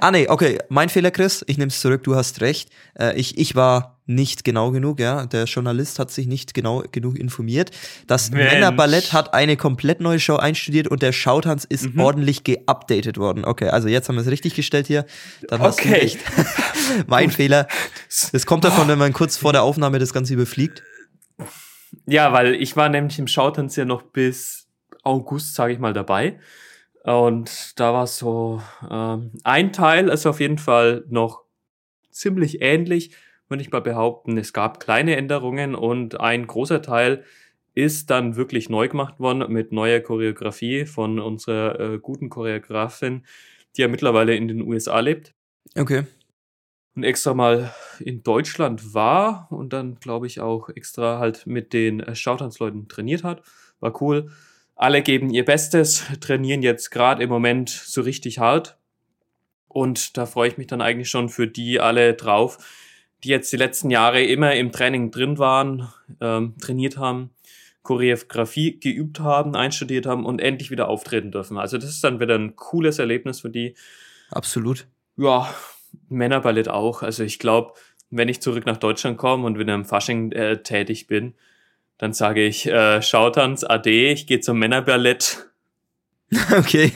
Ah, 0.00 0.10
nee, 0.10 0.26
okay, 0.28 0.58
mein 0.70 0.88
Fehler, 0.88 1.10
Chris. 1.10 1.44
Ich 1.46 1.58
nehme 1.58 1.68
es 1.68 1.80
zurück, 1.80 2.04
du 2.04 2.14
hast 2.16 2.40
recht. 2.40 2.70
Äh, 2.98 3.18
ich, 3.18 3.36
ich 3.38 3.54
war 3.54 3.98
nicht 4.06 4.42
genau 4.44 4.70
genug, 4.70 4.98
ja. 4.98 5.26
Der 5.26 5.44
Journalist 5.44 5.98
hat 5.98 6.10
sich 6.10 6.26
nicht 6.26 6.54
genau 6.54 6.82
genug 6.90 7.18
informiert. 7.18 7.70
Das 8.06 8.30
Mensch. 8.30 8.50
Männerballett 8.52 9.12
hat 9.12 9.34
eine 9.34 9.56
komplett 9.58 10.00
neue 10.00 10.18
Show 10.20 10.36
einstudiert 10.36 10.88
und 10.88 11.02
der 11.02 11.12
Schautanz 11.12 11.64
ist 11.64 11.94
Mhm. 11.94 12.00
ordentlich 12.00 12.44
geupdatet 12.44 13.18
worden. 13.18 13.44
Okay, 13.44 13.68
also 13.68 13.88
jetzt 13.88 14.08
haben 14.08 14.16
wir 14.16 14.22
es 14.22 14.28
richtig 14.30 14.54
gestellt 14.54 14.86
hier. 14.86 15.04
Dann 15.48 15.60
hast 15.60 15.80
du 15.84 15.88
Okay. 15.88 16.00
recht. 16.00 16.18
mein 17.06 17.30
Fehler. 17.30 17.68
Das 18.32 18.46
kommt 18.46 18.64
davon, 18.64 18.88
wenn 18.88 18.98
man 18.98 19.12
kurz 19.12 19.36
vor 19.36 19.52
der 19.52 19.62
Aufnahme 19.62 19.98
das 19.98 20.14
Ganze 20.14 20.32
überfliegt. 20.32 20.82
Ja, 22.06 22.32
weil 22.32 22.54
ich 22.54 22.74
war 22.76 22.88
nämlich 22.88 23.18
im 23.18 23.26
Schautanz 23.26 23.76
ja 23.76 23.84
noch 23.84 24.02
bis 24.02 24.66
August, 25.02 25.54
sage 25.54 25.74
ich 25.74 25.78
mal, 25.78 25.92
dabei. 25.92 26.38
Und 27.04 27.78
da 27.78 27.92
war 27.92 28.06
so 28.06 28.62
ähm, 28.90 29.32
ein 29.44 29.72
Teil, 29.72 30.08
ist 30.08 30.26
auf 30.26 30.40
jeden 30.40 30.58
Fall 30.58 31.04
noch 31.08 31.44
ziemlich 32.10 32.62
ähnlich, 32.62 33.14
würde 33.48 33.62
ich 33.62 33.70
mal 33.70 33.80
behaupten. 33.82 34.38
Es 34.38 34.52
gab 34.54 34.80
kleine 34.80 35.16
Änderungen 35.16 35.74
und 35.74 36.18
ein 36.18 36.46
großer 36.46 36.80
Teil 36.80 37.24
ist 37.74 38.08
dann 38.08 38.36
wirklich 38.36 38.70
neu 38.70 38.88
gemacht 38.88 39.20
worden 39.20 39.52
mit 39.52 39.70
neuer 39.72 40.00
Choreografie 40.00 40.86
von 40.86 41.18
unserer 41.18 41.78
äh, 41.78 41.98
guten 41.98 42.30
Choreografin, 42.30 43.26
die 43.76 43.82
ja 43.82 43.88
mittlerweile 43.88 44.34
in 44.34 44.48
den 44.48 44.62
USA 44.62 45.00
lebt 45.00 45.34
Okay. 45.76 46.04
und 46.94 47.02
extra 47.04 47.34
mal 47.34 47.74
in 48.00 48.22
Deutschland 48.22 48.94
war 48.94 49.48
und 49.50 49.72
dann, 49.74 49.96
glaube 49.96 50.26
ich, 50.26 50.40
auch 50.40 50.70
extra 50.70 51.18
halt 51.18 51.46
mit 51.46 51.72
den 51.74 52.00
äh, 52.00 52.14
Schautanzleuten 52.14 52.88
trainiert 52.88 53.24
hat. 53.24 53.42
War 53.80 54.00
cool. 54.00 54.30
Alle 54.76 55.02
geben 55.02 55.30
ihr 55.30 55.44
Bestes, 55.44 56.04
trainieren 56.20 56.62
jetzt 56.62 56.90
gerade 56.90 57.22
im 57.22 57.30
Moment 57.30 57.70
so 57.70 58.00
richtig 58.00 58.38
hart. 58.38 58.76
Und 59.68 60.16
da 60.16 60.26
freue 60.26 60.48
ich 60.48 60.58
mich 60.58 60.66
dann 60.66 60.80
eigentlich 60.80 61.10
schon 61.10 61.28
für 61.28 61.48
die 61.48 61.80
alle 61.80 62.14
drauf, 62.14 62.58
die 63.22 63.28
jetzt 63.28 63.52
die 63.52 63.56
letzten 63.56 63.90
Jahre 63.90 64.22
immer 64.22 64.54
im 64.54 64.72
Training 64.72 65.10
drin 65.10 65.38
waren, 65.38 65.88
ähm, 66.20 66.54
trainiert 66.60 66.96
haben, 66.96 67.30
Choreografie 67.82 68.78
geübt 68.78 69.20
haben, 69.20 69.56
einstudiert 69.56 70.06
haben 70.06 70.24
und 70.24 70.40
endlich 70.40 70.70
wieder 70.70 70.88
auftreten 70.88 71.30
dürfen. 71.30 71.58
Also 71.58 71.76
das 71.76 71.90
ist 71.90 72.04
dann 72.04 72.20
wieder 72.20 72.36
ein 72.36 72.56
cooles 72.56 72.98
Erlebnis 72.98 73.40
für 73.40 73.50
die. 73.50 73.74
Absolut. 74.30 74.86
Ja, 75.16 75.52
Männerballett 76.08 76.68
auch. 76.68 77.02
Also 77.02 77.24
ich 77.24 77.38
glaube, 77.38 77.74
wenn 78.10 78.28
ich 78.28 78.40
zurück 78.40 78.66
nach 78.66 78.76
Deutschland 78.76 79.18
komme 79.18 79.44
und 79.44 79.58
wieder 79.58 79.74
im 79.74 79.84
Fasching 79.84 80.32
äh, 80.32 80.62
tätig 80.62 81.06
bin, 81.06 81.34
dann 82.04 82.12
sage 82.12 82.44
ich, 82.44 82.66
äh, 82.66 83.00
Schautanz, 83.00 83.64
Ade, 83.64 84.10
ich 84.10 84.26
gehe 84.26 84.40
zum 84.40 84.58
Männerballett. 84.58 85.48
Okay. 86.58 86.92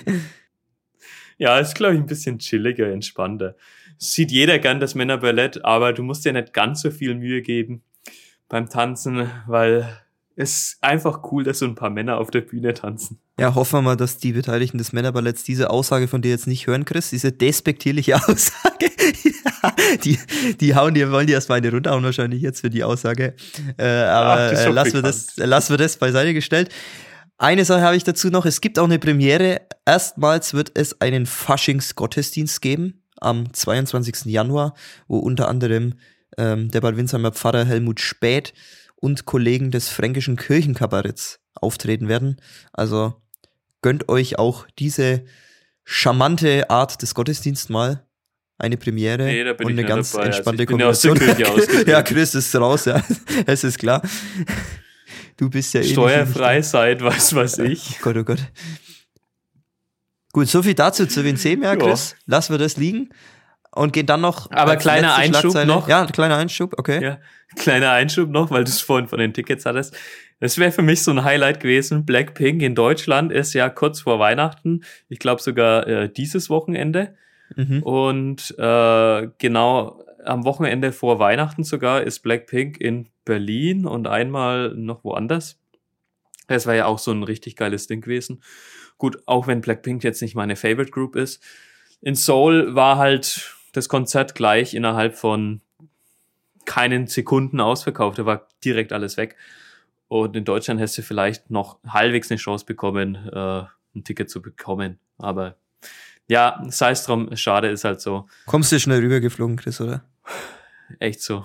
Ja, 1.39 1.59
ist, 1.61 1.77
glaube 1.77 1.95
ich, 1.95 2.01
ein 2.01 2.07
bisschen 2.07 2.41
chilliger, 2.41 2.91
entspannter. 2.91 3.57
Sieht 3.97 4.31
jeder 4.31 4.59
gern 4.59 4.81
das 4.81 4.95
Männerballett, 4.95 5.65
aber 5.65 5.95
du 5.95 6.03
musst 6.03 6.27
dir 6.27 6.35
nicht 6.35 6.53
ganz 6.53 6.83
so 6.83 6.91
viel 6.91 7.15
Mühe 7.15 7.41
geben 7.41 7.83
beim 8.49 8.69
Tanzen, 8.69 9.31
weil 9.47 9.99
es 10.37 10.73
ist 10.73 10.85
einfach 10.85 11.33
cool, 11.33 11.43
dass 11.43 11.61
so 11.61 11.67
ein 11.67 11.75
paar 11.75 11.91
Männer 11.91 12.19
auf 12.19 12.31
der 12.31 12.43
Bühne 12.43 12.75
tanzen. 12.75 13.19
Ja, 13.39 13.55
hoffen 13.55 13.74
wir 13.74 13.82
mal, 13.82 13.97
dass 13.97 14.18
die 14.18 14.32
Beteiligten 14.32 14.78
des 14.78 14.93
Männerballetts 14.93 15.45
diese 15.45 15.70
Aussage 15.70 16.09
von 16.09 16.22
dir 16.22 16.30
jetzt 16.30 16.49
nicht 16.49 16.66
hören, 16.66 16.84
Chris. 16.84 17.11
Diese 17.11 17.30
despektierliche 17.30 18.16
Aussage. 18.28 18.91
Die, 20.05 20.18
die 20.61 20.74
hauen 20.74 20.95
dir, 20.95 21.11
wollen 21.11 21.26
dir 21.26 21.34
erstmal 21.34 21.59
eine 21.59 21.70
runterhauen 21.70 22.05
wahrscheinlich 22.05 22.43
jetzt 22.43 22.61
für 22.61 22.70
die 22.70 22.84
Aussage. 22.84 23.34
Äh, 23.76 23.86
aber 23.86 24.53
Ach, 24.53 24.53
äh, 24.53 24.68
lassen, 24.68 24.95
wir 24.95 25.03
das, 25.03 25.36
lassen 25.36 25.70
wir 25.70 25.78
das 25.78 25.97
beiseite 25.97 26.34
gestellt. 26.34 26.70
Eine 27.39 27.64
Sache 27.64 27.82
habe 27.82 27.97
ich 27.97 28.05
dazu 28.05 28.28
noch. 28.28 28.45
Es 28.45 28.61
gibt 28.61 28.78
auch 28.78 28.84
eine 28.84 28.99
Premiere. 28.99 29.62
Erstmals 29.86 30.55
wird 30.55 30.72
es 30.74 31.01
einen 31.01 31.26
Faschingsgottesdienst 31.26 32.61
geben 32.61 33.03
am 33.20 33.53
22. 33.53 34.26
Januar, 34.26 34.74
wo 35.09 35.18
unter 35.18 35.49
anderem 35.49 35.95
ähm, 36.36 36.70
der 36.70 36.80
Bad 36.80 36.97
Windsheimer 36.97 37.32
Pfarrer 37.32 37.64
Helmut 37.64 38.01
Späth 38.01 38.53
und 38.97 39.24
Kollegen 39.24 39.70
des 39.70 39.89
Fränkischen 39.89 40.36
Kirchenkabaretts 40.36 41.41
auftreten 41.55 42.09
werden. 42.09 42.36
Also 42.72 43.14
gönnt 43.83 44.09
euch 44.09 44.39
auch 44.39 44.66
diese 44.79 45.24
charmante 45.85 46.68
Art 46.70 47.01
des 47.03 47.14
Gottesdienstes 47.14 47.68
mal. 47.68 48.05
Eine 48.61 48.76
Premiere 48.76 49.24
Nee, 49.24 49.49
und 49.49 49.66
eine 49.66 49.85
ganz 49.85 50.11
dabei. 50.11 50.24
Also 50.24 50.37
entspannte 50.39 50.57
der 50.59 50.66
Kombination. 50.66 51.16
Ja, 51.87 52.03
Chris 52.03 52.35
ist 52.35 52.55
raus, 52.57 52.87
ja. 52.87 53.01
Es 53.47 53.62
ist 53.62 53.79
klar. 53.79 54.03
Du 55.37 55.49
bist 55.49 55.74
ja 55.74 55.81
eh 55.81 55.85
Steuerfrei 55.85 56.61
seid, 56.62 57.01
was 57.01 57.33
weiß 57.33 57.59
ich. 57.59 57.91
Oh 57.93 58.03
Gott, 58.03 58.16
oh 58.16 58.24
Gott. 58.24 58.41
Gut, 60.33 60.49
so 60.49 60.62
viel 60.62 60.74
dazu 60.74 61.07
zu 61.07 61.22
Ja. 61.79 61.87
Chris. 61.87 62.16
Lassen 62.26 62.53
wir 62.53 62.59
das 62.59 62.76
liegen 62.76 63.11
und 63.79 63.93
gehen 63.93 64.07
dann 64.07 64.20
noch. 64.20 64.51
Aber 64.51 64.76
kleiner 64.76 65.14
Einschub 65.14 65.55
noch. 65.66 65.89
Ja, 65.89 66.07
kleiner 66.07 66.37
Einschub, 66.37 66.74
okay. 66.76 67.03
Ja, 67.03 67.18
kleiner 67.57 67.93
Einschub 67.93 68.31
noch, 68.31 68.51
weil 68.51 68.64
du 68.64 68.70
es 68.70 68.81
vorhin 68.81 69.09
von 69.09 69.18
den 69.18 69.33
Tickets 69.33 69.64
hattest. 69.64 69.97
Das 70.41 70.59
wäre 70.59 70.70
für 70.70 70.83
mich 70.83 71.03
so 71.03 71.11
ein 71.11 71.24
Highlight 71.24 71.61
gewesen. 71.61 72.05
Blackpink 72.05 72.62
in 72.62 72.74
Deutschland 72.74 73.33
ist 73.33 73.55
ja 73.55 73.68
kurz 73.68 74.01
vor 74.01 74.18
Weihnachten. 74.18 74.83
Ich 75.09 75.18
glaube 75.18 75.43
sogar 75.43 75.87
äh, 75.87 76.09
dieses 76.12 76.49
Wochenende. 76.49 77.16
Mhm. 77.57 77.83
Und 77.83 78.55
äh, 78.59 79.29
genau 79.39 80.05
am 80.24 80.45
Wochenende 80.45 80.93
vor 80.93 81.18
Weihnachten 81.18 81.64
sogar 81.64 82.03
ist 82.03 82.20
Blackpink 82.20 82.81
in 82.81 83.09
Berlin 83.24 83.87
und 83.87 84.07
einmal 84.07 84.74
noch 84.74 85.05
woanders. 85.05 85.59
Das 86.47 86.66
war 86.66 86.74
ja 86.74 86.87
auch 86.87 86.99
so 86.99 87.11
ein 87.11 87.22
richtig 87.22 87.57
geiles 87.57 87.87
Ding 87.87 88.01
gewesen. 88.01 88.43
Gut, 88.97 89.18
auch 89.26 89.47
wenn 89.47 89.61
Blackpink 89.61 90.03
jetzt 90.05 90.22
nicht 90.22 90.35
meine 90.35 90.57
Favorite 90.57 90.91
Group 90.91 91.16
ist. 91.16 91.43
In 92.01 92.14
Seoul 92.14 92.74
war 92.74 92.97
halt 92.97 93.57
das 93.73 93.89
Konzert 93.89 94.35
gleich 94.35 94.75
innerhalb 94.75 95.16
von 95.16 95.61
keinen 96.64 97.07
Sekunden 97.07 97.61
ausverkauft. 97.61 98.19
Da 98.19 98.27
war 98.27 98.47
direkt 98.64 98.93
alles 98.93 99.16
weg. 99.16 99.37
Und 100.09 100.37
in 100.37 100.45
Deutschland 100.45 100.81
hättest 100.81 100.99
du 100.99 101.03
vielleicht 101.03 101.51
noch 101.51 101.79
halbwegs 101.87 102.31
eine 102.31 102.39
Chance 102.39 102.64
bekommen, 102.64 103.14
äh, 103.33 103.62
ein 103.95 104.05
Ticket 104.05 104.31
zu 104.31 104.41
bekommen. 104.41 104.99
Aber 105.19 105.57
ja, 106.29 106.62
sei 106.69 106.91
es 106.91 107.05
drum, 107.05 107.35
schade 107.37 107.69
ist 107.69 107.85
halt 107.85 108.01
so. 108.01 108.27
Kommst 108.47 108.73
du 108.73 108.79
schnell 108.81 109.01
rübergeflogen, 109.01 109.57
Chris, 109.57 109.81
oder? 109.81 110.05
Echt 110.99 111.21
so. 111.23 111.45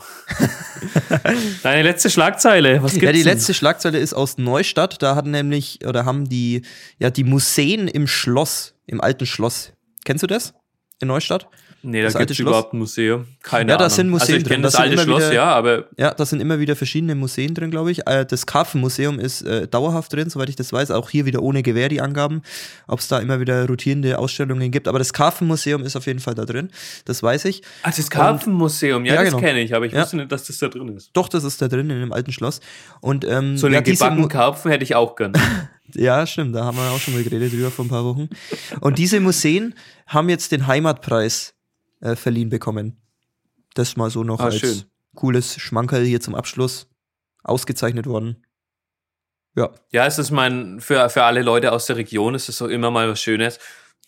Deine 1.63 1.83
letzte 1.83 2.09
Schlagzeile, 2.09 2.81
was 2.81 2.93
gibt's 2.93 3.05
Ja, 3.05 3.11
die 3.11 3.23
denn? 3.23 3.33
letzte 3.33 3.53
Schlagzeile 3.53 3.97
ist 3.99 4.13
aus 4.13 4.37
Neustadt. 4.37 5.01
Da 5.01 5.15
hatten 5.15 5.31
nämlich, 5.31 5.85
oder 5.85 6.05
haben 6.05 6.29
die, 6.29 6.61
ja, 6.99 7.09
die 7.09 7.25
Museen 7.25 7.87
im 7.89 8.07
Schloss, 8.07 8.75
im 8.85 9.01
alten 9.01 9.25
Schloss. 9.25 9.73
Kennst 10.05 10.23
du 10.23 10.27
das? 10.27 10.53
In 11.01 11.09
Neustadt? 11.09 11.49
Nee, 11.85 11.99
da 12.01 12.05
das 12.07 12.17
gibt 12.17 12.31
es 12.31 12.39
überhaupt 12.39 12.73
ein 12.73 12.77
Museum. 12.79 13.25
Keine 13.43 13.71
Ja, 13.71 13.77
da 13.77 13.85
Ahnung. 13.85 13.95
sind 13.95 14.09
Museen 14.09 14.21
Also 14.21 14.33
ich 14.37 14.43
drin. 14.43 14.51
kenne 14.53 14.61
Da 14.63 14.67
das 14.67 14.73
sind 14.73 14.81
alte 14.83 14.97
Schloss, 15.03 15.21
wieder- 15.23 15.33
ja, 15.33 15.45
aber 15.53 15.85
Ja, 15.97 16.13
da 16.13 16.25
sind 16.25 16.39
immer 16.39 16.57
wieder 16.59 16.77
verschiedene 16.77 17.13
Museen 17.13 17.53
drin, 17.53 17.71
glaube 17.71 17.91
ich. 17.91 18.07
Äh, 18.07 18.25
Das 18.25 18.45
Karpfenmuseum 18.45 19.19
ist 19.19 19.41
äh, 19.41 19.67
dauerhaft 19.67 20.13
drin, 20.13 20.29
soweit 20.29 20.47
ich 20.47 20.55
das 20.55 20.71
weiß. 20.71 20.91
Auch 20.91 21.09
hier 21.09 21.25
wieder 21.25 21.41
ohne 21.41 21.61
Gewehr 21.61 21.89
die 21.89 21.99
Angaben, 21.99 22.41
ob 22.87 22.99
es 22.99 23.09
da 23.09 23.19
immer 23.19 23.41
wieder 23.41 23.67
rotierende 23.67 24.17
Ausstellungen 24.17 24.71
gibt. 24.71 24.87
Aber 24.87 24.97
das 24.97 25.11
Karpfenmuseum 25.11 25.83
ist 25.83 25.97
auf 25.97 26.05
jeden 26.05 26.19
Fall 26.19 26.35
da 26.35 26.45
drin. 26.45 26.69
Das 27.03 27.21
weiß 27.21 27.43
ich. 27.45 27.61
ah, 27.83 27.91
das 27.95 28.09
Karpfenmuseum, 28.09 29.03
ja, 29.05 29.15
Ja, 29.15 29.21
das 29.23 29.31
genau. 29.31 29.41
kenne 29.43 29.59
ich, 29.61 29.75
aber 29.75 29.85
ich 29.85 29.91
Ja. 29.91 30.01
wusste 30.03 30.15
nicht, 30.17 30.31
dass 30.31 30.45
das 30.45 30.57
da 30.59 30.69
drin 30.69 30.87
ist. 30.95 31.09
Doch, 31.13 31.27
das 31.27 31.43
ist 31.43 31.61
da 31.61 31.67
drin 31.67 31.89
in 31.89 31.99
dem 31.99 32.13
alten 32.13 32.31
Schloss. 32.31 32.61
Und 33.01 33.25
ähm, 33.25 33.57
So 33.57 33.65
einen 33.67 33.73
ja, 33.75 33.81
gebackenen 33.81 34.29
Karpfen 34.29 34.71
hätte 34.71 34.83
ich 34.85 34.95
auch 34.95 35.15
gern. 35.15 35.33
Ja, 35.95 36.25
stimmt, 36.25 36.55
da 36.55 36.63
haben 36.63 36.77
wir 36.77 36.89
auch 36.91 36.97
schon 36.99 37.13
mal 37.13 37.21
geredet 37.23 37.51
drüber 37.53 37.69
vor 37.69 37.85
ein 37.85 37.89
paar 37.89 38.05
Wochen. 38.05 38.29
Und 38.79 38.97
diese 38.97 39.19
Museen 39.19 39.75
haben 40.07 40.27
jetzt 40.29 40.51
den 40.51 40.65
Heimatpreis 40.65 41.53
äh, 42.03 42.15
verliehen 42.15 42.49
bekommen. 42.49 42.97
Das 43.73 43.95
mal 43.97 44.09
so 44.09 44.23
noch 44.23 44.39
Ah, 44.39 44.45
als 44.45 44.59
schön. 44.59 44.83
cooles 45.15 45.55
Schmankerl 45.59 46.03
hier 46.03 46.19
zum 46.21 46.35
Abschluss. 46.35 46.87
Ausgezeichnet 47.43 48.05
worden. 48.05 48.45
Ja, 49.55 49.69
Ja, 49.91 50.05
es 50.05 50.17
ist 50.17 50.31
mein, 50.31 50.79
für, 50.79 51.09
für 51.09 51.23
alle 51.23 51.41
Leute 51.41 51.71
aus 51.71 51.85
der 51.85 51.95
Region 51.97 52.35
ist 52.35 52.49
es 52.49 52.57
so 52.57 52.67
immer 52.67 52.89
mal 52.91 53.09
was 53.09 53.21
Schönes, 53.21 53.59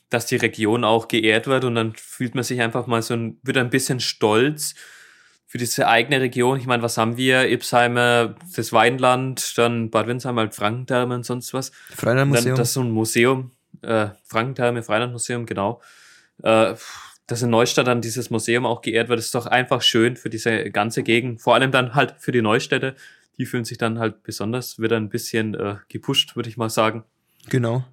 dass 0.10 0.26
die 0.26 0.38
Region 0.38 0.84
auch 0.84 1.08
geehrt 1.08 1.48
wird 1.48 1.66
und 1.66 1.76
dann 1.76 1.93
fühlt 1.96 2.34
man 2.36 2.43
sich 2.43 2.62
einfach 2.62 2.88
mal 2.88 3.02
so 3.02 3.14
ein, 3.14 3.39
wird 3.43 3.58
ein 3.58 3.70
bisschen 3.70 4.00
stolz 4.00 4.74
für 5.46 5.58
diese 5.58 5.88
eigene 5.88 6.20
Region. 6.22 6.60
Ich 6.60 6.66
meine, 6.66 6.82
was 6.82 6.98
haben 6.98 7.18
wir? 7.18 7.50
Ipsheimer, 7.50 8.36
das 8.56 8.72
Weinland, 8.74 9.58
dann 9.58 9.89
Bad 9.91 10.08
Windsheim, 10.08 10.38
halt 10.39 10.56
Frankentherme 10.56 11.16
und 11.16 11.26
sonst 11.26 11.54
was. 11.54 11.72
Freilandmuseum. 11.96 12.56
das 12.58 12.70
ist 12.70 12.74
so 12.76 12.82
ein 12.82 12.91
Museum, 12.91 13.52
äh, 13.82 14.08
Frankentherme, 14.24 14.82
Freilandmuseum, 14.84 15.46
genau. 15.46 15.82
Äh, 16.41 16.74
dass 17.28 17.41
in 17.41 17.49
Neustadt 17.49 17.88
dann 17.88 18.01
dieses 18.01 18.30
Museum 18.30 18.65
auch 18.65 18.82
geehrt 18.82 19.09
wird, 19.09 19.19
ist 19.19 19.34
doch 19.34 19.45
einfach 19.45 19.82
schön 19.82 20.15
für 20.15 20.30
diese 20.30 20.69
ganze 20.71 21.03
Gegend. 21.03 21.41
Vor 21.41 21.55
allem 21.55 21.71
dann 21.71 21.95
halt 21.95 22.15
für 22.19 22.32
die 22.32 22.41
Neustädte. 22.41 22.95
Die 23.38 23.45
fühlen 23.45 23.65
sich 23.65 23.78
dann 23.78 23.99
halt 23.99 24.23
besonders, 24.23 24.80
wird 24.80 24.93
ein 24.93 25.09
bisschen 25.09 25.55
äh, 25.55 25.76
gepusht, 25.89 26.36
würde 26.36 26.49
ich 26.49 26.57
mal 26.57 26.69
sagen. 26.69 27.03
Genau. 27.49 27.84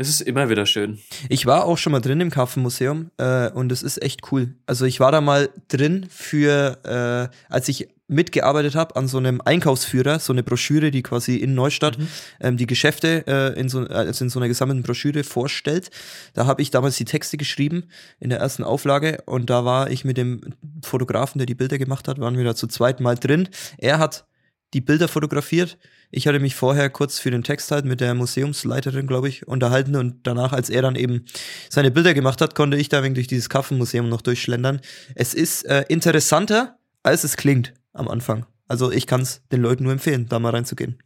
Es 0.00 0.08
ist 0.08 0.20
immer 0.20 0.48
wieder 0.48 0.64
schön. 0.64 1.00
Ich 1.28 1.44
war 1.44 1.64
auch 1.64 1.76
schon 1.76 1.90
mal 1.90 2.00
drin 2.00 2.20
im 2.20 2.30
Karpfenmuseum 2.30 3.10
äh, 3.16 3.50
und 3.50 3.72
es 3.72 3.82
ist 3.82 4.00
echt 4.00 4.30
cool. 4.30 4.54
Also 4.64 4.84
ich 4.84 5.00
war 5.00 5.10
da 5.10 5.20
mal 5.20 5.50
drin 5.66 6.06
für, 6.08 6.78
äh, 6.84 7.52
als 7.52 7.68
ich 7.68 7.88
mitgearbeitet 8.08 8.74
habe 8.74 8.96
an 8.96 9.06
so 9.06 9.18
einem 9.18 9.40
Einkaufsführer, 9.42 10.18
so 10.18 10.32
eine 10.32 10.42
Broschüre, 10.42 10.90
die 10.90 11.02
quasi 11.02 11.36
in 11.36 11.54
Neustadt 11.54 11.98
ähm, 12.40 12.56
die 12.56 12.66
Geschäfte 12.66 13.24
äh, 13.26 13.60
in, 13.60 13.68
so, 13.68 13.80
also 13.80 14.24
in 14.24 14.30
so 14.30 14.38
einer 14.38 14.48
gesammelten 14.48 14.82
Broschüre 14.82 15.22
vorstellt. 15.22 15.90
Da 16.34 16.46
habe 16.46 16.62
ich 16.62 16.70
damals 16.70 16.96
die 16.96 17.04
Texte 17.04 17.36
geschrieben 17.36 17.84
in 18.18 18.30
der 18.30 18.40
ersten 18.40 18.64
Auflage 18.64 19.18
und 19.26 19.50
da 19.50 19.64
war 19.64 19.90
ich 19.90 20.04
mit 20.04 20.16
dem 20.16 20.40
Fotografen, 20.82 21.38
der 21.38 21.46
die 21.46 21.54
Bilder 21.54 21.78
gemacht 21.78 22.08
hat, 22.08 22.18
waren 22.18 22.36
wir 22.36 22.44
da 22.44 22.54
zu 22.54 22.66
zweit 22.66 23.00
mal 23.00 23.14
drin. 23.14 23.48
Er 23.76 23.98
hat 23.98 24.26
die 24.74 24.80
Bilder 24.80 25.08
fotografiert. 25.08 25.78
Ich 26.10 26.26
hatte 26.26 26.40
mich 26.40 26.54
vorher 26.54 26.90
kurz 26.90 27.18
für 27.18 27.30
den 27.30 27.42
Text 27.42 27.70
halt 27.70 27.84
mit 27.84 28.00
der 28.00 28.14
Museumsleiterin, 28.14 29.06
glaube 29.06 29.28
ich, 29.28 29.46
unterhalten 29.46 29.96
und 29.96 30.26
danach, 30.26 30.52
als 30.52 30.70
er 30.70 30.82
dann 30.82 30.96
eben 30.96 31.24
seine 31.68 31.90
Bilder 31.90 32.14
gemacht 32.14 32.40
hat, 32.40 32.54
konnte 32.54 32.76
ich 32.76 32.88
da 32.88 33.02
wegen 33.02 33.14
durch 33.14 33.26
dieses 33.26 33.48
Kaffeemuseum 33.48 34.08
noch 34.08 34.22
durchschlendern. 34.22 34.80
Es 35.14 35.34
ist 35.34 35.64
äh, 35.64 35.84
interessanter, 35.88 36.78
als 37.02 37.24
es 37.24 37.36
klingt 37.36 37.74
am 37.98 38.08
Anfang. 38.08 38.46
Also 38.66 38.90
ich 38.92 39.06
kann 39.06 39.22
es 39.22 39.46
den 39.48 39.62
Leuten 39.62 39.84
nur 39.84 39.92
empfehlen, 39.92 40.28
da 40.28 40.38
mal 40.38 40.50
reinzugehen. 40.50 41.02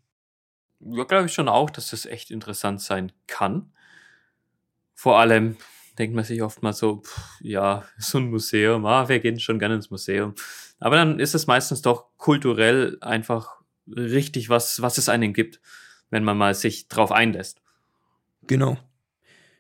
Ja, 0.81 1.05
glaube 1.05 1.27
ich 1.27 1.33
schon 1.33 1.49
auch, 1.49 1.71
dass 1.71 1.91
das 1.91 2.07
echt 2.07 2.31
interessant 2.31 2.81
sein 2.81 3.13
kann. 3.27 3.73
Vor 4.95 5.19
allem 5.19 5.57
denkt 5.99 6.15
man 6.15 6.25
sich 6.25 6.43
oft 6.43 6.63
mal 6.63 6.73
so, 6.73 7.03
pff, 7.03 7.41
ja, 7.41 7.85
so 7.99 8.19
ein 8.19 8.31
Museum, 8.31 8.85
ah, 8.87 9.09
wir 9.09 9.21
gehen 9.21 9.39
schon 9.39 9.59
gerne 9.59 9.77
ins 9.77 9.91
Museum. 9.91 10.35
Aber 10.81 10.97
dann 10.97 11.21
ist 11.21 11.35
es 11.35 11.47
meistens 11.47 11.83
doch 11.83 12.07
kulturell 12.17 12.99
einfach 13.01 13.61
richtig, 13.87 14.49
was, 14.49 14.83
was 14.83 14.99
es 14.99 15.09
einem 15.09 15.33
gibt, 15.33 15.61
wenn 16.11 16.25
man 16.25 16.37
mal 16.37 16.55
sich 16.55 16.89
drauf 16.89 17.13
einlässt. 17.13 17.61
Genau. 18.47 18.77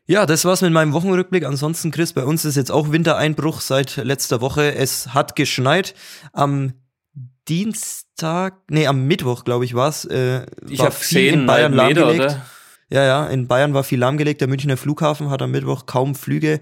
Ja, 0.06 0.26
das 0.26 0.44
war's 0.44 0.62
mit 0.62 0.72
meinem 0.72 0.92
Wochenrückblick. 0.92 1.44
Ansonsten, 1.44 1.92
Chris, 1.92 2.12
bei 2.12 2.24
uns 2.24 2.44
ist 2.44 2.56
jetzt 2.56 2.72
auch 2.72 2.90
Wintereinbruch 2.90 3.60
seit 3.60 3.96
letzter 3.96 4.40
Woche. 4.40 4.74
Es 4.74 5.14
hat 5.14 5.36
geschneit. 5.36 5.94
Am 6.32 6.72
Dienstag, 7.48 8.60
nee, 8.68 8.86
am 8.86 9.06
Mittwoch, 9.06 9.44
glaube 9.44 9.64
ich, 9.64 9.74
war's. 9.74 10.04
Äh, 10.04 10.46
Ich 10.68 10.78
war 10.78 10.86
habe 10.86 10.96
gesehen, 10.98 11.40
in 11.40 11.46
Bayern 11.46 11.72
Meter, 11.74 12.00
lahmgelegt. 12.06 12.20
oder? 12.24 12.46
Ja, 12.90 13.04
ja, 13.04 13.26
in 13.26 13.48
Bayern 13.48 13.74
war 13.74 13.84
viel 13.84 13.98
lahmgelegt. 13.98 14.40
Der 14.40 14.48
Münchner 14.48 14.76
Flughafen 14.76 15.30
hat 15.30 15.42
am 15.42 15.50
Mittwoch 15.50 15.86
kaum 15.86 16.14
Flüge 16.14 16.60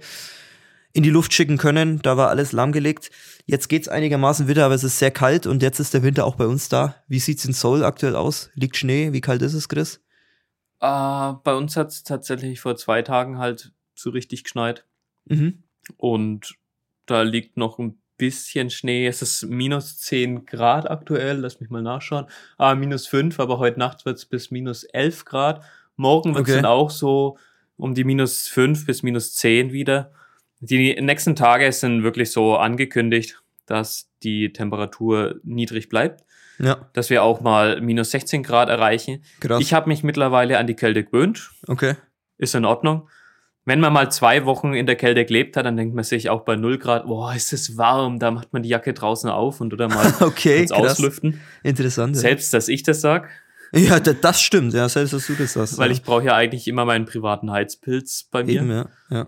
in 0.92 1.02
die 1.02 1.10
Luft 1.10 1.32
schicken 1.32 1.56
können. 1.58 2.00
Da 2.02 2.16
war 2.16 2.28
alles 2.28 2.52
lahmgelegt. 2.52 3.10
Jetzt 3.46 3.68
geht's 3.68 3.88
einigermaßen 3.88 4.46
wieder, 4.48 4.64
aber 4.66 4.74
es 4.74 4.84
ist 4.84 4.98
sehr 4.98 5.10
kalt 5.10 5.46
und 5.46 5.62
jetzt 5.62 5.80
ist 5.80 5.92
der 5.94 6.02
Winter 6.02 6.24
auch 6.24 6.36
bei 6.36 6.46
uns 6.46 6.68
da. 6.68 6.96
Wie 7.08 7.18
sieht's 7.18 7.44
in 7.44 7.52
Seoul 7.52 7.84
aktuell 7.84 8.16
aus? 8.16 8.50
Liegt 8.54 8.76
Schnee? 8.76 9.12
Wie 9.12 9.20
kalt 9.20 9.42
ist 9.42 9.54
es, 9.54 9.68
Chris? 9.68 10.00
Äh, 10.80 11.32
bei 11.44 11.54
uns 11.54 11.76
hat 11.76 11.88
es 11.88 12.04
tatsächlich 12.04 12.60
vor 12.60 12.76
zwei 12.76 13.02
Tagen 13.02 13.38
halt 13.38 13.72
so 13.94 14.10
richtig 14.10 14.44
geschneit. 14.44 14.84
Mhm. 15.26 15.62
Und 15.96 16.54
da 17.06 17.22
liegt 17.22 17.56
noch 17.56 17.78
ein 17.78 18.00
bisschen 18.20 18.70
Schnee. 18.70 19.06
Es 19.06 19.22
ist 19.22 19.46
minus 19.46 19.98
10 19.98 20.44
Grad 20.46 20.88
aktuell. 20.90 21.38
Lass 21.38 21.60
mich 21.60 21.70
mal 21.70 21.82
nachschauen. 21.82 22.26
Ah, 22.58 22.74
minus 22.74 23.06
5, 23.06 23.40
aber 23.40 23.58
heute 23.58 23.78
Nacht 23.78 24.04
wird 24.04 24.18
es 24.18 24.26
bis 24.26 24.50
minus 24.50 24.84
11 24.84 25.24
Grad. 25.24 25.62
Morgen 25.96 26.34
wird 26.34 26.46
es 26.46 26.52
Okay. 26.54 26.62
dann 26.62 26.70
auch 26.70 26.90
so 26.90 27.36
um 27.76 27.94
die 27.94 28.04
minus 28.04 28.46
5 28.48 28.86
bis 28.86 29.02
minus 29.02 29.34
10 29.34 29.72
wieder. 29.72 30.12
Die 30.60 30.94
nächsten 31.00 31.34
Tage 31.34 31.72
sind 31.72 32.02
wirklich 32.02 32.30
so 32.30 32.56
angekündigt, 32.56 33.42
dass 33.66 34.10
die 34.22 34.52
Temperatur 34.52 35.36
niedrig 35.42 35.88
bleibt, 35.88 36.22
Ja, 36.58 36.88
dass 36.92 37.08
wir 37.08 37.22
auch 37.22 37.40
mal 37.40 37.80
minus 37.80 38.10
16 38.10 38.42
Grad 38.42 38.68
erreichen. 38.68 39.24
krass. 39.40 39.60
Ich 39.62 39.72
habe 39.72 39.88
mich 39.88 40.02
mittlerweile 40.02 40.58
an 40.58 40.66
die 40.66 40.74
Kälte 40.76 41.04
gewöhnt 41.04 41.50
okay. 41.66 41.94
ist 42.36 42.54
in 42.54 42.66
Ordnung. 42.66 43.08
Wenn 43.70 43.78
man 43.78 43.92
mal 43.92 44.10
zwei 44.10 44.44
Wochen 44.46 44.74
in 44.74 44.86
der 44.86 44.96
Kälte 44.96 45.24
gelebt 45.24 45.56
hat, 45.56 45.64
dann 45.64 45.76
denkt 45.76 45.94
man 45.94 46.02
sich 46.02 46.28
auch 46.28 46.40
bei 46.40 46.56
0 46.56 46.76
Grad, 46.78 47.06
boah, 47.06 47.32
ist 47.32 47.52
es 47.52 47.76
warm, 47.76 48.18
da 48.18 48.32
macht 48.32 48.52
man 48.52 48.64
die 48.64 48.68
Jacke 48.68 48.92
draußen 48.92 49.30
auf 49.30 49.60
und 49.60 49.72
oder 49.72 49.86
mal 49.86 50.12
Okay, 50.20 50.66
auslüften. 50.72 51.40
Interessant. 51.62 52.16
Selbst, 52.16 52.52
dass 52.52 52.66
ich 52.66 52.82
das 52.82 53.00
sag, 53.00 53.28
Ja, 53.72 54.00
da- 54.00 54.12
das 54.12 54.42
stimmt. 54.42 54.74
Ja, 54.74 54.88
selbst, 54.88 55.12
dass 55.12 55.28
du 55.28 55.34
das 55.34 55.52
sagst. 55.52 55.78
weil 55.78 55.86
ja. 55.90 55.92
ich 55.92 56.02
brauche 56.02 56.24
ja 56.24 56.34
eigentlich 56.34 56.66
immer 56.66 56.84
meinen 56.84 57.04
privaten 57.04 57.52
Heizpilz 57.52 58.24
bei 58.28 58.42
mir. 58.42 58.54
Eben, 58.62 58.70
ja. 58.72 58.86
ja. 59.10 59.26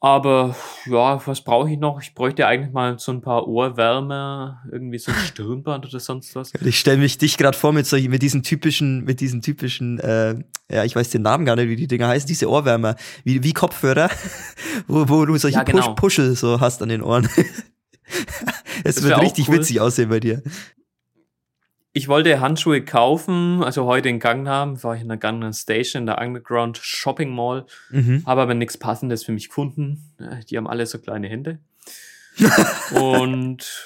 Aber 0.00 0.54
ja, 0.84 1.26
was 1.26 1.40
brauche 1.40 1.70
ich 1.70 1.78
noch? 1.78 2.00
Ich 2.02 2.14
bräuchte 2.14 2.46
eigentlich 2.46 2.72
mal 2.72 2.98
so 2.98 3.12
ein 3.12 3.22
paar 3.22 3.48
Ohrwärmer, 3.48 4.62
irgendwie 4.70 4.98
so 4.98 5.10
ein 5.10 5.16
Stirnband 5.26 5.86
oder 5.86 6.00
sonst 6.00 6.36
was. 6.36 6.52
Ich 6.60 6.78
stelle 6.78 6.98
mich 6.98 7.16
dich 7.16 7.38
gerade 7.38 7.56
vor 7.56 7.72
mit 7.72 7.86
solchen, 7.86 8.10
mit 8.10 8.20
diesen 8.20 8.42
typischen, 8.42 9.04
mit 9.04 9.20
diesen 9.20 9.40
typischen, 9.40 9.98
äh, 10.00 10.36
ja, 10.70 10.84
ich 10.84 10.94
weiß 10.94 11.10
den 11.10 11.22
Namen 11.22 11.46
gar 11.46 11.56
nicht, 11.56 11.68
wie 11.68 11.76
die 11.76 11.86
Dinger 11.86 12.08
heißen, 12.08 12.28
diese 12.28 12.50
Ohrwärmer, 12.50 12.96
wie, 13.24 13.42
wie 13.42 13.54
Kopfhörer, 13.54 14.10
wo, 14.86 15.08
wo 15.08 15.24
du 15.24 15.36
solche 15.38 15.56
Ja, 15.58 15.64
genau. 15.64 15.94
Pusch, 15.94 16.16
Puschel 16.16 16.36
so 16.36 16.60
hast 16.60 16.82
an 16.82 16.90
den 16.90 17.02
Ohren. 17.02 17.28
es 18.84 19.02
wird 19.02 19.18
richtig 19.20 19.48
cool. 19.48 19.56
witzig 19.56 19.80
aussehen 19.80 20.10
bei 20.10 20.20
dir. 20.20 20.42
Ich 21.96 22.08
wollte 22.08 22.40
Handschuhe 22.40 22.84
kaufen, 22.84 23.64
also 23.64 23.86
heute 23.86 24.10
in 24.10 24.18
Gangnam, 24.18 24.82
war 24.84 24.96
ich 24.96 25.00
in 25.00 25.08
der 25.08 25.16
Gangnam 25.16 25.54
Station, 25.54 26.02
in 26.02 26.06
der 26.06 26.18
Underground 26.20 26.76
Shopping 26.76 27.34
Mall. 27.34 27.64
Mhm. 27.88 28.22
Habe 28.26 28.42
aber 28.42 28.52
nichts 28.52 28.76
Passendes 28.76 29.24
für 29.24 29.32
mich 29.32 29.48
gefunden. 29.48 30.12
Äh, 30.18 30.44
Die 30.44 30.58
haben 30.58 30.66
alle 30.66 30.84
so 30.84 30.98
kleine 30.98 31.26
Hände. 31.26 31.58
und 33.00 33.82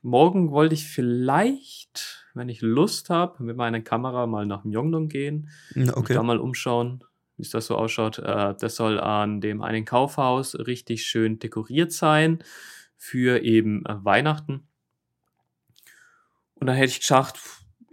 morgen 0.00 0.50
wollte 0.50 0.74
ich 0.74 0.86
vielleicht, 0.86 2.24
wenn 2.32 2.48
ich 2.48 2.62
Lust 2.62 3.10
habe, 3.10 3.42
mit 3.42 3.58
meiner 3.58 3.82
Kamera 3.82 4.26
mal 4.26 4.46
nach 4.46 4.64
Myeongdong 4.64 5.08
gehen. 5.10 5.50
Und 5.74 5.94
Okay. 5.94 6.14
Da 6.14 6.22
mal 6.22 6.38
umschauen, 6.38 7.04
wie 7.36 7.42
es 7.42 7.50
das 7.50 7.66
so 7.66 7.76
ausschaut. 7.76 8.18
Äh, 8.18 8.54
Das 8.58 8.76
soll 8.76 8.98
an 8.98 9.42
dem 9.42 9.60
einen 9.60 9.84
Kaufhaus 9.84 10.54
richtig 10.54 11.04
schön 11.04 11.38
dekoriert 11.38 11.92
sein 11.92 12.38
für 12.96 13.42
eben 13.42 13.84
äh, 13.84 14.02
Weihnachten. 14.02 14.68
Und 16.62 16.66
da 16.68 16.74
hätte 16.74 16.92
ich 16.92 17.00
gesagt, 17.00 17.40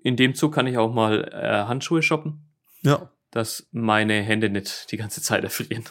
in 0.03 0.15
dem 0.15 0.35
Zug 0.35 0.53
kann 0.53 0.67
ich 0.67 0.77
auch 0.77 0.93
mal 0.93 1.23
äh, 1.33 1.67
Handschuhe 1.67 2.03
shoppen 2.03 2.51
Ja. 2.83 3.09
dass 3.31 3.67
meine 3.71 4.21
Hände 4.21 4.51
nicht 4.51 4.91
die 4.91 4.97
ganze 4.97 5.23
Zeit 5.23 5.43
erfrieren. 5.43 5.85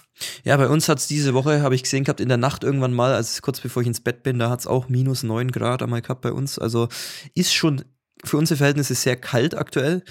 Ja, 0.44 0.56
bei 0.56 0.68
uns 0.68 0.88
hat's 0.88 1.08
diese 1.08 1.34
Woche, 1.34 1.60
habe 1.62 1.74
ich 1.74 1.82
gesehen 1.82 2.04
gehabt, 2.04 2.20
in 2.20 2.28
der 2.28 2.38
Nacht 2.38 2.62
irgendwann 2.62 2.94
mal, 2.94 3.14
als 3.14 3.42
kurz 3.42 3.60
bevor 3.60 3.82
ich 3.82 3.88
ins 3.88 4.00
Bett 4.00 4.22
bin, 4.22 4.38
da 4.38 4.48
hat's 4.48 4.68
auch 4.68 4.88
minus 4.88 5.24
neun 5.24 5.50
Grad 5.50 5.82
einmal 5.82 6.02
gehabt 6.02 6.20
bei 6.20 6.30
uns. 6.32 6.56
Also 6.56 6.86
ist 7.34 7.52
schon 7.52 7.84
für 8.24 8.36
unsere 8.36 8.58
Verhältnisse 8.58 8.94
sehr 8.94 9.16
kalt 9.16 9.56
aktuell. 9.56 10.04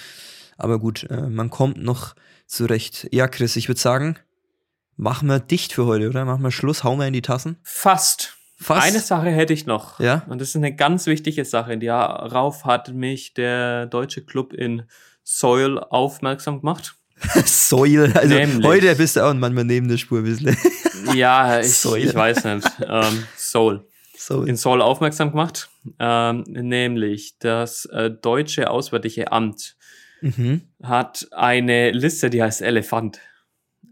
Aber 0.57 0.77
gut, 0.77 1.03
äh, 1.09 1.21
man 1.29 1.49
kommt 1.49 1.77
noch 1.77 2.15
zurecht. 2.47 3.07
Ja, 3.13 3.29
Chris, 3.29 3.55
ich 3.55 3.69
würde 3.69 3.79
sagen, 3.79 4.17
machen 4.97 5.29
wir 5.29 5.39
dicht 5.39 5.71
für 5.71 5.85
heute, 5.85 6.09
oder? 6.09 6.25
Machen 6.25 6.43
wir 6.43 6.51
Schluss, 6.51 6.83
hauen 6.83 6.99
wir 6.99 7.07
in 7.07 7.13
die 7.13 7.21
Tassen. 7.21 7.57
Fast. 7.63 8.36
Fast. 8.59 8.87
Eine 8.87 8.99
Sache 8.99 9.29
hätte 9.29 9.53
ich 9.53 9.65
noch. 9.67 9.99
Ja? 9.99 10.23
Und 10.27 10.41
das 10.41 10.49
ist 10.49 10.55
eine 10.55 10.75
ganz 10.75 11.05
wichtige 11.05 11.45
Sache. 11.45 11.77
Darauf 11.77 12.65
hat 12.65 12.91
mich 12.93 13.33
der 13.35 13.85
deutsche 13.85 14.23
Club 14.25 14.51
in 14.53 14.83
Seoul 15.23 15.79
aufmerksam 15.79 16.59
gemacht. 16.61 16.95
Säule. 17.45 18.11
Also 18.15 18.33
Nämlich. 18.35 18.65
heute 18.65 18.95
bist 18.95 19.15
du 19.15 19.21
auch 19.25 19.33
manchmal 19.33 19.63
neben 19.65 19.87
der 19.87 19.97
Spur 19.97 20.19
ein 20.19 20.23
bisschen. 20.25 20.55
Ja, 21.15 21.61
ich, 21.61 21.85
ich 21.85 22.13
weiß 22.13 22.43
nicht. 22.43 22.69
Ähm, 22.85 23.23
Seoul. 23.37 23.87
Säule. 24.17 24.49
In 24.49 24.57
Seoul 24.57 24.81
aufmerksam 24.81 25.29
gemacht. 25.31 25.69
Ähm, 25.99 26.43
nämlich 26.49 27.37
das 27.39 27.85
äh, 27.85 28.11
deutsche 28.11 28.69
Auswärtige 28.69 29.31
Amt 29.31 29.75
Mhm. 30.19 30.61
hat 30.81 31.27
eine 31.31 31.91
Liste, 31.91 32.29
die 32.31 32.41
heißt 32.41 32.61
Elefant. 32.63 33.19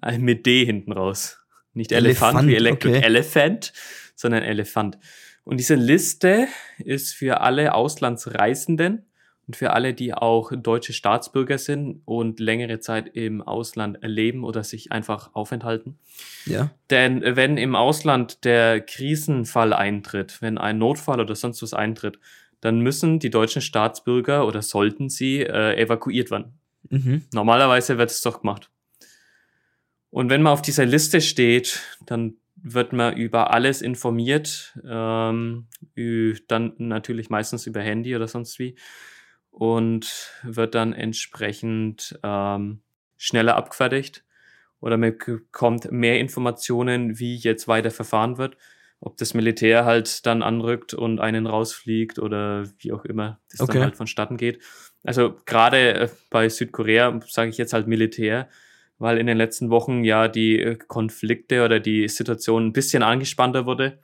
Äh, 0.01 0.17
Mit 0.17 0.45
D 0.45 0.65
hinten 0.65 0.91
raus. 0.91 1.37
Nicht 1.73 1.91
Elefant, 1.91 2.31
Elefant, 2.33 2.47
wie 2.49 2.55
Electric 2.55 2.97
okay. 2.97 3.05
Elephant, 3.05 3.73
sondern 4.15 4.43
Elefant. 4.43 4.97
Und 5.43 5.57
diese 5.57 5.75
Liste 5.75 6.47
ist 6.79 7.13
für 7.13 7.41
alle 7.41 7.73
Auslandsreisenden 7.73 9.05
und 9.47 9.55
für 9.55 9.73
alle, 9.73 9.93
die 9.93 10.13
auch 10.13 10.51
deutsche 10.55 10.93
Staatsbürger 10.93 11.59
sind 11.59 12.01
und 12.05 12.39
längere 12.39 12.79
Zeit 12.79 13.15
im 13.15 13.41
Ausland 13.43 13.99
leben 14.01 14.43
oder 14.43 14.63
sich 14.63 14.91
einfach 14.91 15.29
aufenthalten. 15.33 15.99
Ja. 16.45 16.71
Denn 16.89 17.21
wenn 17.23 17.57
im 17.57 17.75
Ausland 17.75 18.43
der 18.43 18.81
Krisenfall 18.81 19.73
eintritt, 19.73 20.41
wenn 20.41 20.57
ein 20.57 20.79
Notfall 20.79 21.19
oder 21.19 21.35
sonst 21.35 21.61
was 21.61 21.73
eintritt, 21.75 22.19
dann 22.61 22.79
müssen 22.79 23.19
die 23.19 23.29
deutschen 23.29 23.61
Staatsbürger 23.61 24.47
oder 24.47 24.63
sollten 24.63 25.09
sie 25.09 25.41
äh, 25.41 25.79
evakuiert 25.79 26.31
werden. 26.31 26.57
Mhm. 26.89 27.25
Normalerweise 27.31 27.99
wird 27.99 28.09
es 28.09 28.21
doch 28.21 28.41
gemacht. 28.41 28.71
Und 30.09 30.29
wenn 30.29 30.41
man 30.41 30.53
auf 30.53 30.61
dieser 30.61 30.85
Liste 30.85 31.21
steht, 31.21 31.81
dann 32.05 32.37
wird 32.67 32.93
man 32.93 33.15
über 33.15 33.53
alles 33.53 33.83
informiert, 33.83 34.75
ähm, 34.83 35.67
dann 36.47 36.73
natürlich 36.79 37.29
meistens 37.29 37.67
über 37.67 37.79
Handy 37.81 38.15
oder 38.15 38.27
sonst 38.27 38.57
wie 38.57 38.75
und 39.51 40.31
wird 40.41 40.73
dann 40.73 40.91
entsprechend 40.91 42.19
ähm, 42.23 42.81
schneller 43.17 43.55
abgefertigt 43.55 44.25
oder 44.79 44.97
man 44.97 45.15
bekommt 45.15 45.91
mehr 45.91 46.19
Informationen, 46.19 47.19
wie 47.19 47.35
jetzt 47.35 47.67
weiter 47.67 47.91
verfahren 47.91 48.39
wird, 48.39 48.57
ob 48.99 49.15
das 49.17 49.35
Militär 49.35 49.85
halt 49.85 50.25
dann 50.25 50.41
anrückt 50.41 50.95
und 50.95 51.19
einen 51.19 51.45
rausfliegt 51.45 52.17
oder 52.17 52.67
wie 52.79 52.91
auch 52.91 53.05
immer 53.05 53.39
das 53.51 53.61
Okay. 53.61 53.73
dann 53.73 53.83
halt 53.83 53.95
vonstatten 53.95 54.37
geht. 54.37 54.59
Also 55.03 55.35
gerade 55.45 55.93
äh, 55.93 56.09
bei 56.31 56.49
Südkorea 56.49 57.19
sage 57.27 57.51
ich 57.51 57.59
jetzt 57.59 57.73
halt 57.73 57.85
Militär, 57.85 58.49
weil 58.97 59.17
in 59.17 59.27
den 59.27 59.37
letzten 59.37 59.69
Wochen 59.69 60.03
ja 60.03 60.27
die 60.27 60.59
äh, 60.59 60.75
Konflikte 60.75 61.63
oder 61.65 61.79
die 61.79 62.07
Situation 62.07 62.67
ein 62.67 62.73
bisschen 62.73 63.03
angespannter 63.03 63.65
wurde, 63.65 63.99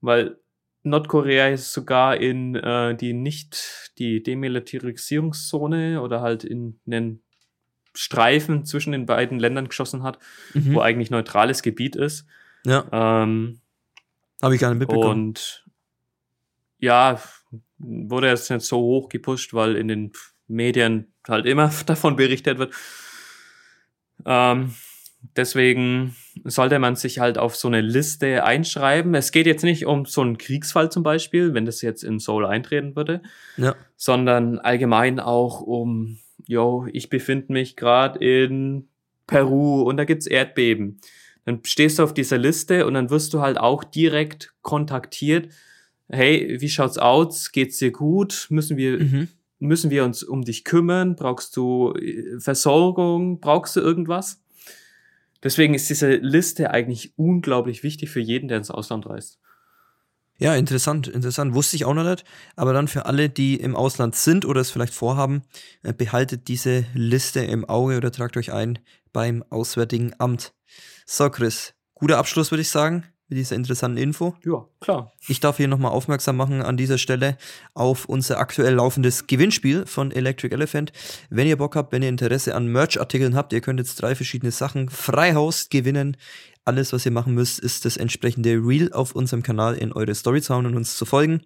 weil 0.00 0.38
Nordkorea 0.84 1.48
ist 1.48 1.72
sogar 1.72 2.16
in 2.18 2.54
äh, 2.54 2.94
die 2.96 3.12
nicht 3.12 3.92
die 3.98 4.22
Demilitarisierungszone 4.22 6.00
oder 6.00 6.20
halt 6.20 6.44
in 6.44 6.78
einen 6.86 7.22
Streifen 7.94 8.64
zwischen 8.64 8.92
den 8.92 9.06
beiden 9.06 9.38
Ländern 9.40 9.68
geschossen 9.68 10.02
hat, 10.02 10.18
Mhm. 10.54 10.74
wo 10.74 10.80
eigentlich 10.80 11.10
neutrales 11.10 11.62
Gebiet 11.62 11.96
ist. 11.96 12.26
Ja, 12.64 12.86
Ähm, 12.92 13.60
habe 14.42 14.54
ich 14.54 14.60
gar 14.60 14.70
nicht 14.70 14.78
mitbekommen. 14.80 15.26
und 15.28 15.64
ja, 16.78 17.20
wurde 17.78 18.28
jetzt 18.28 18.50
nicht 18.50 18.64
so 18.64 18.78
hoch 18.78 19.08
gepusht, 19.08 19.52
weil 19.54 19.74
in 19.76 19.88
den 19.88 20.12
Medien 20.46 21.12
halt 21.26 21.46
immer 21.46 21.70
davon 21.86 22.14
berichtet 22.16 22.58
wird. 22.58 22.72
Ähm, 24.26 24.74
deswegen 25.36 26.14
sollte 26.44 26.78
man 26.78 26.96
sich 26.96 27.18
halt 27.18 27.38
auf 27.38 27.56
so 27.56 27.68
eine 27.68 27.80
Liste 27.80 28.44
einschreiben. 28.44 29.14
Es 29.14 29.32
geht 29.32 29.46
jetzt 29.46 29.64
nicht 29.64 29.86
um 29.86 30.04
so 30.04 30.20
einen 30.20 30.38
Kriegsfall 30.38 30.90
zum 30.90 31.02
Beispiel, 31.02 31.54
wenn 31.54 31.66
das 31.66 31.82
jetzt 31.82 32.04
in 32.04 32.18
Seoul 32.18 32.46
eintreten 32.46 32.94
würde, 32.96 33.22
Ja. 33.56 33.74
sondern 33.96 34.58
allgemein 34.58 35.18
auch 35.20 35.60
um, 35.60 36.18
yo, 36.46 36.86
ich 36.92 37.10
befinde 37.10 37.52
mich 37.52 37.76
gerade 37.76 38.18
in 38.24 38.88
Peru 39.26 39.82
und 39.82 39.96
da 39.96 40.04
gibt's 40.04 40.26
Erdbeben. 40.26 41.00
Dann 41.44 41.60
stehst 41.64 41.98
du 41.98 42.02
auf 42.04 42.14
dieser 42.14 42.38
Liste 42.38 42.86
und 42.86 42.94
dann 42.94 43.10
wirst 43.10 43.32
du 43.34 43.40
halt 43.40 43.58
auch 43.58 43.82
direkt 43.84 44.52
kontaktiert. 44.62 45.48
Hey, 46.10 46.56
wie 46.60 46.68
schaut's 46.68 46.98
aus? 46.98 47.52
Geht's 47.52 47.78
dir 47.78 47.90
gut? 47.90 48.46
Müssen 48.50 48.76
wir, 48.76 48.98
Mhm. 48.98 49.28
Müssen 49.58 49.90
wir 49.90 50.04
uns 50.04 50.22
um 50.22 50.42
dich 50.42 50.64
kümmern? 50.64 51.16
Brauchst 51.16 51.56
du 51.56 51.92
äh, 51.94 52.38
Versorgung? 52.40 53.40
Brauchst 53.40 53.76
du 53.76 53.80
irgendwas? 53.80 54.42
Deswegen 55.42 55.74
ist 55.74 55.88
diese 55.88 56.16
Liste 56.16 56.70
eigentlich 56.70 57.16
unglaublich 57.16 57.82
wichtig 57.82 58.10
für 58.10 58.20
jeden, 58.20 58.48
der 58.48 58.58
ins 58.58 58.70
Ausland 58.70 59.06
reist. 59.06 59.38
Ja, 60.40 60.54
interessant, 60.54 61.08
interessant. 61.08 61.54
Wusste 61.54 61.74
ich 61.74 61.84
auch 61.84 61.94
noch 61.94 62.08
nicht. 62.08 62.24
Aber 62.54 62.72
dann 62.72 62.86
für 62.86 63.06
alle, 63.06 63.28
die 63.28 63.56
im 63.56 63.74
Ausland 63.74 64.14
sind 64.14 64.44
oder 64.44 64.60
es 64.60 64.70
vielleicht 64.70 64.94
vorhaben, 64.94 65.42
äh, 65.82 65.92
behaltet 65.92 66.46
diese 66.48 66.86
Liste 66.94 67.40
im 67.40 67.64
Auge 67.64 67.96
oder 67.96 68.12
tragt 68.12 68.36
euch 68.36 68.52
ein 68.52 68.78
beim 69.12 69.44
Auswärtigen 69.50 70.14
Amt. 70.18 70.54
So, 71.06 71.28
Chris, 71.30 71.74
guter 71.94 72.18
Abschluss, 72.18 72.52
würde 72.52 72.62
ich 72.62 72.70
sagen, 72.70 73.04
mit 73.28 73.38
dieser 73.38 73.56
interessanten 73.56 73.98
Info. 73.98 74.34
Ja, 74.44 74.66
klar. 74.80 75.12
Ich 75.28 75.40
darf 75.40 75.58
hier 75.58 75.68
nochmal 75.68 75.92
aufmerksam 75.92 76.36
machen 76.36 76.62
an 76.62 76.76
dieser 76.76 76.98
Stelle 76.98 77.36
auf 77.74 78.06
unser 78.06 78.38
aktuell 78.38 78.74
laufendes 78.74 79.26
Gewinnspiel 79.26 79.86
von 79.86 80.10
Electric 80.10 80.54
Elephant. 80.54 80.92
Wenn 81.28 81.46
ihr 81.46 81.58
Bock 81.58 81.76
habt, 81.76 81.92
wenn 81.92 82.02
ihr 82.02 82.08
Interesse 82.08 82.54
an 82.54 82.68
Merch-Artikeln 82.68 83.36
habt, 83.36 83.52
ihr 83.52 83.60
könnt 83.60 83.80
jetzt 83.80 83.96
drei 84.00 84.14
verschiedene 84.14 84.50
Sachen 84.50 84.88
Freihaus 84.88 85.68
gewinnen. 85.68 86.16
Alles, 86.64 86.92
was 86.92 87.04
ihr 87.04 87.12
machen 87.12 87.34
müsst, 87.34 87.58
ist 87.58 87.84
das 87.84 87.96
entsprechende 87.96 88.54
Reel 88.54 88.92
auf 88.92 89.12
unserem 89.12 89.42
Kanal 89.42 89.74
in 89.74 89.92
eure 89.92 90.14
Stories 90.14 90.50
hauen 90.50 90.66
und 90.66 90.76
uns 90.76 90.96
zu 90.96 91.04
folgen. 91.04 91.42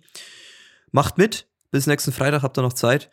Macht 0.92 1.18
mit. 1.18 1.46
Bis 1.70 1.86
nächsten 1.86 2.12
Freitag 2.12 2.42
habt 2.42 2.58
ihr 2.58 2.62
noch 2.62 2.74
Zeit. 2.74 3.10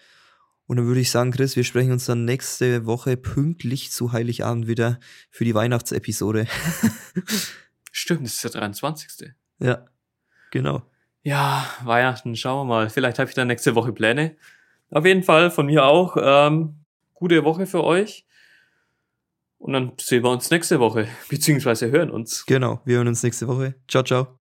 Und 0.68 0.78
dann 0.78 0.86
würde 0.86 1.00
ich 1.00 1.10
sagen, 1.10 1.32
Chris, 1.32 1.56
wir 1.56 1.64
sprechen 1.64 1.92
uns 1.92 2.06
dann 2.06 2.26
nächste 2.26 2.86
Woche 2.86 3.18
pünktlich 3.18 3.92
zu 3.92 4.12
Heiligabend 4.12 4.68
wieder 4.68 5.00
für 5.32 5.44
die 5.44 5.56
Weihnachtsepisode. 5.56 6.46
Stimmt, 7.92 8.26
das 8.26 8.34
ist 8.34 8.44
der 8.44 8.62
23. 8.62 9.34
ja, 9.60 9.86
genau. 10.52 10.84
Ja, 11.24 11.66
Weihnachten, 11.84 12.36
schauen 12.36 12.68
wir 12.68 12.74
mal. 12.74 12.90
Vielleicht 12.90 13.20
habe 13.20 13.30
ich 13.30 13.36
dann 13.36 13.48
nächste 13.48 13.76
Woche 13.76 13.92
Pläne. 13.92 14.38
Auf 14.90 15.06
jeden 15.06 15.24
Fall 15.24 15.52
von 15.52 15.66
mir 15.66 15.86
auch. 15.86 16.18
Ähm, 16.20 16.86
gute 17.14 17.44
Woche 17.44 17.66
für 17.66 17.84
euch. 17.84 18.26
Und 19.58 19.74
dann 19.74 19.92
sehen 20.00 20.24
wir 20.24 20.32
uns 20.32 20.50
nächste 20.50 20.80
Woche, 20.80 21.08
beziehungsweise 21.30 21.92
hören 21.92 22.10
uns. 22.10 22.46
Genau. 22.46 22.82
Wir 22.86 22.98
hören 22.98 23.10
uns 23.10 23.22
nächste 23.22 23.48
Woche. 23.48 23.76
Ciao, 23.88 24.04
ciao. 24.04 24.40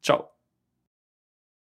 Ciao. 0.00 0.33